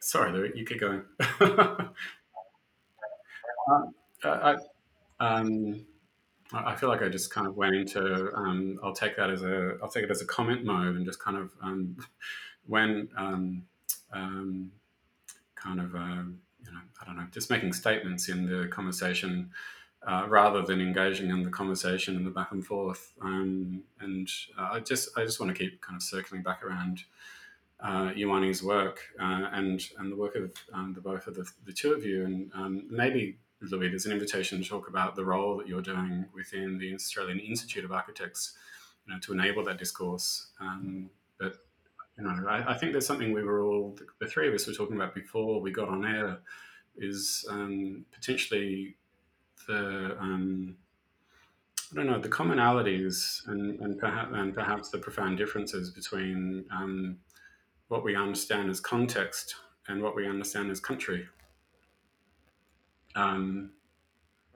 sorry, 0.00 0.32
Louis, 0.32 0.52
you 0.54 0.64
keep 0.64 0.80
going. 0.80 1.02
Um, 3.68 3.94
I, 4.22 4.56
um, 5.18 5.84
I 6.52 6.76
feel 6.76 6.88
like 6.88 7.02
I 7.02 7.08
just 7.08 7.32
kind 7.32 7.46
of 7.46 7.56
went 7.56 7.74
into. 7.74 8.32
Um, 8.34 8.78
I'll 8.82 8.94
take 8.94 9.16
that 9.16 9.30
as 9.30 9.42
a. 9.42 9.76
I'll 9.82 9.88
take 9.88 10.04
it 10.04 10.10
as 10.10 10.22
a 10.22 10.26
comment 10.26 10.64
mode 10.64 10.94
and 10.94 11.04
just 11.04 11.18
kind 11.18 11.36
of 11.36 11.50
um, 11.60 11.96
when 12.66 13.08
um, 13.16 13.64
um, 14.12 14.70
kind 15.56 15.80
of 15.80 15.94
uh, 15.94 16.22
you 16.64 16.72
know 16.72 16.80
I 17.00 17.06
don't 17.06 17.16
know, 17.16 17.26
just 17.32 17.50
making 17.50 17.72
statements 17.72 18.28
in 18.28 18.46
the 18.46 18.68
conversation 18.68 19.50
uh, 20.06 20.24
rather 20.28 20.62
than 20.62 20.80
engaging 20.80 21.30
in 21.30 21.42
the 21.42 21.50
conversation 21.50 22.16
and 22.16 22.24
the 22.24 22.30
back 22.30 22.52
and 22.52 22.64
forth. 22.64 23.12
Um, 23.20 23.82
and 24.00 24.28
uh, 24.56 24.70
I 24.72 24.80
just 24.80 25.10
I 25.18 25.24
just 25.24 25.40
want 25.40 25.54
to 25.54 25.58
keep 25.58 25.80
kind 25.80 25.96
of 25.96 26.02
circling 26.02 26.42
back 26.42 26.62
around 26.64 27.04
uh, 27.80 28.12
work 28.64 29.00
uh, 29.20 29.48
and 29.52 29.82
and 29.98 30.12
the 30.12 30.16
work 30.16 30.36
of 30.36 30.52
um, 30.72 30.94
the 30.94 31.00
both 31.00 31.26
of 31.26 31.34
the, 31.34 31.46
the 31.64 31.72
two 31.72 31.92
of 31.92 32.04
you, 32.04 32.24
and 32.24 32.50
um, 32.54 32.86
maybe 32.88 33.38
Louis, 33.60 33.88
there's 33.88 34.06
an 34.06 34.12
invitation 34.12 34.62
to 34.62 34.68
talk 34.68 34.88
about 34.88 35.16
the 35.16 35.24
role 35.24 35.56
that 35.56 35.66
you're 35.66 35.82
doing 35.82 36.26
within 36.34 36.78
the 36.78 36.94
Australian 36.94 37.40
Institute 37.40 37.84
of 37.84 37.92
Architects, 37.92 38.56
you 39.06 39.12
know, 39.12 39.20
to 39.20 39.32
enable 39.32 39.64
that 39.64 39.78
discourse. 39.78 40.48
Um, 40.60 41.10
but 41.38 41.56
you 42.18 42.24
know, 42.24 42.48
I, 42.48 42.72
I, 42.72 42.78
think 42.78 42.92
there's 42.92 43.06
something 43.06 43.32
we 43.32 43.42
were 43.42 43.62
all 43.62 43.96
the, 44.20 44.26
three 44.26 44.48
of 44.48 44.54
us 44.54 44.66
were 44.66 44.72
talking 44.72 44.96
about 44.96 45.14
before 45.14 45.60
we 45.60 45.70
got 45.70 45.88
on 45.88 46.06
air 46.06 46.38
is 46.96 47.44
um, 47.50 48.06
potentially 48.12 48.96
the 49.66 50.16
um, 50.20 50.76
I 51.92 51.96
don't 51.96 52.06
know 52.06 52.18
the 52.20 52.28
commonalities 52.28 53.46
and 53.46 53.80
and 53.80 53.98
perhaps 53.98 54.30
and 54.32 54.54
perhaps 54.54 54.90
the 54.90 54.98
profound 54.98 55.38
differences 55.38 55.90
between 55.90 56.64
um, 56.70 57.18
what 57.88 58.04
we 58.04 58.16
understand 58.16 58.70
as 58.70 58.80
context 58.80 59.54
and 59.88 60.02
what 60.02 60.16
we 60.16 60.26
understand 60.26 60.70
as 60.70 60.80
country. 60.80 61.26
Um, 63.14 63.70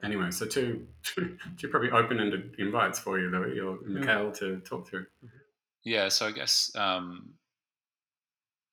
anyway, 0.03 0.31
so 0.31 0.45
two, 0.47 0.87
two, 1.03 1.39
two 1.57 1.69
probably 1.69 1.91
open-ended 1.91 2.57
invites 2.59 2.99
for 2.99 3.19
you, 3.19 3.29
Louis 3.31 3.59
or 3.61 3.79
Mikhail, 3.87 4.33
to 4.33 4.59
talk 4.61 4.89
through. 4.89 5.07
Yeah, 5.83 6.09
so 6.09 6.27
I 6.27 6.33
guess 6.33 6.73
um, 6.75 7.31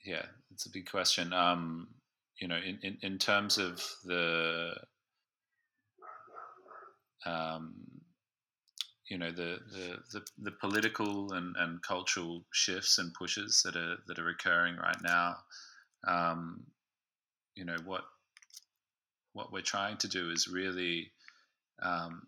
yeah, 0.03 0.25
it's 0.51 0.65
a 0.65 0.69
big 0.69 0.89
question. 0.89 1.31
Um, 1.31 1.89
you 2.39 2.47
know, 2.47 2.57
in, 2.57 2.79
in, 2.81 2.97
in 3.01 3.17
terms 3.17 3.57
of 3.57 3.81
the 4.03 4.73
um, 7.25 7.73
you 9.09 9.17
know 9.17 9.31
the, 9.31 9.59
the, 9.71 9.97
the, 10.11 10.25
the, 10.37 10.51
political 10.51 11.33
and, 11.33 11.55
and 11.57 11.81
cultural 11.81 12.43
shifts 12.51 12.97
and 12.97 13.13
pushes 13.13 13.61
that 13.63 13.75
are 13.75 13.97
that 14.07 14.19
are 14.19 14.29
occurring 14.29 14.75
right 14.75 15.01
now. 15.01 15.37
Um, 16.07 16.63
you 17.55 17.65
know 17.65 17.77
what 17.85 18.03
what 19.33 19.51
we're 19.51 19.61
trying 19.61 19.97
to 19.97 20.07
do 20.07 20.29
is 20.29 20.47
really 20.47 21.11
um, 21.81 22.21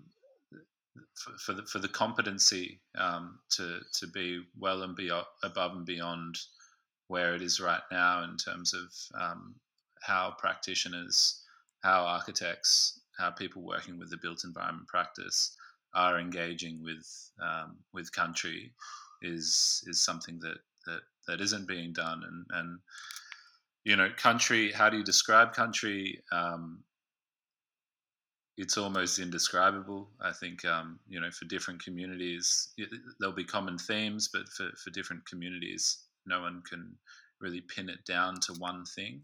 for, 1.16 1.38
for, 1.38 1.54
the 1.54 1.64
for 1.64 1.80
the 1.80 1.88
competency 1.88 2.80
um, 2.98 3.40
to 3.52 3.80
to 4.00 4.08
be 4.08 4.44
well 4.58 4.84
and 4.84 4.96
be 4.96 5.12
above 5.44 5.74
and 5.74 5.86
beyond 5.86 6.38
where 7.08 7.34
it 7.34 7.42
is 7.42 7.60
right 7.60 7.82
now 7.92 8.24
in 8.24 8.38
terms 8.38 8.74
of 8.74 9.20
um, 9.20 9.56
how 10.02 10.34
practitioners, 10.38 11.44
how 11.84 12.04
architects, 12.04 12.99
how 13.20 13.30
people 13.30 13.62
working 13.62 14.00
with 14.00 14.10
the 14.10 14.18
built 14.18 14.44
environment 14.46 14.88
practice 14.88 15.56
are 15.94 16.20
engaging 16.20 16.82
with 16.84 17.06
um, 17.42 17.78
with 17.94 18.12
country 18.12 18.74
is 19.22 19.84
is 19.88 20.04
something 20.04 20.40
that 20.42 20.58
that 20.86 21.02
that 21.28 21.42
isn't 21.42 21.68
being 21.68 21.94
done. 21.94 22.24
And 22.24 22.46
and 22.52 22.80
you 23.84 23.96
know 23.96 24.10
country 24.18 24.72
how 24.72 24.90
do 24.90 24.98
you 24.98 25.04
describe 25.04 25.54
country? 25.54 26.22
Um, 26.32 26.84
it's 28.58 28.78
almost 28.78 29.20
indescribable. 29.20 30.10
I 30.22 30.32
think 30.32 30.66
um, 30.66 31.00
you 31.08 31.20
know 31.20 31.32
for 31.32 31.46
different 31.46 31.84
communities 31.84 32.70
it, 32.78 32.90
there'll 33.20 33.36
be 33.36 33.46
common 33.46 33.78
themes 33.78 34.30
but 34.32 34.50
for, 34.50 34.70
for 34.84 34.90
different 34.92 35.26
communities 35.26 36.04
no 36.26 36.42
one 36.42 36.62
can 36.70 36.96
really 37.42 37.62
pin 37.62 37.90
it 37.90 38.04
down 38.06 38.36
to 38.42 38.54
one 38.54 38.84
thing. 38.86 39.22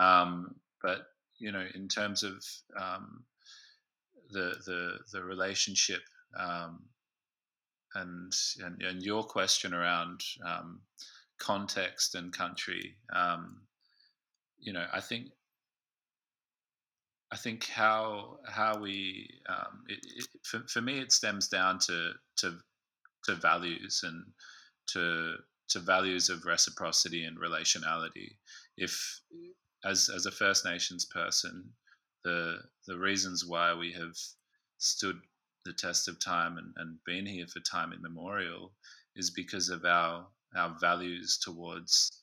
Um, 0.00 0.54
but 0.82 1.06
you 1.42 1.50
know 1.52 1.66
in 1.74 1.88
terms 1.88 2.22
of 2.22 2.42
um, 2.80 3.24
the 4.30 4.54
the 4.64 4.98
the 5.12 5.22
relationship 5.22 6.02
um, 6.38 6.80
and, 7.94 8.32
and, 8.64 8.80
and 8.82 9.02
your 9.02 9.22
question 9.22 9.74
around 9.74 10.22
um, 10.46 10.80
context 11.38 12.14
and 12.14 12.32
country. 12.32 12.94
Um, 13.12 13.62
you 14.58 14.72
know, 14.72 14.86
I 14.92 15.00
think 15.00 15.26
I 17.32 17.36
think 17.36 17.66
how 17.66 18.38
how 18.46 18.78
we 18.78 19.28
um, 19.48 19.84
it, 19.88 19.98
it, 20.16 20.26
for, 20.44 20.62
for 20.68 20.80
me 20.80 21.00
it 21.00 21.12
stems 21.12 21.48
down 21.48 21.78
to 21.80 22.12
to 22.36 22.58
to 23.24 23.34
values 23.34 24.02
and 24.04 24.24
to 24.88 25.34
to 25.70 25.80
values 25.80 26.30
of 26.30 26.44
reciprocity 26.44 27.24
and 27.24 27.36
relationality. 27.38 28.36
If 28.76 29.20
as 29.84 30.08
as 30.14 30.26
a 30.26 30.30
First 30.30 30.64
Nations 30.64 31.04
person, 31.04 31.70
the 32.24 32.58
the 32.86 32.98
reasons 32.98 33.44
why 33.46 33.74
we 33.74 33.92
have 33.92 34.16
stood 34.78 35.20
the 35.64 35.72
test 35.72 36.08
of 36.08 36.18
time 36.18 36.58
and, 36.58 36.72
and 36.76 36.98
been 37.06 37.24
here 37.26 37.46
for 37.46 37.60
time 37.60 37.92
immemorial 37.92 38.72
is 39.16 39.30
because 39.30 39.68
of 39.68 39.84
our 39.84 40.26
our 40.56 40.76
values 40.80 41.38
towards 41.42 42.22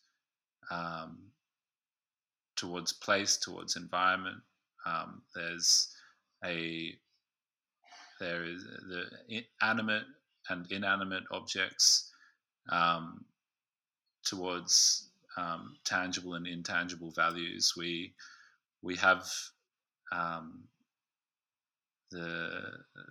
um, 0.71 1.17
towards 2.55 2.93
place, 2.93 3.37
towards 3.37 3.75
environment. 3.75 4.41
Um, 4.85 5.21
there's 5.35 5.93
a 6.45 6.93
there 8.19 8.43
is 8.43 8.63
the 8.63 9.43
animate 9.61 10.03
and 10.49 10.69
inanimate 10.71 11.23
objects 11.31 12.11
um, 12.69 13.23
towards 14.25 15.08
um, 15.39 15.75
tangible 15.85 16.33
and 16.33 16.47
intangible 16.47 17.11
values. 17.11 17.73
We 17.77 18.13
we 18.81 18.95
have 18.97 19.25
um, 20.11 20.63
the, 22.11 22.61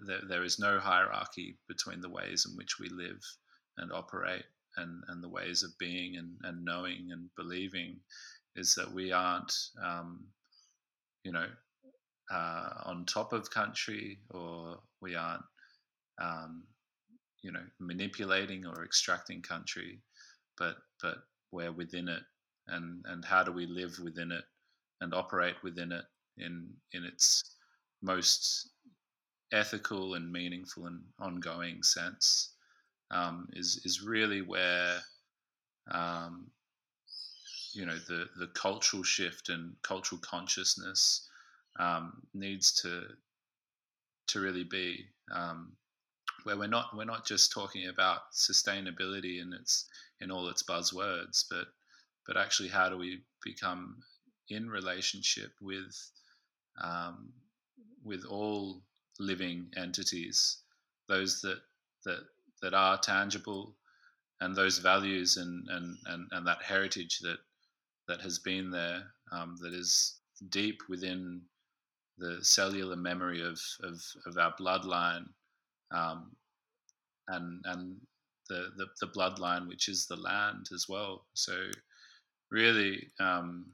the, 0.06 0.18
there 0.28 0.42
is 0.42 0.58
no 0.58 0.78
hierarchy 0.78 1.56
between 1.68 2.00
the 2.00 2.08
ways 2.08 2.46
in 2.48 2.56
which 2.56 2.78
we 2.80 2.88
live 2.88 3.20
and 3.76 3.92
operate 3.92 4.44
and, 4.76 5.02
and 5.08 5.22
the 5.22 5.28
ways 5.28 5.62
of 5.62 5.76
being 5.78 6.16
and, 6.16 6.32
and 6.42 6.64
knowing 6.64 7.08
and 7.12 7.28
believing 7.36 8.00
is 8.56 8.74
that 8.74 8.92
we 8.92 9.12
aren't 9.12 9.52
um, 9.82 10.24
you 11.24 11.32
know 11.32 11.46
uh, 12.32 12.68
on 12.84 13.04
top 13.04 13.32
of 13.32 13.50
country 13.50 14.18
or 14.30 14.78
we 15.00 15.14
aren't 15.14 15.44
um, 16.20 16.64
you 17.42 17.52
know 17.52 17.62
manipulating 17.78 18.66
or 18.66 18.84
extracting 18.84 19.42
country 19.42 20.00
but 20.56 20.76
but 21.00 21.18
we're 21.52 21.72
within 21.72 22.08
it 22.08 22.22
and 22.68 23.04
and 23.06 23.24
how 23.24 23.42
do 23.42 23.52
we 23.52 23.66
live 23.66 23.98
within 24.02 24.30
it 24.32 24.44
and 25.00 25.14
operate 25.14 25.56
within 25.62 25.92
it 25.92 26.04
in 26.38 26.68
in 26.92 27.04
its 27.04 27.56
most 28.02 28.70
ethical 29.52 30.14
and 30.14 30.30
meaningful 30.30 30.86
and 30.86 31.00
ongoing 31.18 31.82
sense 31.82 32.54
um, 33.10 33.48
is 33.52 33.80
is 33.84 34.02
really 34.02 34.42
where 34.42 34.98
um, 35.90 36.50
you 37.72 37.86
know 37.86 37.96
the 38.08 38.26
the 38.38 38.48
cultural 38.48 39.02
shift 39.02 39.48
and 39.48 39.74
cultural 39.82 40.20
consciousness 40.20 41.28
um, 41.78 42.22
needs 42.34 42.72
to 42.72 43.02
to 44.26 44.40
really 44.40 44.64
be 44.64 45.06
um, 45.32 45.72
where 46.44 46.56
we're 46.56 46.66
not 46.66 46.96
we're 46.96 47.04
not 47.04 47.26
just 47.26 47.52
talking 47.52 47.88
about 47.88 48.32
sustainability 48.32 49.40
in 49.40 49.52
its 49.52 49.86
in 50.20 50.30
all 50.30 50.48
its 50.48 50.62
buzzwords, 50.62 51.44
but 51.50 51.66
but 52.26 52.36
actually 52.36 52.68
how 52.68 52.88
do 52.88 52.96
we 52.96 53.22
become 53.42 53.96
in 54.50 54.68
relationship 54.68 55.52
with 55.60 55.94
um, 56.82 57.32
with 58.04 58.24
all 58.24 58.82
living 59.18 59.70
entities, 59.76 60.58
those 61.08 61.40
that 61.42 61.58
that 62.04 62.20
that 62.62 62.74
are 62.74 62.98
tangible, 62.98 63.76
and 64.40 64.54
those 64.54 64.78
values 64.78 65.36
and 65.36 65.68
and 65.68 65.96
and, 66.06 66.28
and 66.32 66.46
that 66.46 66.62
heritage 66.62 67.18
that 67.20 67.38
that 68.06 68.20
has 68.20 68.38
been 68.38 68.70
there, 68.70 69.02
um, 69.32 69.56
that 69.60 69.74
is 69.74 70.20
deep 70.48 70.80
within 70.88 71.42
the 72.16 72.38
cellular 72.42 72.96
memory 72.96 73.42
of 73.42 73.60
of, 73.82 74.00
of 74.26 74.38
our 74.38 74.54
bloodline, 74.58 75.26
um, 75.92 76.32
and 77.28 77.62
and 77.64 77.96
the, 78.48 78.70
the, 78.76 78.86
the 79.00 79.06
bloodline, 79.08 79.68
which 79.68 79.88
is 79.88 80.06
the 80.06 80.16
land 80.16 80.66
as 80.74 80.86
well. 80.88 81.26
So 81.34 81.54
really, 82.50 83.10
um, 83.20 83.66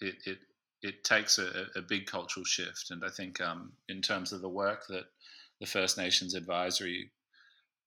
it, 0.00 0.14
it 0.26 0.38
it 0.82 1.04
takes 1.04 1.38
a, 1.38 1.66
a, 1.76 1.82
big 1.82 2.06
cultural 2.06 2.44
shift. 2.44 2.90
And 2.90 3.02
I 3.04 3.10
think 3.10 3.38
um, 3.40 3.72
in 3.90 4.00
terms 4.00 4.32
of 4.32 4.40
the 4.40 4.48
work 4.48 4.86
that 4.88 5.04
the 5.60 5.66
First 5.66 5.98
Nations 5.98 6.34
Advisory 6.34 7.10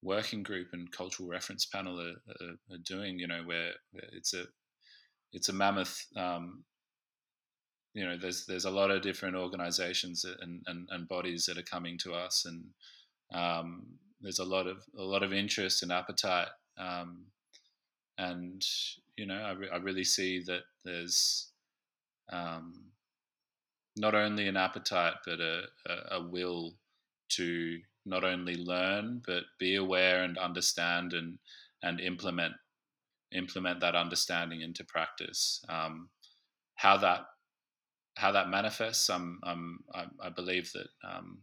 Working 0.03 0.43
Group 0.43 0.67
and 0.73 0.91
Cultural 0.91 1.27
Reference 1.27 1.65
Panel 1.65 1.99
are, 1.99 2.13
are, 2.45 2.75
are 2.75 2.77
doing, 2.85 3.17
you 3.17 3.25
know, 3.27 3.41
where, 3.45 3.71
it's 4.11 4.35
a 4.35 4.43
it's 5.31 5.49
a 5.49 5.53
mammoth. 5.53 6.05
Um, 6.15 6.63
you 7.93 8.05
know, 8.05 8.17
there's 8.17 8.45
there's 8.45 8.65
a 8.65 8.71
lot 8.71 8.91
of 8.91 9.01
different 9.01 9.35
organisations 9.35 10.25
and, 10.25 10.63
and, 10.65 10.87
and 10.91 11.07
bodies 11.07 11.45
that 11.45 11.57
are 11.57 11.63
coming 11.63 11.97
to 11.99 12.13
us, 12.13 12.45
and 12.45 12.63
um, 13.33 13.85
there's 14.21 14.39
a 14.39 14.45
lot 14.45 14.67
of 14.67 14.83
a 14.97 15.03
lot 15.03 15.21
of 15.21 15.31
interest 15.31 15.83
and 15.83 15.91
appetite, 15.91 16.47
um, 16.77 17.25
and 18.17 18.65
you 19.15 19.27
know 19.27 19.35
I, 19.35 19.51
re- 19.51 19.69
I, 19.71 19.77
really 19.77 20.03
see 20.03 20.41
that 20.43 20.61
there's 20.83 21.51
um, 22.31 22.85
not 23.95 24.15
only 24.15 24.47
an 24.47 24.57
appetite 24.57 25.15
but 25.25 25.39
a, 25.39 25.63
a, 25.87 26.17
a, 26.17 26.27
will 26.27 26.73
to 27.29 27.79
not 28.05 28.23
only 28.23 28.55
learn 28.55 29.21
but 29.25 29.43
be 29.59 29.75
aware 29.75 30.23
and 30.23 30.37
understand 30.37 31.13
and 31.13 31.37
and 31.83 31.99
implement 31.99 32.53
implement 33.31 33.81
that 33.81 33.95
understanding 33.95 34.61
into 34.61 34.83
practice. 34.83 35.63
Um, 35.69 36.09
how 36.75 36.97
that 36.97 37.25
how 38.15 38.31
that 38.31 38.49
manifests, 38.49 39.09
um, 39.09 39.39
um, 39.43 39.79
I, 39.93 40.05
I 40.21 40.29
believe 40.29 40.71
that 40.73 40.87
um, 41.07 41.39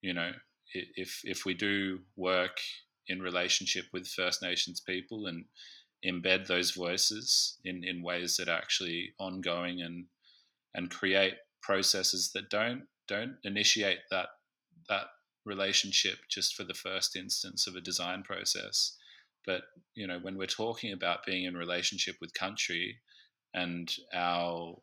you 0.00 0.14
know 0.14 0.32
if 0.74 1.20
if 1.24 1.44
we 1.44 1.54
do 1.54 2.00
work 2.16 2.58
in 3.08 3.20
relationship 3.20 3.86
with 3.92 4.06
First 4.06 4.42
Nations 4.42 4.80
people 4.80 5.26
and 5.26 5.44
embed 6.06 6.46
those 6.46 6.70
voices 6.70 7.58
in, 7.64 7.84
in 7.84 8.02
ways 8.02 8.36
that 8.36 8.48
are 8.48 8.56
actually 8.56 9.12
ongoing 9.18 9.82
and 9.82 10.06
and 10.74 10.90
create 10.90 11.34
processes 11.62 12.30
that 12.32 12.48
don't 12.48 12.84
don't 13.08 13.36
initiate 13.44 13.98
that 14.10 14.28
that 14.88 15.06
relationship 15.44 16.18
just 16.28 16.54
for 16.54 16.64
the 16.64 16.74
first 16.74 17.16
instance 17.16 17.66
of 17.66 17.74
a 17.74 17.80
design 17.80 18.22
process. 18.22 18.96
But 19.44 19.62
you 19.94 20.06
know 20.06 20.18
when 20.20 20.36
we're 20.36 20.46
talking 20.46 20.92
about 20.92 21.26
being 21.26 21.44
in 21.44 21.56
relationship 21.56 22.16
with 22.20 22.32
country 22.32 22.98
and 23.52 23.92
our 24.14 24.76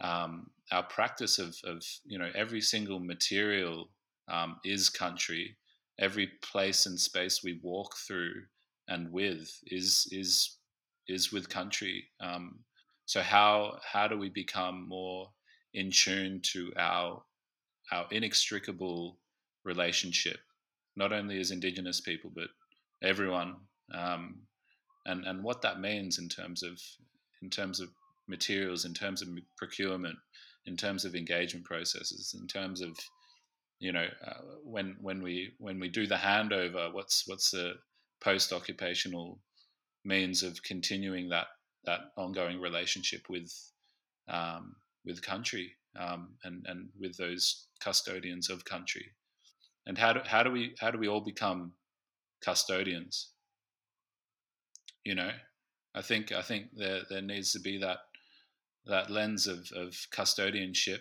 um, 0.00 0.50
our 0.72 0.82
practice 0.82 1.38
of, 1.38 1.56
of 1.64 1.82
you 2.04 2.18
know 2.18 2.30
every 2.34 2.60
single 2.60 3.00
material 3.00 3.90
um, 4.28 4.56
is 4.64 4.90
country. 4.90 5.56
Every 5.98 6.28
place 6.42 6.86
and 6.86 6.98
space 6.98 7.42
we 7.42 7.60
walk 7.62 7.96
through 7.96 8.34
and 8.88 9.12
with 9.12 9.50
is 9.66 10.08
is 10.10 10.56
is 11.06 11.32
with 11.32 11.48
country. 11.48 12.04
Um, 12.20 12.60
so 13.06 13.22
how 13.22 13.78
how 13.90 14.08
do 14.08 14.18
we 14.18 14.28
become 14.28 14.88
more 14.88 15.30
in 15.74 15.90
tune 15.90 16.40
to 16.52 16.72
our 16.76 17.22
our 17.92 18.06
inextricable 18.10 19.18
relationship, 19.64 20.38
not 20.96 21.12
only 21.12 21.38
as 21.40 21.50
Indigenous 21.50 22.00
people 22.00 22.30
but 22.34 22.48
everyone, 23.02 23.56
um, 23.94 24.40
and 25.06 25.24
and 25.24 25.42
what 25.42 25.62
that 25.62 25.80
means 25.80 26.18
in 26.18 26.28
terms 26.28 26.62
of 26.62 26.80
in 27.42 27.50
terms 27.50 27.80
of 27.80 27.88
materials, 28.28 28.84
in 28.84 28.94
terms 28.94 29.22
of 29.22 29.28
procurement, 29.56 30.16
in 30.66 30.76
terms 30.76 31.04
of 31.04 31.14
engagement 31.14 31.64
processes, 31.64 32.34
in 32.38 32.46
terms 32.46 32.80
of 32.80 32.98
you 33.80 33.92
know, 33.92 34.06
uh, 34.26 34.40
when 34.64 34.96
when 35.00 35.22
we 35.22 35.52
when 35.58 35.78
we 35.78 35.88
do 35.88 36.06
the 36.06 36.16
handover, 36.16 36.92
what's 36.92 37.24
what's 37.26 37.50
the 37.50 37.74
post 38.20 38.52
occupational 38.52 39.40
means 40.04 40.42
of 40.42 40.62
continuing 40.62 41.28
that 41.28 41.46
that 41.84 42.00
ongoing 42.16 42.60
relationship 42.60 43.22
with 43.28 43.52
um, 44.28 44.74
with 45.04 45.22
country 45.22 45.72
um, 45.98 46.34
and 46.42 46.66
and 46.66 46.88
with 46.98 47.16
those 47.16 47.68
custodians 47.80 48.50
of 48.50 48.64
country, 48.64 49.06
and 49.86 49.96
how 49.96 50.12
do 50.12 50.20
how 50.26 50.42
do 50.42 50.50
we 50.50 50.74
how 50.80 50.90
do 50.90 50.98
we 50.98 51.08
all 51.08 51.24
become 51.24 51.72
custodians? 52.42 53.30
You 55.04 55.14
know, 55.14 55.30
I 55.94 56.02
think 56.02 56.32
I 56.32 56.42
think 56.42 56.66
there 56.74 57.02
there 57.08 57.22
needs 57.22 57.52
to 57.52 57.60
be 57.60 57.78
that 57.78 57.98
that 58.86 59.10
lens 59.10 59.46
of 59.46 59.70
of 59.74 59.94
custodianship, 60.14 61.00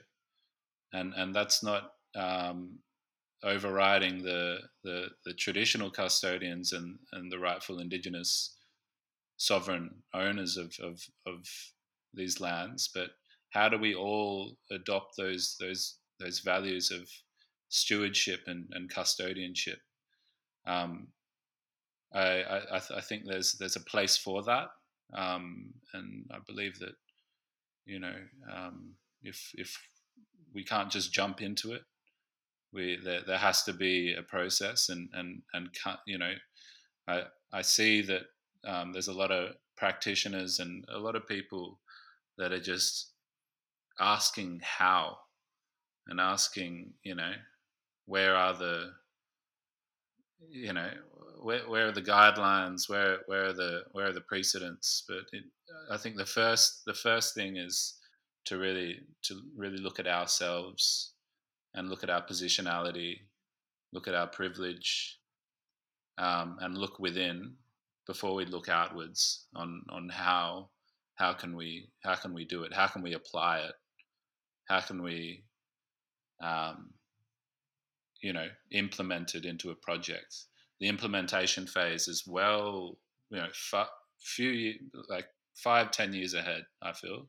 and 0.94 1.14
and 1.16 1.36
that's 1.36 1.64
not 1.64 1.92
um, 2.16 2.80
overriding 3.44 4.24
the, 4.24 4.58
the, 4.84 5.10
the 5.24 5.34
traditional 5.34 5.92
custodians 5.92 6.74
and 6.74 6.98
and 7.12 7.32
the 7.32 7.40
rightful 7.40 7.80
indigenous 7.80 8.56
sovereign 9.38 9.92
owners 10.14 10.58
of, 10.58 10.74
of 10.82 11.02
of 11.26 11.46
these 12.14 12.40
lands, 12.42 12.90
but 12.94 13.12
how 13.52 13.70
do 13.70 13.78
we 13.78 13.94
all 13.96 14.58
adopt 14.72 15.16
those 15.18 15.56
those 15.60 15.98
those 16.20 16.40
values 16.40 16.92
of 16.92 17.08
stewardship 17.70 18.42
and, 18.48 18.68
and 18.72 18.92
custodianship? 18.92 19.78
Um, 20.66 21.10
I, 22.14 22.42
I, 22.42 22.82
I, 22.96 23.02
think 23.02 23.24
there's 23.26 23.54
there's 23.54 23.76
a 23.76 23.82
place 23.82 24.18
for 24.18 24.44
that, 24.44 24.70
um, 25.14 25.74
and 25.94 26.26
I 26.32 26.40
believe 26.46 26.80
that 26.80 26.96
you 27.88 28.00
know, 28.00 28.16
um, 28.54 28.94
if 29.24 29.52
if 29.56 29.78
we 30.54 30.64
can't 30.64 30.92
just 30.92 31.14
jump 31.14 31.42
into 31.42 31.74
it, 31.74 31.82
we 32.74 33.00
there, 33.04 33.22
there 33.26 33.38
has 33.38 33.64
to 33.64 33.74
be 33.74 34.14
a 34.14 34.22
process, 34.22 34.90
and 34.90 35.10
and 35.14 35.42
and 35.54 35.70
you 36.06 36.18
know, 36.18 36.34
I 37.08 37.24
I 37.52 37.62
see 37.62 38.02
that 38.04 38.24
um, 38.66 38.92
there's 38.92 39.08
a 39.08 39.14
lot 39.14 39.32
of 39.32 39.56
practitioners 39.78 40.60
and 40.60 40.86
a 40.90 41.00
lot 41.00 41.16
of 41.16 41.28
people 41.28 41.80
that 42.38 42.52
are 42.52 42.60
just 42.60 43.12
asking 44.00 44.62
how 44.64 45.18
and 46.08 46.20
asking, 46.20 46.94
you 47.04 47.16
know, 47.16 47.34
where 48.06 48.36
are 48.36 48.54
the 48.54 48.92
you 50.50 50.74
know 50.74 50.90
where, 51.42 51.68
where 51.70 51.88
are 51.88 51.92
the 51.92 52.02
guidelines? 52.02 52.90
Where 52.90 53.20
where 53.26 53.46
are 53.46 53.54
the 53.54 53.82
where 53.92 54.08
are 54.08 54.14
the 54.14 54.22
precedents? 54.22 55.04
But 55.08 55.26
it, 55.32 55.44
i 55.92 55.98
think 55.98 56.16
the 56.16 56.26
first 56.26 56.84
the 56.86 56.94
first 56.94 57.36
thing 57.36 57.58
is 57.58 57.96
to 58.46 58.58
really 58.58 59.02
to 59.24 59.42
really 59.56 59.78
look 59.78 60.00
at 60.00 60.08
ourselves 60.08 61.14
and 61.74 61.90
look 61.90 62.04
at 62.04 62.10
our 62.10 62.26
positionality 62.26 63.18
look 63.92 64.08
at 64.08 64.16
our 64.16 64.28
privilege 64.28 65.20
um, 66.18 66.58
and 66.62 66.78
look 66.78 67.00
within 67.00 67.54
before 68.06 68.34
we 68.34 68.46
look 68.46 68.70
outwards 68.70 69.46
on 69.56 69.84
on 69.90 70.10
how 70.10 70.70
how 71.16 71.34
can 71.34 71.56
we 71.56 71.90
how 72.04 72.16
can 72.16 72.34
we 72.34 72.46
do 72.46 72.64
it? 72.64 72.74
How 72.74 72.88
can 72.88 73.02
we 73.02 73.14
apply 73.14 73.60
it? 73.60 73.74
How 74.66 74.82
can 74.82 75.02
we 75.02 75.44
um, 76.42 76.92
you 78.22 78.34
know 78.34 78.48
implemented 78.72 79.46
into 79.46 79.72
a 79.72 79.76
project 79.76 80.46
the 80.80 80.88
implementation 80.88 81.66
phase 81.66 82.08
is 82.08 82.24
well 82.28 82.98
you 83.30 83.38
know 83.38 83.48
f- 83.74 83.90
few 84.20 84.74
like 85.10 85.28
five 85.56 85.92
ten 85.92 86.14
years 86.14 86.34
ahead 86.34 86.64
i 86.82 86.92
feel 86.92 87.28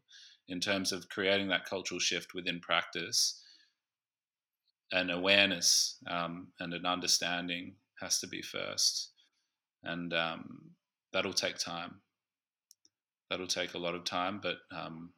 in 0.49 0.61
terms 0.61 0.93
of 0.93 1.09
creating 1.09 1.49
that 1.49 1.67
cultural 1.67 2.01
shift 2.01 2.35
within 2.35 2.61
practice. 2.61 3.43
An 4.91 5.11
awareness 5.11 5.99
um, 6.07 6.49
and 6.61 6.73
an 6.73 6.87
understanding 6.87 7.75
has 8.01 8.21
to 8.21 8.27
be 8.27 8.41
first 8.41 9.11
and 9.85 10.15
um, 10.15 10.71
that'll 11.13 11.35
take 11.35 11.59
time. 11.59 12.01
That'll 13.29 13.47
take 13.47 13.75
a 13.75 13.79
lot 13.79 13.95
of 13.95 14.05
time 14.05 14.41
but 14.43 14.57
um, 14.75 15.11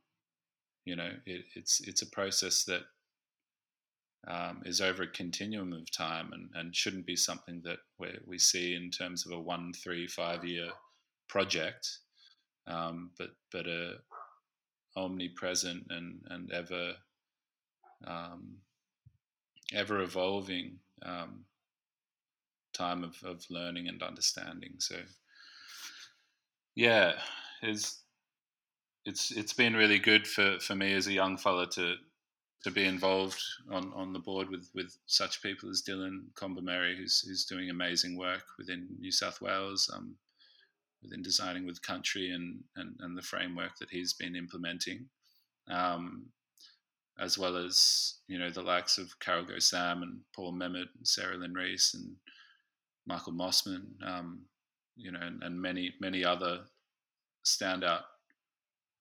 you 0.85 0.97
know 0.97 1.11
it, 1.25 1.45
it's 1.55 1.81
it's 1.87 2.03
a 2.03 2.11
process 2.11 2.65
that 2.65 2.83
um, 4.29 4.63
is 4.65 4.81
over 4.81 5.03
a 5.03 5.09
continuum 5.09 5.73
of 5.73 5.91
time 5.91 6.33
and, 6.33 6.51
and 6.55 6.77
shouldn't 6.77 7.07
be 7.07 7.17
something 7.17 7.63
that 7.65 7.79
we 8.27 8.39
see 8.39 8.75
in 8.75 8.91
terms 8.91 9.25
of 9.25 9.33
a 9.33 9.41
one, 9.41 9.73
three, 9.73 10.07
five 10.07 10.45
year 10.45 10.71
project, 11.29 11.99
um, 12.67 13.11
but 13.19 13.31
but 13.53 13.67
a 13.67 13.95
omnipresent 14.97 15.85
and 15.91 16.21
and 16.29 16.53
ever 16.53 16.95
um, 18.07 18.57
ever 19.73 20.01
evolving 20.01 20.79
um, 21.03 21.45
time 22.73 23.05
of, 23.05 23.17
of 23.25 23.45
learning 23.51 23.89
and 23.89 24.03
understanding. 24.03 24.75
So 24.79 24.97
yeah, 26.75 27.15
it's 27.63 28.03
it's 29.05 29.31
it's 29.31 29.53
been 29.53 29.75
really 29.75 29.99
good 29.99 30.27
for, 30.27 30.59
for 30.61 30.75
me 30.75 30.93
as 30.95 31.07
a 31.07 31.13
young 31.13 31.37
fella 31.37 31.69
to 31.71 31.95
to 32.65 32.71
be 32.71 32.85
involved 32.85 33.43
on, 33.71 33.93
on 33.95 34.13
the 34.13 34.19
board 34.19 34.51
with, 34.51 34.69
with 34.75 34.95
such 35.07 35.43
people 35.43 35.71
as 35.71 35.81
Dillon 35.81 36.27
Kombumerri, 36.35 36.97
who's, 36.97 37.21
who's 37.27 37.45
doing 37.45 37.71
amazing 37.71 38.19
work 38.19 38.45
within 38.59 38.87
New 38.99 39.11
South 39.11 39.41
Wales, 39.41 39.91
um, 39.95 40.17
within 41.03 41.23
designing 41.23 41.67
with 41.67 41.81
country 41.83 42.31
and, 42.31 42.61
and, 42.77 42.95
and 43.01 43.17
the 43.17 43.23
framework 43.23 43.77
that 43.79 43.89
he's 43.91 44.13
been 44.13 44.37
implementing, 44.37 45.07
um, 45.71 46.27
as 47.19 47.39
well 47.39 47.57
as 47.57 48.19
you 48.29 48.39
know 48.39 48.51
the 48.51 48.63
likes 48.63 48.99
of 48.99 49.19
Carol 49.19 49.47
Sam 49.59 50.03
and 50.03 50.21
Paul 50.35 50.53
Memmott, 50.53 50.89
and 50.97 51.07
Sarah 51.07 51.37
Lynn 51.37 51.53
Rees 51.53 51.95
and 51.95 52.17
Michael 53.07 53.33
Mossman, 53.33 53.85
um, 54.07 54.43
you 54.97 55.13
know, 55.13 55.21
and, 55.21 55.43
and, 55.43 55.61
many 55.61 55.95
many 56.01 56.25
other 56.25 56.61
standout 57.45 58.03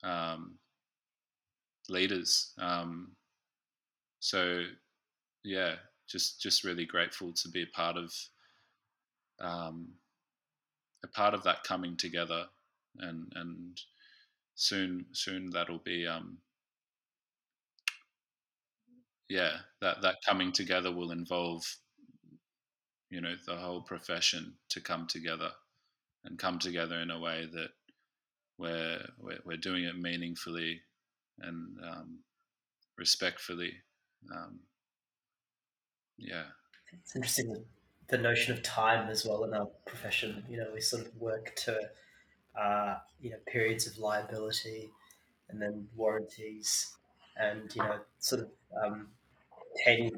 um, 0.03 0.55
leaders. 1.89 2.53
Um, 2.57 3.12
so 4.20 4.63
yeah 5.43 5.76
just 6.07 6.41
just 6.41 6.63
really 6.63 6.86
grateful 6.86 7.32
to 7.34 7.49
be 7.49 7.63
a 7.63 7.76
part 7.76 7.97
of 7.97 8.13
um, 9.41 9.89
a 11.03 11.07
part 11.07 11.34
of 11.34 11.43
that 11.43 11.63
coming 11.63 11.95
together 11.95 12.45
and 12.99 13.32
and 13.36 13.80
soon 14.55 15.05
soon 15.13 15.49
that'll 15.49 15.80
be 15.80 16.05
um, 16.05 16.38
yeah 19.30 19.51
that 19.82 20.01
that 20.01 20.17
coming 20.28 20.51
together 20.51 20.91
will 20.91 21.11
involve 21.11 21.63
you 23.09 23.22
know 23.22 23.36
the 23.47 23.55
whole 23.55 23.82
profession 23.82 24.53
to 24.70 24.82
come 24.82 25.07
together 25.07 25.51
and 26.26 26.38
come 26.38 26.59
together 26.59 26.99
in 26.99 27.11
a 27.11 27.20
way 27.20 27.47
that 27.51 27.70
we're 28.57 28.99
we're, 29.45 29.57
doing 29.57 29.86
it 29.86 29.97
meaningfully 29.97 30.82
and 31.39 31.78
um, 31.82 32.20
respectfully 32.97 33.72
um, 34.32 34.59
yeah. 36.17 36.43
It's 37.01 37.15
interesting 37.15 37.63
the 38.09 38.17
notion 38.17 38.53
of 38.53 38.61
time 38.63 39.09
as 39.09 39.26
well 39.26 39.43
in 39.43 39.53
our 39.53 39.67
profession. 39.86 40.43
You 40.49 40.57
know, 40.57 40.67
we 40.74 40.82
sort 40.82 41.05
of 41.05 41.15
work 41.17 41.55
to, 41.65 41.80
uh, 42.59 42.95
you 43.22 43.32
know, 43.32 43.38
periods 43.47 43.88
of 43.88 43.97
liability 43.97 44.89
and 45.49 45.61
then 45.61 45.88
warranties 45.95 46.91
and, 47.38 47.74
you 47.76 47.84
know, 47.84 47.99
sort 48.20 48.41
of 48.41 48.49
um, 48.84 49.07
10, 49.86 50.09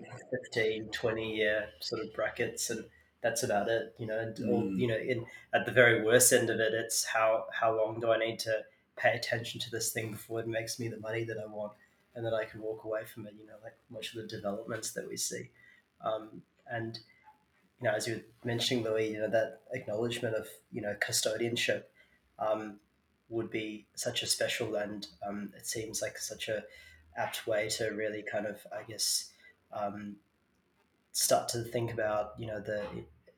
15, 0.53 0.89
20 0.91 1.35
year 1.35 1.65
sort 1.81 2.01
of 2.01 2.13
brackets. 2.13 2.69
And 2.69 2.85
that's 3.21 3.43
about 3.43 3.67
it, 3.67 3.93
you 3.99 4.07
know, 4.07 4.17
and, 4.17 4.35
mm. 4.37 4.49
or, 4.49 4.63
you 4.77 4.87
know, 4.87 4.97
in, 4.97 5.25
at 5.53 5.65
the 5.65 5.71
very 5.71 6.03
worst 6.03 6.31
end 6.31 6.49
of 6.49 6.59
it, 6.59 6.73
it's 6.73 7.05
how, 7.05 7.45
how 7.53 7.75
long 7.75 7.99
do 7.99 8.11
I 8.11 8.17
need 8.17 8.39
to 8.39 8.61
pay 8.97 9.11
attention 9.11 9.59
to 9.61 9.69
this 9.69 9.91
thing 9.91 10.11
before 10.11 10.39
it 10.39 10.47
makes 10.47 10.79
me 10.79 10.87
the 10.87 10.99
money 10.99 11.25
that 11.25 11.37
I 11.37 11.45
want? 11.45 11.73
And 12.15 12.25
that 12.25 12.33
I 12.33 12.45
can 12.45 12.61
walk 12.61 12.83
away 12.83 13.05
from 13.05 13.25
it. 13.27 13.33
You 13.39 13.47
know, 13.47 13.53
like 13.63 13.75
much 13.89 14.13
of 14.13 14.21
the 14.21 14.27
developments 14.27 14.91
that 14.91 15.07
we 15.07 15.17
see, 15.17 15.49
um, 16.03 16.41
and 16.69 16.99
you 17.79 17.87
know, 17.87 17.95
as 17.95 18.07
you 18.07 18.15
were 18.15 18.21
mentioning, 18.43 18.83
Louis, 18.83 19.11
you 19.11 19.19
know, 19.19 19.29
that 19.29 19.61
acknowledgement 19.73 20.35
of 20.35 20.47
you 20.71 20.81
know 20.81 20.95
custodianship 21.05 21.83
um, 22.39 22.79
would 23.29 23.49
be 23.49 23.85
such 23.95 24.23
a 24.23 24.27
special 24.27 24.75
and 24.75 25.07
um, 25.27 25.51
it 25.57 25.65
seems 25.65 26.01
like 26.01 26.17
such 26.17 26.49
a 26.49 26.63
apt 27.17 27.47
way 27.47 27.69
to 27.69 27.89
really 27.89 28.23
kind 28.23 28.45
of, 28.45 28.57
I 28.71 28.83
guess, 28.83 29.29
um, 29.73 30.17
start 31.11 31.49
to 31.49 31.63
think 31.63 31.91
about 31.91 32.33
you 32.37 32.47
know 32.47 32.59
the 32.59 32.81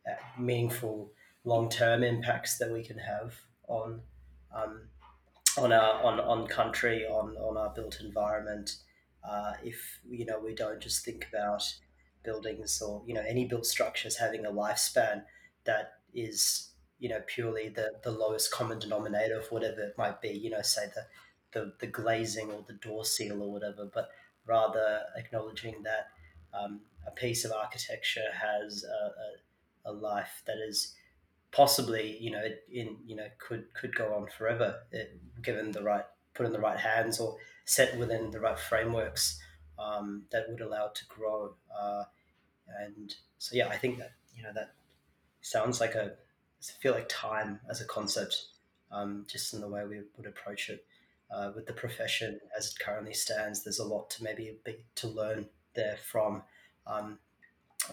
uh, 0.08 0.16
meaningful 0.38 1.12
long 1.44 1.70
term 1.70 2.04
impacts 2.04 2.58
that 2.58 2.72
we 2.72 2.84
can 2.84 2.98
have 2.98 3.34
on 3.68 4.02
um, 4.54 4.82
on 5.58 5.72
our 5.72 6.04
on, 6.04 6.20
on 6.20 6.48
country 6.48 7.06
on 7.06 7.36
on 7.38 7.58
our 7.58 7.70
built 7.74 8.00
environment 8.02 8.78
uh, 9.28 9.54
if 9.64 10.00
you 10.08 10.26
know 10.26 10.40
we 10.40 10.54
don't 10.54 10.82
just 10.82 11.06
think 11.06 11.28
about 11.32 11.64
buildings 12.24 12.82
or 12.82 13.04
you 13.06 13.14
know 13.14 13.24
any 13.28 13.46
built 13.46 13.66
structures 13.66 14.18
having 14.18 14.46
a 14.46 14.52
lifespan 14.52 15.24
that 15.66 15.94
is 16.14 16.72
you 17.00 17.10
know 17.10 17.22
purely 17.28 17.70
the 17.70 17.92
the 18.04 18.12
lowest 18.12 18.52
common 18.52 18.80
denominator 18.80 19.38
of 19.38 19.52
whatever 19.52 19.82
it 19.82 19.98
might 19.98 20.22
be 20.22 20.30
you 20.30 20.50
know 20.50 20.62
say 20.62 20.88
the 20.96 21.06
the, 21.52 21.74
the 21.80 21.88
glazing 21.88 22.50
or 22.52 22.64
the 22.68 22.74
door 22.74 23.06
seal 23.06 23.42
or 23.42 23.52
whatever 23.52 23.90
but 23.94 24.10
rather 24.46 25.02
acknowledging 25.16 25.84
that 25.84 26.08
um, 26.54 26.82
a 27.08 27.12
piece 27.12 27.46
of 27.46 27.52
architecture 27.52 28.32
has 28.34 28.84
a, 28.84 29.90
a, 29.90 29.92
a 29.92 29.94
life 29.94 30.42
that 30.46 30.58
is 30.58 30.96
possibly 31.54 32.18
you 32.20 32.32
know 32.32 32.44
in 32.72 32.98
you 33.06 33.16
know 33.16 33.28
could 33.38 33.66
could 33.74 33.96
go 33.96 34.14
on 34.14 34.28
forever 34.38 34.80
given 35.42 35.72
the 35.72 35.84
right 35.84 36.06
put 36.34 36.46
in 36.46 36.52
the 36.52 36.60
right 36.60 36.80
hands 36.80 37.20
or 37.20 37.38
set 37.66 37.98
within 37.98 38.32
the 38.32 38.40
right 38.40 38.60
frameworks 38.60 39.40
um, 39.80 40.24
that 40.32 40.46
would 40.50 40.62
allow 40.62 40.88
it 40.88 40.96
to 40.96 41.06
grow 41.06 41.54
uh, 41.80 42.04
and 42.82 43.16
so 43.38 43.56
yeah 43.56 43.68
I 43.68 43.78
think 43.78 44.00
that 44.00 44.14
you 44.36 44.44
know 44.44 44.52
that 44.56 44.74
sounds 45.42 45.80
like 45.80 45.96
a 45.96 46.14
I 46.62 46.82
feel 46.82 46.94
like 46.94 47.08
time 47.08 47.60
as 47.70 47.82
a 47.82 47.86
concept 47.86 48.48
um, 48.92 49.26
just 49.30 49.54
in 49.54 49.62
the 49.62 49.68
way 49.68 49.86
we 49.86 50.02
would 50.18 50.28
approach 50.28 50.70
it 50.70 50.86
uh, 51.32 51.52
with 51.56 51.68
the 51.68 51.74
profession 51.74 52.40
as 52.58 52.68
it 52.68 52.80
currently 52.84 53.14
stands 53.14 53.64
there's 53.64 53.80
a 53.80 53.86
lot 53.86 54.10
to 54.12 54.24
maybe 54.24 54.58
be, 54.66 54.78
to 54.96 55.08
learn 55.08 55.48
there 55.76 55.98
from 56.12 56.42
um, 56.88 57.20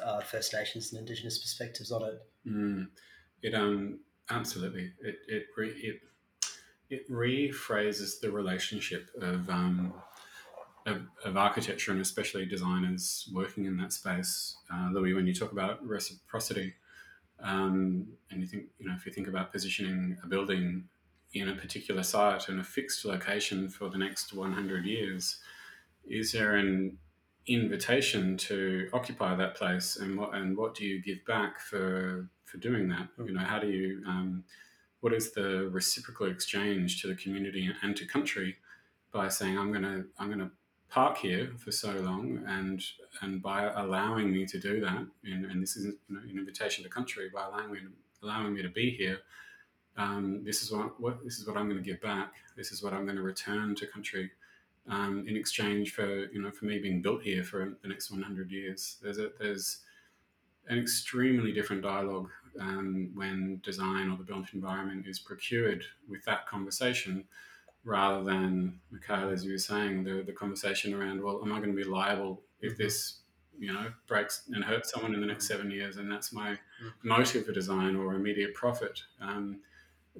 uh, 0.03 0.21
First 0.21 0.55
Nations 0.55 0.93
and 0.93 1.01
Indigenous 1.01 1.39
perspectives 1.39 1.91
on 1.91 2.03
it. 2.03 2.21
Mm. 2.47 2.89
It 3.43 3.55
um 3.55 4.01
absolutely 4.31 4.93
it 5.01 5.17
it 5.29 5.47
re, 5.57 5.69
it 5.71 6.01
it 6.91 7.11
rephrases 7.11 8.21
the 8.21 8.31
relationship 8.31 9.11
of 9.21 9.49
um 9.49 9.95
of, 10.87 11.03
of 11.25 11.37
architecture 11.37 11.93
and 11.93 12.01
especially 12.01 12.47
designers 12.47 13.29
working 13.35 13.67
in 13.67 13.77
that 13.77 13.93
space. 13.93 14.57
Uh, 14.73 14.89
Louis, 14.93 15.13
when 15.13 15.27
you 15.27 15.35
talk 15.35 15.53
about 15.53 15.87
reciprocity, 15.87 16.75
um, 17.43 18.07
and 18.31 18.41
you 18.41 18.47
think 18.47 18.65
you 18.79 18.89
know 18.89 18.95
if 18.95 19.07
you 19.07 19.13
think 19.13 19.29
about 19.29 19.53
positioning 19.53 20.17
a 20.23 20.27
building 20.27 20.85
in 21.33 21.49
a 21.49 21.55
particular 21.55 22.03
site 22.03 22.49
and 22.49 22.61
a 22.61 22.65
fixed 22.65 23.05
location 23.05 23.69
for 23.69 23.89
the 23.89 23.99
next 23.99 24.33
100 24.33 24.85
years, 24.85 25.39
is 26.07 26.33
there 26.33 26.57
an 26.57 26.99
invitation 27.47 28.37
to 28.37 28.89
occupy 28.93 29.35
that 29.35 29.55
place 29.55 29.97
and 29.97 30.19
what 30.19 30.35
and 30.35 30.57
what 30.57 30.75
do 30.75 30.85
you 30.85 31.01
give 31.01 31.25
back 31.27 31.59
for 31.61 32.29
for 32.51 32.59
doing 32.59 32.89
that. 32.89 33.09
You 33.19 33.33
know 33.33 33.41
how 33.41 33.59
do 33.59 33.69
you 33.69 34.03
um, 34.07 34.45
what 35.01 35.13
is 35.13 35.33
the 35.33 35.69
reciprocal 35.71 36.27
exchange 36.27 37.01
to 37.03 37.09
the 37.09 37.15
community 37.15 37.71
and 37.83 37.97
to 37.97 38.07
country 38.07 38.57
by 39.13 39.29
saying 39.29 39.59
i'm 39.59 39.73
going 39.73 39.83
to 39.83 40.05
i'm 40.19 40.29
going 40.29 40.39
to 40.39 40.51
park 40.89 41.19
here 41.19 41.53
for 41.57 41.73
so 41.73 41.93
long 41.93 42.43
and 42.47 42.85
and 43.23 43.43
by 43.43 43.65
allowing 43.77 44.33
me 44.33 44.45
to 44.45 44.59
do 44.59 44.81
that 44.81 45.07
and, 45.25 45.45
and 45.47 45.63
this 45.63 45.77
isn't 45.77 45.97
you 46.09 46.17
know, 46.17 46.23
an 46.23 46.39
invitation 46.39 46.85
to 46.85 46.91
country 46.91 47.31
by 47.33 47.45
allowing 47.47 47.73
me 47.73 47.79
allowing 48.23 48.55
me 48.55 48.63
to 48.63 48.69
be 48.69 48.91
here 48.91 49.19
um, 49.97 50.43
this 50.45 50.63
is 50.63 50.71
what, 50.71 50.99
what 51.01 51.23
this 51.25 51.39
is 51.39 51.47
what 51.47 51.57
i'm 51.57 51.69
going 51.69 51.83
to 51.83 51.89
give 51.89 52.01
back. 52.01 52.33
This 52.57 52.73
is 52.73 52.83
what 52.83 52.93
i'm 52.93 53.05
going 53.05 53.17
to 53.17 53.23
return 53.23 53.75
to 53.77 53.87
country 53.87 54.31
um, 54.89 55.25
in 55.29 55.37
exchange 55.37 55.93
for 55.93 56.27
you 56.33 56.41
know 56.41 56.51
for 56.51 56.65
me 56.65 56.79
being 56.79 57.03
built 57.03 57.23
here 57.23 57.45
for 57.45 57.77
the 57.83 57.89
next 57.89 58.11
100 58.11 58.51
years. 58.51 58.97
There's 59.03 59.19
a 59.19 59.31
there's 59.39 59.79
an 60.69 60.79
extremely 60.79 61.53
different 61.53 61.83
dialogue 61.83 62.29
um, 62.59 63.11
when 63.15 63.61
design 63.63 64.11
or 64.11 64.17
the 64.17 64.25
built 64.25 64.53
environment 64.55 65.07
is 65.07 65.19
procured 65.19 65.85
with 66.09 66.25
that 66.25 66.47
conversation, 66.47 67.25
rather 67.85 68.23
than 68.25 68.81
Mikhail, 68.91 69.31
as 69.31 69.45
you 69.45 69.53
were 69.53 69.59
saying, 69.59 70.05
the 70.05 70.23
the 70.23 70.33
conversation 70.33 70.95
around 70.95 71.23
well, 71.23 71.41
am 71.43 71.53
I 71.53 71.59
going 71.59 71.71
to 71.71 71.77
be 71.77 71.85
liable 71.85 72.43
if 72.61 72.73
mm-hmm. 72.73 72.83
this 72.83 73.21
you 73.59 73.73
know 73.73 73.93
breaks 74.07 74.45
and 74.53 74.65
hurts 74.65 74.91
someone 74.91 75.15
in 75.15 75.21
the 75.21 75.27
next 75.27 75.47
seven 75.47 75.71
years, 75.71 75.97
and 75.97 76.11
that's 76.11 76.33
my 76.33 76.51
mm-hmm. 76.51 77.09
motive 77.09 77.47
for 77.47 77.53
design 77.53 77.97
or 77.97 78.15
immediate 78.15 78.55
profit. 78.55 79.03
Um, 79.21 79.61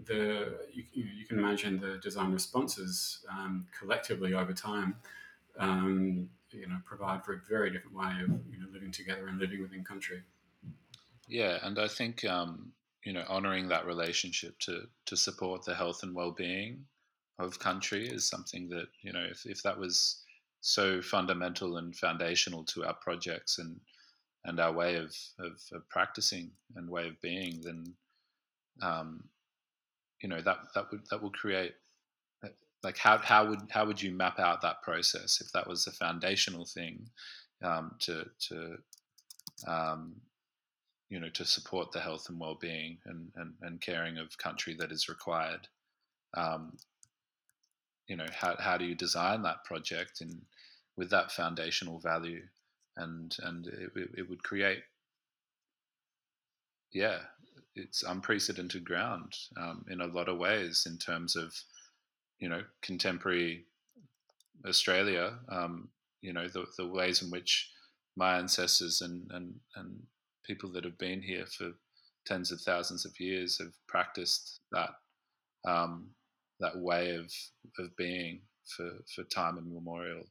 the 0.07 0.59
you, 0.73 0.85
you, 0.93 1.27
can 1.27 1.39
imagine 1.39 1.81
the 1.81 1.99
design 1.99 2.33
responses 2.33 3.25
um, 3.29 3.67
collectively 3.77 4.35
over 4.35 4.53
time 4.53 4.95
um, 5.59 6.29
you 6.51 6.67
know 6.67 6.77
provide 6.85 7.25
for 7.25 7.35
a 7.35 7.41
very 7.49 7.71
different 7.71 7.97
way 7.97 8.13
of 8.23 8.31
you 8.51 8.59
know 8.59 8.67
living 8.73 8.93
together 8.93 9.27
and 9.27 9.39
living 9.39 9.61
within 9.61 9.85
country 9.85 10.23
yeah 11.31 11.59
and 11.63 11.79
i 11.79 11.89
think 11.89 12.25
um, 12.25 12.73
you 13.05 13.13
know 13.13 13.25
honoring 13.29 13.69
that 13.69 13.87
relationship 13.87 14.59
to 14.59 14.83
to 15.07 15.17
support 15.17 15.65
the 15.65 15.75
health 15.75 16.03
and 16.03 16.15
well-being 16.15 16.85
of 17.39 17.59
country 17.59 18.07
is 18.07 18.29
something 18.29 18.69
that 18.69 18.87
you 19.03 19.13
know 19.13 19.25
if, 19.31 19.47
if 19.47 19.63
that 19.63 19.79
was 19.79 20.23
so 20.61 21.01
fundamental 21.01 21.79
and 21.79 21.97
foundational 21.97 22.65
to 22.65 22.85
our 22.85 22.95
projects 23.01 23.59
and 23.59 23.81
and 24.45 24.59
our 24.59 24.73
way 24.73 24.97
of, 24.97 25.15
of, 25.39 25.61
of 25.73 25.87
practicing 25.91 26.51
and 26.77 26.89
way 26.89 27.07
of 27.07 27.21
being 27.21 27.61
then 27.63 27.85
um, 28.83 29.25
you 30.23 30.29
know 30.29 30.41
that 30.43 30.59
that 30.75 30.91
would 30.91 31.01
that 31.11 31.23
will 31.23 31.31
create 31.31 31.75
like 32.83 32.97
how 32.97 33.19
how 33.19 33.47
would 33.49 33.61
how 33.71 33.85
would 33.87 34.01
you 34.01 34.13
map 34.13 34.39
out 34.39 34.63
that 34.63 34.83
process 34.83 35.41
if 35.41 35.53
that 35.53 35.67
was 35.67 35.87
a 35.87 35.93
foundational 35.93 36.65
thing 36.65 37.07
um, 37.63 37.93
to 37.99 38.25
to 38.39 38.77
um, 39.67 40.15
you 41.11 41.21
know 41.21 41.29
to 41.29 41.45
support 41.45 41.93
the 41.93 42.01
health 42.01 42.29
and 42.29 42.41
well-being 42.41 42.99
and, 43.07 43.31
and, 43.37 43.53
and 43.63 43.81
caring 43.81 44.17
of 44.17 44.39
country 44.39 44.75
that 44.79 44.93
is 44.93 45.09
required 45.09 45.69
um, 46.35 46.73
you 48.07 48.17
know 48.17 48.27
how, 48.35 48.57
how 48.59 48.77
do 48.77 48.85
you 48.85 48.95
design 48.95 49.43
that 49.43 49.65
project 49.65 50.21
and 50.21 50.41
with 50.97 51.11
that 51.11 51.31
foundational 51.31 51.99
value 51.99 52.43
and 52.97 53.37
and 53.43 53.67
it, 53.67 53.91
it 54.17 54.29
would 54.29 54.43
create 54.43 54.83
yeah 56.93 57.19
it's 57.77 58.03
unprecedented 58.03 58.85
ground 58.85 59.37
um, 59.57 59.85
in 59.91 60.01
a 60.01 60.07
lot 60.07 60.29
of 60.29 60.39
ways 60.39 60.87
in 60.89 60.97
terms 60.99 61.37
of 61.37 61.55
you 62.39 62.49
know 62.49 62.63
contemporary 62.83 63.65
Australia. 64.67 65.39
Um, 65.49 65.89
you 66.21 66.33
know 66.33 66.49
the, 66.49 66.67
the 66.77 66.87
ways 66.87 67.23
in 67.23 67.31
which 67.31 67.71
my 68.17 68.37
ancestors 68.39 69.01
and, 69.01 69.31
and 69.31 69.55
and 69.77 70.03
people 70.51 70.73
that 70.73 70.83
have 70.83 70.99
been 70.99 71.23
here 71.23 71.47
for 71.47 71.71
tens 72.27 72.51
of 72.51 72.61
thousands 72.61 73.05
of 73.05 73.13
years 73.21 73.59
have 73.59 73.73
practiced 73.87 74.59
that 74.73 74.91
um, 75.65 76.09
that 76.59 76.77
way 76.77 77.15
of 77.15 77.33
of 77.79 77.97
being 77.97 78.41
for 78.77 78.91
for 79.15 79.23
time 79.25 79.59
immemorial. 79.59 80.25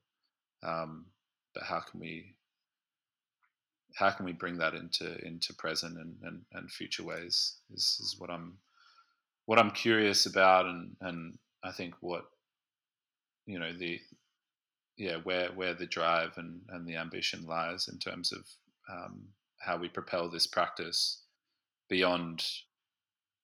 Um, 0.61 1.05
but 1.53 1.63
how 1.63 1.79
can 1.79 2.01
we 2.01 2.35
how 3.95 4.09
can 4.09 4.25
we 4.25 4.33
bring 4.33 4.57
that 4.57 4.73
into 4.73 5.17
into 5.25 5.53
present 5.53 5.97
and, 5.97 6.15
and, 6.23 6.41
and 6.51 6.69
future 6.69 7.05
ways 7.05 7.55
is, 7.73 7.97
is 8.01 8.15
what 8.17 8.29
I'm 8.29 8.57
what 9.45 9.57
I'm 9.57 9.71
curious 9.71 10.25
about 10.25 10.65
and 10.65 10.97
and 10.99 11.37
I 11.63 11.71
think 11.71 11.93
what 12.01 12.25
you 13.45 13.57
know 13.57 13.71
the 13.71 14.01
yeah 14.97 15.15
where 15.23 15.47
where 15.53 15.73
the 15.73 15.87
drive 15.87 16.33
and, 16.35 16.59
and 16.71 16.85
the 16.85 16.97
ambition 16.97 17.45
lies 17.45 17.87
in 17.87 17.99
terms 17.99 18.33
of 18.33 18.43
um, 18.91 19.21
how 19.59 19.77
we 19.77 19.89
propel 19.89 20.29
this 20.29 20.47
practice 20.47 21.23
beyond 21.89 22.45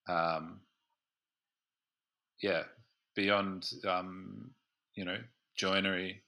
um, 0.07 0.61
yeah 2.41 2.63
beyond 3.15 3.69
um, 3.87 4.51
you 4.95 5.05
know 5.05 5.17
joinery 5.57 6.23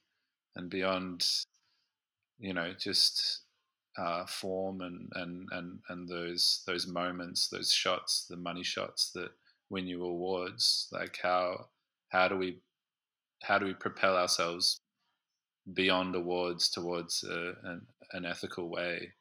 and 0.55 0.69
beyond 0.69 1.25
you 2.39 2.53
know 2.53 2.73
just 2.79 3.41
uh, 3.97 4.25
form 4.25 4.81
and, 4.81 5.09
and, 5.15 5.47
and, 5.51 5.79
and 5.89 6.07
those 6.07 6.61
those 6.67 6.87
moments, 6.87 7.47
those 7.47 7.71
shots, 7.71 8.25
the 8.29 8.37
money 8.37 8.63
shots 8.63 9.11
that 9.13 9.29
win 9.69 9.87
you 9.87 10.03
awards. 10.03 10.87
Like 10.91 11.17
how 11.21 11.65
how 12.09 12.27
do 12.27 12.37
we 12.37 12.59
how 13.43 13.57
do 13.57 13.65
we 13.65 13.73
propel 13.73 14.15
ourselves 14.15 14.79
beyond 15.73 16.15
awards 16.15 16.69
towards 16.69 17.23
a, 17.23 17.53
an, 17.63 17.81
an 18.13 18.25
ethical 18.25 18.69
way 18.69 19.13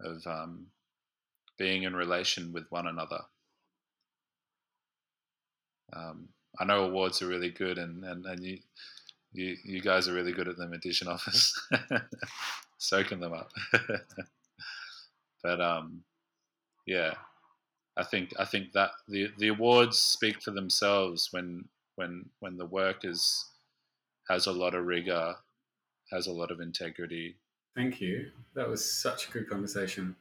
of 0.00 0.26
um, 0.26 0.66
being 1.58 1.84
in 1.84 1.94
relation 1.94 2.52
with 2.52 2.66
one 2.70 2.86
another? 2.86 3.20
Um, 5.92 6.28
I 6.58 6.64
know 6.64 6.84
awards 6.84 7.22
are 7.22 7.28
really 7.28 7.50
good, 7.50 7.78
and, 7.78 8.04
and, 8.04 8.24
and 8.26 8.42
you, 8.42 8.58
you 9.32 9.56
you 9.64 9.80
guys 9.80 10.08
are 10.08 10.14
really 10.14 10.32
good 10.32 10.48
at 10.48 10.56
them 10.56 10.72
Edition 10.72 11.08
Office. 11.08 11.54
soaking 12.78 13.20
them 13.20 13.32
up. 13.32 13.50
but 15.42 15.60
um, 15.60 16.02
yeah, 16.86 17.14
I 17.96 18.04
think 18.04 18.32
I 18.38 18.44
think 18.44 18.72
that 18.72 18.90
the 19.08 19.28
the 19.38 19.48
awards 19.48 19.98
speak 19.98 20.42
for 20.42 20.50
themselves 20.50 21.28
when 21.30 21.66
when 21.96 22.26
when 22.40 22.56
the 22.56 22.66
work 22.66 23.04
is 23.04 23.44
has 24.28 24.46
a 24.46 24.52
lot 24.52 24.74
of 24.74 24.84
rigor, 24.84 25.34
has 26.12 26.26
a 26.26 26.32
lot 26.32 26.50
of 26.50 26.60
integrity. 26.60 27.36
Thank 27.76 28.00
you. 28.00 28.30
That 28.54 28.68
was 28.68 28.82
such 28.90 29.28
a 29.28 29.30
good 29.32 29.48
conversation. 29.50 30.16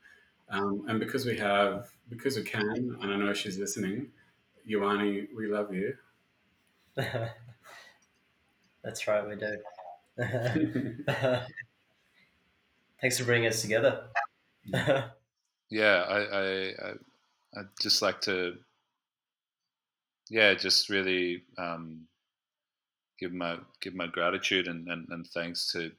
Um, 0.49 0.83
and 0.89 0.99
because 0.99 1.25
we 1.25 1.37
have, 1.37 1.89
because 2.09 2.35
we 2.35 2.43
can, 2.43 2.97
and 3.01 3.13
I 3.13 3.15
know 3.15 3.33
she's 3.33 3.57
listening, 3.57 4.09
Yhonnie, 4.69 5.29
we 5.33 5.47
love 5.47 5.73
you. 5.73 5.95
That's 8.83 9.07
right, 9.07 9.25
we 9.25 9.37
do. 9.37 9.57
Thanks 12.99 13.17
for 13.17 13.23
bringing 13.23 13.47
us 13.47 13.61
together. 13.61 14.03
yeah, 15.69 16.03
I, 16.09 16.17
I, 16.19 16.43
I, 16.43 16.91
I'd 17.57 17.67
just 17.81 18.01
like 18.01 18.19
to, 18.21 18.57
yeah, 20.29 20.53
just 20.55 20.89
really 20.89 21.43
um, 21.57 22.01
give 23.17 23.31
my 23.31 23.59
give 23.79 23.95
my 23.95 24.07
gratitude 24.07 24.67
and, 24.67 24.89
and, 24.89 25.07
and 25.09 25.25
thanks 25.27 25.71
to 25.71 25.91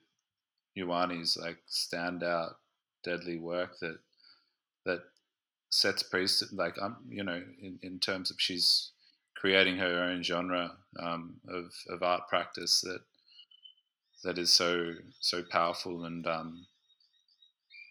Yhonnie's 0.76 1.36
like 1.36 1.58
standout, 1.68 2.54
deadly 3.02 3.38
work 3.38 3.78
that 3.80 3.98
that 4.84 5.00
sets 5.70 6.02
precedent. 6.02 6.58
Like 6.58 6.76
I'm, 6.80 6.96
you 7.08 7.24
know, 7.24 7.42
in, 7.60 7.78
in 7.82 7.98
terms 7.98 8.30
of 8.30 8.36
she's 8.38 8.92
creating 9.36 9.78
her 9.78 10.02
own 10.02 10.22
genre 10.22 10.72
um, 11.00 11.40
of 11.48 11.72
of 11.88 12.02
art 12.02 12.28
practice 12.28 12.80
that 12.82 13.00
that 14.22 14.38
is 14.38 14.52
so 14.52 14.94
so 15.20 15.42
powerful 15.50 16.04
and 16.04 16.26
um, 16.26 16.66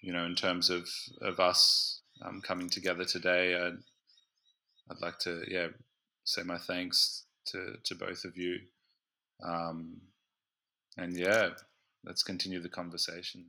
you 0.02 0.14
know, 0.14 0.26
in 0.26 0.36
terms 0.36 0.70
of 0.70 0.88
of 1.22 1.40
us 1.40 2.02
um, 2.22 2.42
coming 2.42 2.70
together 2.70 3.06
today, 3.06 3.56
I'd, 3.56 3.80
I'd 4.92 5.02
like 5.02 5.18
to 5.20 5.44
yeah 5.48 5.68
say 6.24 6.44
my 6.44 6.60
thanks 6.60 7.24
to 7.48 7.74
to 7.84 7.96
both 7.96 8.24
of 8.24 8.38
you, 8.38 8.58
um, 9.44 10.02
and 10.98 11.18
yeah, 11.18 11.50
let's 12.06 12.24
continue 12.24 12.62
the 12.62 12.70
conversation. 12.70 13.46